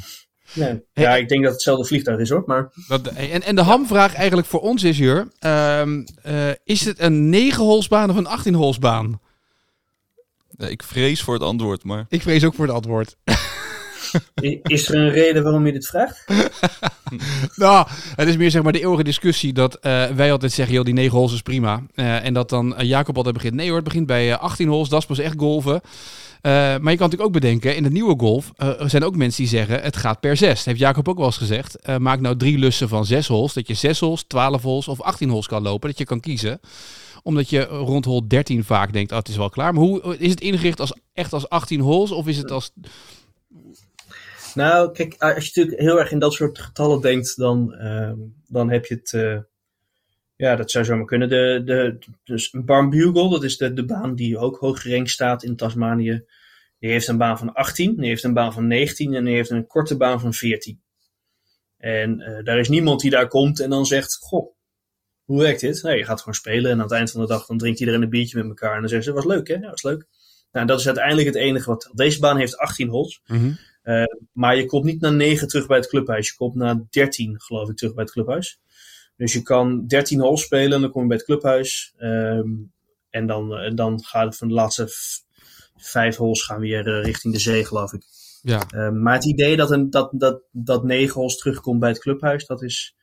Ja. 0.54 0.80
ja, 0.94 1.16
ik 1.16 1.30
denk 1.30 1.42
dat 1.44 1.52
het 1.52 1.54
hetzelfde 1.54 1.86
vliegtuig 1.86 2.20
is, 2.20 2.30
hoor. 2.30 2.44
Maar 2.46 2.72
Dat, 2.88 3.08
en, 3.08 3.42
en 3.44 3.56
de 3.56 3.62
hamvraag 3.62 4.14
eigenlijk 4.14 4.48
voor 4.48 4.60
ons 4.62 4.84
is, 4.84 4.98
Jur. 4.98 5.28
ehm, 5.40 6.04
eh, 6.22 6.50
is 6.64 6.86
het 6.86 7.00
een 7.00 7.36
9-holsbaan 7.52 8.10
of 8.10 8.16
een 8.16 8.28
18-holsbaan? 8.54 9.20
Ja, 10.58 10.68
ik 10.68 10.84
vrees 10.84 11.22
voor 11.22 11.34
het 11.34 11.44
antwoord, 11.44 11.84
maar 11.84 12.06
Ik 12.10 12.22
vrees 12.22 12.44
ook 12.44 12.54
voor 12.54 12.66
het 12.66 12.74
antwoord. 12.76 13.16
Is 14.64 14.90
er 14.90 14.96
een 14.96 15.12
reden 15.12 15.44
waarom 15.44 15.66
je 15.66 15.72
dit 15.72 15.88
vraagt? 15.88 16.26
Nou, 17.56 17.88
het 18.16 18.28
is 18.28 18.38
meer 18.38 18.52
zeg 18.52 18.64
maar 18.64 18.72
de 18.72 18.80
eeuwige 18.82 19.04
discussie 19.04 19.54
dat 19.54 19.76
eh, 19.76 20.06
wij 20.06 20.32
altijd 20.32 20.52
zeggen, 20.52 20.76
joh, 20.76 20.86
die 20.86 20.94
9 20.94 21.18
holes 21.18 21.34
is 21.34 21.42
prima. 21.42 21.84
Eh, 21.96 22.26
en 22.26 22.34
dat 22.34 22.50
dan 22.50 22.76
eh, 22.76 22.88
Jacob 22.88 23.18
altijd 23.18 23.36
begint, 23.36 23.54
nee 23.54 23.68
hoor, 23.68 23.76
het 23.76 23.84
begint 23.84 24.06
bij 24.06 24.32
eh, 24.32 24.40
18 24.40 24.68
holes, 24.68 24.90
dat 24.90 25.00
is 25.00 25.06
pas 25.06 25.20
echt 25.20 25.34
golven. 25.38 25.82
Eh, 26.42 26.52
maar 26.52 26.72
je 26.72 26.80
kan 26.80 27.10
natuurlijk 27.10 27.22
ook 27.22 27.32
bedenken, 27.32 27.76
in 27.76 27.84
het 27.84 27.94
nieuwe 27.94 28.16
golf 28.18 28.52
er 28.56 28.90
zijn 28.90 29.04
ook 29.04 29.16
mensen 29.16 29.42
die 29.42 29.52
zeggen, 29.52 29.82
het 29.82 29.98
gaat 29.98 30.20
per 30.20 30.38
6. 30.38 30.56
Dat 30.56 30.66
heeft 30.66 30.80
Jacob 30.80 31.08
ook 31.10 31.18
wel 31.18 31.26
eens 31.26 31.38
gezegd. 31.38 31.76
Eh, 31.76 31.98
maak 31.98 32.20
nou 32.20 32.38
drie 32.38 32.58
lussen 32.58 32.90
van 32.90 33.06
6 33.06 33.28
holes, 33.28 33.54
dat 33.54 33.68
je 33.68 33.74
6 33.74 34.00
holes, 34.00 34.24
12 34.28 34.62
holes 34.62 34.88
of 34.88 35.02
18 35.02 35.30
holes 35.30 35.48
kan 35.48 35.62
lopen, 35.62 35.90
dat 35.90 35.98
je 35.98 36.06
kan 36.06 36.20
kiezen. 36.20 36.60
Omdat 37.26 37.50
je 37.50 37.64
rond 37.64 38.06
hole 38.06 38.28
13 38.28 38.64
vaak 38.64 38.94
denkt, 38.94 39.12
oh, 39.12 39.18
het 39.18 39.28
is 39.28 39.38
wel 39.38 39.50
klaar. 39.50 39.74
Maar 39.74 39.84
hoe 39.84 40.18
is 40.18 40.30
het 40.30 40.42
ingericht 40.42 40.80
als 40.80 41.00
echt 41.14 41.34
als 41.34 41.50
18 41.50 41.80
holes 41.80 42.12
of 42.12 42.28
is 42.28 42.38
het 42.38 42.52
als... 42.52 42.72
Nou, 44.54 44.92
kijk, 44.92 45.16
als 45.18 45.46
je 45.46 45.52
natuurlijk 45.56 45.82
heel 45.82 46.00
erg 46.00 46.12
in 46.12 46.20
dat 46.20 46.34
soort 46.34 46.60
getallen 46.60 47.02
denkt, 47.02 47.38
dan, 47.38 47.74
ehm, 47.74 48.18
dan 48.48 48.70
heb 48.70 48.86
je 48.86 48.96
het. 48.96 49.14
eh, 49.14 49.38
ja, 50.36 50.56
dat 50.56 50.72
zou 50.72 50.86
zomaar 50.86 51.06
kunnen. 51.06 51.30
De, 51.30 51.62
de, 51.66 51.98
dus 52.24 52.52
dat 52.52 53.44
is 53.44 53.58
de, 53.58 53.74
de 53.74 53.86
baan 53.86 54.16
die 54.16 54.38
ook 54.38 54.58
hoog 54.58 54.86
staat 55.04 55.44
in 55.44 55.56
Tasmanië. 55.56 56.26
Die 56.80 56.92
heeft 56.92 57.08
een 57.08 57.18
baan 57.18 57.38
van 57.38 57.54
18, 57.54 57.96
die 57.96 58.08
heeft 58.08 58.24
een 58.24 58.34
baan 58.34 58.54
van 58.54 58.68
19 58.68 59.14
en 59.14 59.26
die 59.26 59.36
heeft 59.36 59.50
een 59.50 59.68
korte 59.68 59.98
baan 59.98 60.20
van 60.20 60.34
14. 60.34 60.82
En 61.78 62.22
eh, 62.22 62.44
daar 62.44 62.60
is 62.60 62.70
niemand 62.70 63.02
die 63.02 63.10
daar 63.10 63.28
komt 63.28 63.60
en 63.60 63.70
dan 63.70 63.86
zegt: 63.86 64.16
Goh, 64.16 64.55
hoe 65.26 65.42
werkt 65.42 65.60
dit? 65.60 65.84
Nee, 65.84 65.98
je 65.98 66.06
gaat 66.06 66.20
gewoon 66.20 66.34
spelen 66.34 66.72
en 66.72 66.78
aan 66.78 66.84
het 66.84 66.92
eind 66.92 67.12
van 67.12 67.22
de 67.22 67.28
dag 67.28 67.46
dan 67.46 67.58
drinkt 67.58 67.80
iedereen 67.80 68.02
een 68.02 68.10
biertje 68.10 68.38
met 68.38 68.48
elkaar. 68.48 68.74
En 68.74 68.80
dan 68.80 68.90
zeggen 68.90 69.08
ze: 69.08 69.14
Was 69.14 69.26
leuk, 69.26 69.48
hè? 69.48 69.54
Ja, 69.54 69.70
was 69.70 69.84
leuk. 69.84 70.06
Nou, 70.52 70.68
dat 70.68 70.80
is 70.80 70.86
uiteindelijk 70.86 71.28
het 71.28 71.36
enige 71.36 71.70
wat. 71.70 71.92
Deze 71.94 72.20
baan 72.20 72.38
heeft 72.38 72.58
18 72.58 72.90
holes. 72.90 73.22
Uh, 73.84 74.04
maar 74.32 74.56
je 74.56 74.66
komt 74.66 74.84
niet 74.84 75.02
naar 75.02 75.14
9 75.14 75.48
terug 75.48 75.68
bij 75.68 75.78
het 75.78 75.88
clubhuis. 75.88 76.28
Je 76.28 76.36
komt 76.36 76.56
naar 76.56 76.84
13, 76.90 77.42
geloof 77.42 77.70
ik, 77.70 77.76
terug 77.76 77.94
bij 77.94 78.04
het 78.04 78.14
clubhuis. 78.14 78.60
Dus 79.18 79.34
je 79.34 79.42
kan 79.42 79.88
13 79.88 80.20
holes 80.20 80.42
spelen 80.42 80.74
en 80.74 80.82
dan 80.82 80.92
kom 80.92 81.02
je 81.02 81.08
bij 81.08 81.18
het 81.18 81.26
clubhuis. 81.26 81.94
Um, 81.98 82.72
en 83.10 83.28
dan, 83.28 83.64
uh, 83.64 83.72
dan 83.76 84.04
gaat 84.04 84.26
het 84.26 84.38
van 84.38 84.48
de 84.48 84.54
laatste 84.54 84.88
vijf 85.76 86.16
holes 86.16 86.44
gaan 86.44 86.60
weer 86.60 86.88
uh, 86.88 87.04
richting 87.04 87.34
de 87.34 87.40
zee, 87.40 87.66
geloof 87.66 87.94
ik. 87.94 88.04
Ja. 88.42 88.68
Uh, 88.76 88.90
maar 88.90 89.14
het 89.14 89.26
idee 89.26 89.56
dat, 89.56 89.72
een, 89.72 89.90
dat, 89.90 90.10
dat, 90.14 90.42
dat 90.52 90.84
9 90.84 91.14
holes 91.14 91.38
terugkomt 91.38 91.80
bij 91.80 91.90
het 91.90 92.00
clubhuis, 92.00 92.46
dat 92.46 92.62
is, 92.62 92.96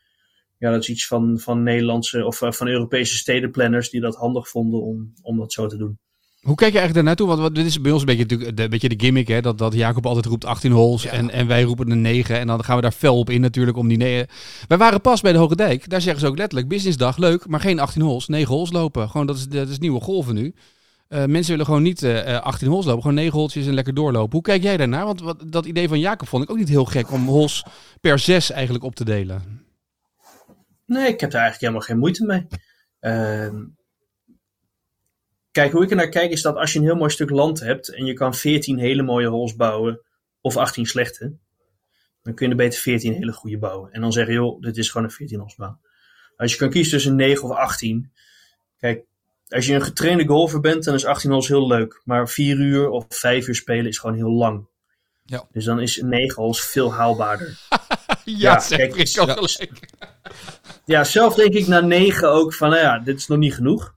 ja, 0.62 0.70
dat 0.70 0.80
is 0.80 0.88
iets 0.88 1.06
van, 1.06 1.38
van 1.38 1.62
Nederlandse 1.62 2.24
of 2.24 2.40
uh, 2.40 2.52
van 2.52 2.68
Europese 2.68 3.16
stedenplanners 3.16 3.90
die 3.90 4.00
dat 4.00 4.16
handig 4.16 4.48
vonden 4.48 4.82
om, 4.82 5.12
om 5.22 5.38
dat 5.38 5.52
zo 5.52 5.66
te 5.66 5.76
doen. 5.76 5.98
Hoe 6.40 6.54
kijk 6.54 6.72
je 6.72 6.78
eigenlijk 6.78 6.94
daarnaartoe? 6.94 7.26
Want 7.26 7.40
wat, 7.40 7.54
dit 7.54 7.66
is 7.66 7.80
bij 7.80 7.92
ons 7.92 8.00
een 8.00 8.06
beetje, 8.06 8.22
natuurlijk, 8.22 8.56
de, 8.56 8.68
beetje 8.68 8.88
de 8.88 9.04
gimmick, 9.04 9.28
hè? 9.28 9.40
Dat, 9.40 9.58
dat 9.58 9.74
Jacob 9.74 10.06
altijd 10.06 10.26
roept 10.26 10.44
18 10.44 10.72
holes 10.72 11.02
ja. 11.02 11.10
en, 11.10 11.30
en 11.30 11.46
wij 11.46 11.62
roepen 11.62 11.90
een 11.90 12.00
9. 12.00 12.38
En 12.38 12.46
dan 12.46 12.64
gaan 12.64 12.76
we 12.76 12.82
daar 12.82 12.92
fel 12.92 13.18
op 13.18 13.30
in 13.30 13.40
natuurlijk 13.40 13.76
om 13.76 13.88
die 13.88 13.96
9. 13.96 14.26
Wij 14.68 14.78
waren 14.78 15.00
pas 15.00 15.20
bij 15.20 15.32
de 15.32 15.38
Hoge 15.38 15.56
Dijk. 15.56 15.88
Daar 15.88 16.00
zeggen 16.00 16.20
ze 16.20 16.26
ook 16.26 16.38
letterlijk, 16.38 16.68
businessdag, 16.68 17.16
leuk, 17.16 17.46
maar 17.46 17.60
geen 17.60 17.78
18 17.78 18.02
holes. 18.02 18.26
9 18.26 18.54
holes 18.54 18.72
lopen. 18.72 19.10
Gewoon, 19.10 19.26
dat 19.26 19.36
is, 19.36 19.48
dat 19.48 19.68
is 19.68 19.78
nieuwe 19.78 20.00
golven 20.00 20.34
nu. 20.34 20.54
Uh, 21.08 21.24
mensen 21.24 21.50
willen 21.50 21.66
gewoon 21.66 21.82
niet 21.82 22.02
uh, 22.02 22.40
18 22.40 22.68
holes 22.68 22.84
lopen, 22.84 23.02
gewoon 23.02 23.16
9 23.16 23.38
holtjes 23.38 23.66
en 23.66 23.74
lekker 23.74 23.94
doorlopen. 23.94 24.32
Hoe 24.32 24.42
kijk 24.42 24.62
jij 24.62 24.76
daarnaar? 24.76 25.04
Want 25.04 25.20
wat, 25.20 25.44
dat 25.46 25.66
idee 25.66 25.88
van 25.88 26.00
Jacob 26.00 26.28
vond 26.28 26.42
ik 26.42 26.50
ook 26.50 26.58
niet 26.58 26.68
heel 26.68 26.84
gek 26.84 27.12
om 27.12 27.26
holes 27.26 27.64
per 28.00 28.18
6 28.18 28.50
eigenlijk 28.50 28.84
op 28.84 28.94
te 28.94 29.04
delen. 29.04 29.62
Nee, 30.92 31.08
ik 31.08 31.20
heb 31.20 31.30
daar 31.30 31.42
eigenlijk 31.42 31.60
helemaal 31.60 31.80
geen 31.80 31.98
moeite 31.98 32.24
mee. 32.24 32.46
Uh, 33.00 33.64
Kijk, 35.52 35.72
hoe 35.72 35.82
ik 35.82 35.90
er 35.90 35.96
naar 35.96 36.08
kijk 36.08 36.30
is 36.30 36.42
dat 36.42 36.56
als 36.56 36.72
je 36.72 36.78
een 36.78 36.84
heel 36.84 36.96
mooi 36.96 37.10
stuk 37.10 37.30
land 37.30 37.60
hebt 37.60 37.88
en 37.88 38.04
je 38.04 38.12
kan 38.12 38.34
14 38.34 38.78
hele 38.78 39.02
mooie 39.02 39.26
holes 39.26 39.56
bouwen 39.56 40.00
of 40.40 40.56
18 40.56 40.86
slechte, 40.86 41.36
dan 42.22 42.34
kun 42.34 42.46
je 42.46 42.52
er 42.52 42.58
beter 42.58 42.80
14 42.80 43.12
hele 43.12 43.32
goede 43.32 43.58
bouwen. 43.58 43.92
En 43.92 44.00
dan 44.00 44.12
zeggen, 44.12 44.34
joh, 44.34 44.60
dit 44.60 44.76
is 44.76 44.90
gewoon 44.90 45.06
een 45.06 45.12
14 45.12 45.38
holes 45.38 45.54
baan. 45.54 45.80
Als 46.36 46.52
je 46.52 46.58
kan 46.58 46.70
kiezen 46.70 46.92
tussen 46.92 47.16
9 47.16 47.44
of 47.44 47.56
18, 47.56 48.12
kijk, 48.78 49.04
als 49.48 49.66
je 49.66 49.74
een 49.74 49.82
getrainde 49.82 50.26
golfer 50.26 50.60
bent, 50.60 50.84
dan 50.84 50.94
is 50.94 51.04
18 51.04 51.30
holes 51.30 51.48
heel 51.48 51.66
leuk. 51.66 52.00
Maar 52.04 52.28
4 52.28 52.56
uur 52.56 52.88
of 52.88 53.04
5 53.08 53.48
uur 53.48 53.54
spelen 53.54 53.86
is 53.86 53.98
gewoon 53.98 54.16
heel 54.16 54.32
lang. 54.32 54.66
Ja. 55.24 55.46
Dus 55.50 55.64
dan 55.64 55.80
is 55.80 56.02
9 56.02 56.42
holes 56.42 56.60
veel 56.60 56.92
haalbaarder. 56.92 57.58
ja, 58.24 58.62
ja 58.68 58.76
kijk, 58.76 58.94
ik 58.96 59.20
ook 59.20 59.48
ja. 59.48 59.68
ja, 60.84 61.04
zelf 61.04 61.34
denk 61.34 61.54
ik 61.54 61.66
na 61.66 61.80
9 61.80 62.30
ook 62.30 62.54
van, 62.54 62.70
nou 62.70 62.82
ja, 62.82 62.98
dit 62.98 63.18
is 63.18 63.26
nog 63.26 63.38
niet 63.38 63.54
genoeg. 63.54 63.94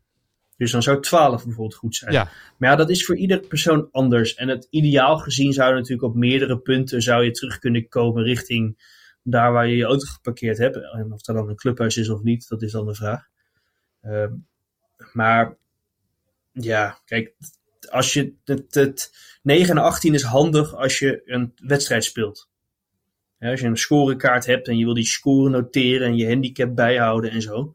Dus 0.57 0.71
dan 0.71 0.83
zou 0.83 1.01
12 1.01 1.43
bijvoorbeeld 1.43 1.75
goed 1.75 1.95
zijn. 1.95 2.13
Ja. 2.13 2.29
Maar 2.57 2.69
ja, 2.69 2.75
dat 2.75 2.89
is 2.89 3.05
voor 3.05 3.17
ieder 3.17 3.39
persoon 3.39 3.87
anders. 3.91 4.35
En 4.35 4.47
het 4.47 4.67
ideaal 4.69 5.17
gezien 5.17 5.53
zou 5.53 5.69
je 5.69 5.75
natuurlijk 5.75 6.03
op 6.03 6.15
meerdere 6.15 6.59
punten 6.59 7.01
zou 7.01 7.23
je 7.23 7.31
terug 7.31 7.59
kunnen 7.59 7.87
komen 7.87 8.23
richting 8.23 8.77
daar 9.23 9.51
waar 9.51 9.67
je 9.67 9.75
je 9.75 9.83
auto 9.83 10.05
geparkeerd 10.05 10.57
hebt. 10.57 10.75
En 10.75 11.13
of 11.13 11.21
dat 11.21 11.35
dan 11.35 11.49
een 11.49 11.55
clubhuis 11.55 11.97
is 11.97 12.09
of 12.09 12.21
niet, 12.21 12.47
dat 12.47 12.61
is 12.61 12.71
dan 12.71 12.85
de 12.85 12.95
vraag. 12.95 13.27
Uh, 14.03 14.25
maar 15.13 15.57
ja, 16.51 16.99
kijk, 17.05 17.33
als 17.89 18.13
je 18.13 18.33
het, 18.43 18.75
het 18.75 19.11
9 19.41 19.77
en 19.77 19.83
18 19.83 20.13
is 20.13 20.23
handig 20.23 20.75
als 20.75 20.99
je 20.99 21.21
een 21.25 21.53
wedstrijd 21.55 22.03
speelt. 22.03 22.49
Als 23.39 23.59
je 23.59 23.67
een 23.67 23.77
scorekaart 23.77 24.45
hebt 24.45 24.67
en 24.67 24.77
je 24.77 24.85
wil 24.85 24.93
die 24.93 25.05
score 25.05 25.49
noteren 25.49 26.07
en 26.07 26.15
je 26.15 26.27
handicap 26.27 26.75
bijhouden 26.75 27.31
en 27.31 27.41
zo. 27.41 27.73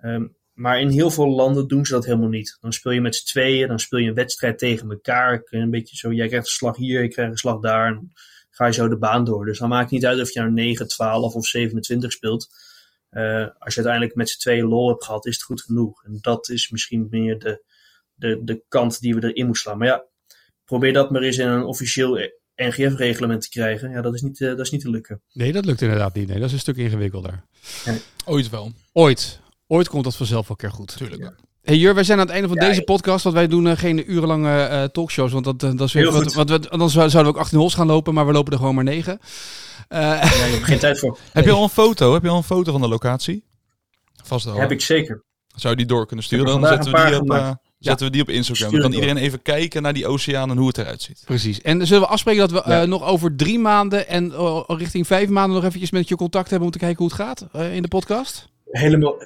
Um, 0.00 0.36
maar 0.58 0.80
in 0.80 0.88
heel 0.88 1.10
veel 1.10 1.28
landen 1.28 1.68
doen 1.68 1.86
ze 1.86 1.92
dat 1.92 2.04
helemaal 2.04 2.28
niet. 2.28 2.58
Dan 2.60 2.72
speel 2.72 2.92
je 2.92 3.00
met 3.00 3.16
z'n 3.16 3.26
tweeën, 3.26 3.68
dan 3.68 3.78
speel 3.78 3.98
je 3.98 4.08
een 4.08 4.14
wedstrijd 4.14 4.58
tegen 4.58 4.90
elkaar. 4.90 5.42
Een 5.44 5.70
beetje 5.70 5.96
zo, 5.96 6.12
jij 6.12 6.26
krijgt 6.28 6.46
een 6.46 6.52
slag 6.52 6.76
hier, 6.76 7.02
ik 7.02 7.10
krijg 7.10 7.30
een 7.30 7.36
slag 7.36 7.60
daar. 7.60 7.86
En 7.86 8.12
ga 8.50 8.66
je 8.66 8.72
zo 8.72 8.88
de 8.88 8.98
baan 8.98 9.24
door. 9.24 9.44
Dus 9.44 9.58
dan 9.58 9.68
maakt 9.68 9.82
het 9.82 9.92
niet 9.92 10.06
uit 10.06 10.20
of 10.20 10.32
je 10.32 10.40
nou 10.40 10.52
9, 10.52 10.88
12 10.88 11.34
of 11.34 11.46
27 11.46 12.12
speelt. 12.12 12.48
Uh, 13.10 13.46
als 13.58 13.74
je 13.74 13.80
uiteindelijk 13.80 14.14
met 14.14 14.30
z'n 14.30 14.38
tweeën 14.38 14.64
lol 14.64 14.88
hebt 14.88 15.04
gehad, 15.04 15.26
is 15.26 15.34
het 15.34 15.42
goed 15.42 15.62
genoeg. 15.62 16.04
En 16.04 16.18
dat 16.20 16.48
is 16.48 16.70
misschien 16.70 17.06
meer 17.10 17.38
de, 17.38 17.64
de, 18.14 18.44
de 18.44 18.62
kant 18.68 19.00
die 19.00 19.14
we 19.14 19.22
erin 19.22 19.44
moeten 19.44 19.62
slaan. 19.62 19.78
Maar 19.78 19.86
ja, 19.86 20.04
probeer 20.64 20.92
dat 20.92 21.10
maar 21.10 21.22
eens 21.22 21.38
in 21.38 21.48
een 21.48 21.64
officieel 21.64 22.18
NGF-reglement 22.58 23.40
te 23.40 23.48
krijgen. 23.48 23.90
Ja, 23.90 24.00
dat 24.00 24.14
is, 24.14 24.22
niet, 24.22 24.40
uh, 24.40 24.48
dat 24.48 24.60
is 24.60 24.70
niet 24.70 24.80
te 24.80 24.90
lukken. 24.90 25.22
Nee, 25.32 25.52
dat 25.52 25.64
lukt 25.64 25.82
inderdaad 25.82 26.14
niet. 26.14 26.28
Nee, 26.28 26.38
dat 26.38 26.46
is 26.46 26.52
een 26.52 26.58
stuk 26.58 26.76
ingewikkelder. 26.76 27.42
Ja. 27.84 27.94
Ooit 28.24 28.50
wel. 28.50 28.72
Ooit. 28.92 29.40
Ooit 29.66 29.88
komt 29.88 30.04
dat 30.04 30.16
vanzelf 30.16 30.48
wel 30.48 30.56
keer 30.56 30.70
goed. 30.70 30.96
Tuurlijk. 30.96 31.22
Ja. 31.22 31.34
Hey 31.62 31.76
Jur, 31.76 31.94
wij 31.94 32.04
zijn 32.04 32.18
aan 32.18 32.24
het 32.24 32.34
einde 32.34 32.48
van 32.48 32.56
ja, 32.60 32.68
deze 32.68 32.82
podcast, 32.82 33.24
want 33.24 33.34
wij 33.34 33.46
doen 33.46 33.66
uh, 33.66 33.76
geen 33.76 34.12
urenlange 34.12 34.68
uh, 34.70 34.84
talkshows, 34.84 35.32
want 35.32 35.44
dat, 35.44 35.60
dat 35.60 35.80
is 35.80 35.92
weer 35.92 36.12
wat, 36.12 36.34
wat, 36.34 36.48
wat, 36.48 36.70
anders 36.70 36.92
zouden 36.92 37.22
we 37.22 37.28
ook 37.28 37.36
18 37.36 37.58
hols 37.58 37.74
gaan 37.74 37.86
lopen, 37.86 38.14
maar 38.14 38.26
we 38.26 38.32
lopen 38.32 38.52
er 38.52 38.58
gewoon 38.58 38.74
maar 38.74 38.84
9. 38.84 39.18
ja, 39.88 40.14
je 40.14 40.28
hebt 40.28 40.64
geen 40.64 40.78
tijd 40.78 40.98
voor. 40.98 41.18
Heb 41.32 41.44
je 41.44 41.50
al 41.50 41.62
een 41.62 41.68
foto? 41.68 42.12
Heb 42.12 42.22
je 42.22 42.28
al 42.28 42.36
een 42.36 42.42
foto 42.42 42.72
van 42.72 42.80
de 42.80 42.88
locatie? 42.88 43.44
Vast 44.24 44.44
wel. 44.44 44.54
Heb 44.54 44.70
ik 44.70 44.80
zeker. 44.80 45.24
Zou 45.46 45.72
je 45.72 45.78
die 45.78 45.86
door 45.86 46.06
kunnen 46.06 46.24
sturen? 46.24 46.46
Dan 46.60 46.66
zetten 46.66 46.92
we 46.92 47.06
die, 47.06 47.20
op, 47.20 47.30
uh, 47.30 47.50
zetten 47.78 48.06
we 48.06 48.12
die 48.12 48.22
op 48.22 48.28
Instagram. 48.28 48.70
Dan 48.70 48.80
kan 48.80 48.92
iedereen 48.92 49.16
even 49.16 49.42
kijken 49.42 49.82
naar 49.82 49.92
die 49.92 50.06
oceaan 50.06 50.50
en 50.50 50.56
hoe 50.56 50.66
het 50.66 50.78
eruit 50.78 51.02
ziet. 51.02 51.22
Precies. 51.24 51.60
En 51.60 51.86
zullen 51.86 52.02
we 52.02 52.08
afspreken 52.08 52.48
dat 52.48 52.64
we 52.64 52.70
ja. 52.70 52.82
uh, 52.82 52.88
nog 52.88 53.04
over 53.04 53.36
drie 53.36 53.58
maanden 53.58 54.08
en 54.08 54.30
uh, 54.30 54.62
richting 54.66 55.06
vijf 55.06 55.28
maanden 55.28 55.54
nog 55.54 55.64
eventjes 55.64 55.90
met 55.90 56.08
je 56.08 56.16
contact 56.16 56.50
hebben 56.50 56.66
om 56.66 56.72
te 56.72 56.78
kijken 56.78 56.98
hoe 56.98 57.06
het 57.06 57.16
gaat 57.16 57.46
in 57.72 57.82
de 57.82 57.88
podcast? 57.88 58.48
Helemaal, 58.64 59.16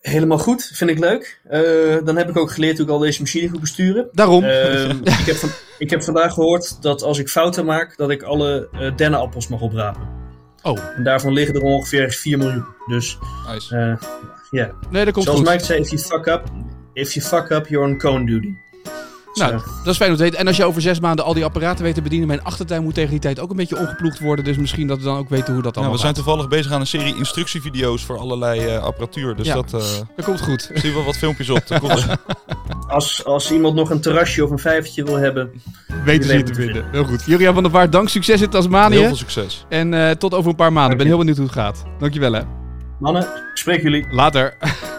Helemaal 0.00 0.38
goed, 0.38 0.70
vind 0.74 0.90
ik 0.90 0.98
leuk. 0.98 1.40
Uh, 1.50 2.04
dan 2.04 2.16
heb 2.16 2.28
ik 2.28 2.36
ook 2.36 2.50
geleerd 2.50 2.76
hoe 2.76 2.86
ik 2.86 2.92
al 2.92 2.98
deze 2.98 3.20
machine 3.20 3.48
goed 3.48 3.60
besturen. 3.60 4.08
Daarom. 4.12 4.44
Uh, 4.44 4.88
ik, 5.20 5.26
heb 5.26 5.36
van, 5.36 5.50
ik 5.78 5.90
heb 5.90 6.02
vandaag 6.02 6.32
gehoord 6.32 6.82
dat 6.82 7.02
als 7.02 7.18
ik 7.18 7.28
fouten 7.28 7.64
maak, 7.64 7.96
dat 7.96 8.10
ik 8.10 8.22
alle 8.22 8.68
uh, 8.72 8.96
dennenappels 8.96 9.48
mag 9.48 9.60
oprapen. 9.60 10.02
Oh. 10.62 10.78
En 10.96 11.04
daarvan 11.04 11.32
liggen 11.32 11.54
er 11.54 11.62
ongeveer 11.62 12.12
4 12.12 12.38
miljoen. 12.38 12.64
Dus, 12.86 13.18
nice. 13.52 13.76
ja. 13.76 13.98
Yeah. 14.50 14.70
Nee, 14.90 15.04
dat 15.04 15.14
komt 15.14 15.24
Zoals 15.24 15.40
goed. 15.40 15.48
Mike 15.48 15.64
zei, 15.64 15.80
if 15.80 15.90
you 15.90 16.02
fuck 16.02 16.26
up, 16.26 16.44
if 16.98 17.14
you 17.14 17.26
fuck 17.26 17.50
up, 17.50 17.66
you're 17.66 17.86
on 17.86 17.98
cone 17.98 18.26
duty. 18.26 18.54
Nou, 19.34 19.52
dat 19.52 19.86
is 19.86 19.96
fijn 19.96 20.10
om 20.10 20.16
te 20.16 20.22
weten. 20.22 20.38
En 20.38 20.46
als 20.46 20.56
je 20.56 20.64
over 20.64 20.82
zes 20.82 21.00
maanden 21.00 21.24
al 21.24 21.34
die 21.34 21.44
apparaten 21.44 21.84
weet 21.84 21.94
te 21.94 22.02
bedienen, 22.02 22.28
mijn 22.28 22.42
achtertuin 22.42 22.82
moet 22.82 22.94
tegen 22.94 23.10
die 23.10 23.18
tijd 23.18 23.40
ook 23.40 23.50
een 23.50 23.56
beetje 23.56 23.78
omgeploegd 23.78 24.20
worden. 24.20 24.44
Dus 24.44 24.56
misschien 24.56 24.86
dat 24.86 24.98
we 24.98 25.04
dan 25.04 25.16
ook 25.16 25.28
weten 25.28 25.52
hoe 25.52 25.62
dat 25.62 25.76
allemaal 25.76 25.94
ja, 25.94 25.98
We 25.98 26.02
zijn 26.02 26.14
toevallig 26.14 26.48
bezig 26.48 26.72
aan 26.72 26.80
een 26.80 26.86
serie 26.86 27.16
instructievideo's 27.16 28.04
voor 28.04 28.18
allerlei 28.18 28.66
uh, 28.66 28.82
apparatuur. 28.82 29.36
Dus 29.36 29.46
ja, 29.46 29.54
dat, 29.54 29.72
uh, 29.74 29.80
dat 30.16 30.24
komt 30.24 30.40
goed. 30.40 30.70
Zie 30.74 30.92
wel 30.92 31.04
wat 31.04 31.16
filmpjes 31.16 31.50
op. 31.50 31.62
als, 31.82 32.06
als, 32.88 33.24
als 33.24 33.52
iemand 33.52 33.74
nog 33.74 33.90
een 33.90 34.00
terrasje 34.00 34.44
of 34.44 34.50
een 34.50 34.58
vijvertje 34.58 35.04
wil 35.04 35.16
hebben, 35.16 35.50
weten 36.04 36.28
ze 36.28 36.36
je 36.36 36.42
te 36.42 36.54
vinden. 36.54 36.84
Heel 36.90 37.04
goed. 37.04 37.22
Juriaan 37.26 37.54
van 37.54 37.62
der 37.62 37.72
Vaart, 37.72 37.92
dank. 37.92 38.08
Succes 38.08 38.40
in 38.40 38.48
Tasmanië. 38.48 38.96
Heel 38.96 39.06
veel 39.06 39.16
succes. 39.16 39.64
En 39.68 39.92
uh, 39.92 40.10
tot 40.10 40.34
over 40.34 40.50
een 40.50 40.56
paar 40.56 40.72
maanden. 40.72 40.92
Ik 40.92 40.98
ben 40.98 41.06
heel 41.06 41.18
benieuwd 41.18 41.36
hoe 41.36 41.46
het 41.46 41.54
gaat. 41.54 41.84
Dankjewel 41.98 42.32
hè. 42.32 42.42
Mannen, 42.98 43.26
spreek 43.54 43.82
jullie. 43.82 44.06
Later. 44.10 44.56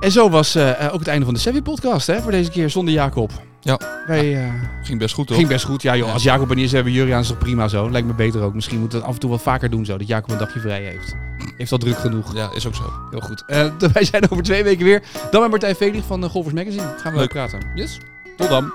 En 0.00 0.10
zo 0.10 0.30
was 0.30 0.56
uh, 0.56 0.88
ook 0.92 0.98
het 0.98 1.08
einde 1.08 1.24
van 1.24 1.34
de 1.34 1.40
Sevi 1.40 1.62
podcast 1.62 2.06
hè, 2.06 2.22
voor 2.22 2.30
deze 2.30 2.50
keer 2.50 2.70
zonder 2.70 2.94
Jacob. 2.94 3.30
Ja. 3.60 3.80
Wij, 4.06 4.44
uh, 4.44 4.52
ging 4.82 4.98
best 4.98 5.14
goed, 5.14 5.26
toch? 5.26 5.36
Ging 5.36 5.48
best 5.48 5.64
goed, 5.64 5.82
ja 5.82 5.96
joh. 5.96 6.12
Als 6.12 6.22
Jacob 6.22 6.50
er 6.50 6.56
niet 6.56 6.64
is, 6.64 6.72
hebben 6.72 6.92
Juriaan 6.92 7.20
is 7.20 7.28
toch 7.28 7.38
prima 7.38 7.68
zo. 7.68 7.90
Lijkt 7.90 8.06
me 8.06 8.14
beter 8.14 8.42
ook. 8.42 8.54
Misschien 8.54 8.78
moeten 8.78 8.98
we 8.98 9.04
het 9.04 9.08
af 9.12 9.14
en 9.14 9.20
toe 9.20 9.30
wat 9.30 9.42
vaker 9.42 9.70
doen 9.70 9.84
zo. 9.84 9.98
Dat 9.98 10.06
Jacob 10.06 10.30
een 10.30 10.38
dagje 10.38 10.60
vrij 10.60 10.82
heeft. 10.82 11.16
Heeft 11.56 11.72
al 11.72 11.78
druk 11.78 11.96
genoeg. 11.96 12.34
Ja, 12.34 12.50
is 12.54 12.66
ook 12.66 12.74
zo. 12.74 12.92
Heel 13.10 13.20
goed. 13.20 13.44
Uh, 13.46 13.66
wij 13.92 14.04
zijn 14.04 14.30
over 14.30 14.44
twee 14.44 14.64
weken 14.64 14.84
weer. 14.84 15.02
Dan 15.30 15.40
met 15.40 15.50
Martijn 15.50 15.76
Velig 15.76 16.04
van 16.04 16.28
Golfers 16.28 16.54
Magazine. 16.54 16.94
Gaan 16.98 17.12
we 17.12 17.18
leuk 17.18 17.28
praten. 17.28 17.60
Yes. 17.74 18.00
Tot 18.36 18.48
dan. 18.48 18.72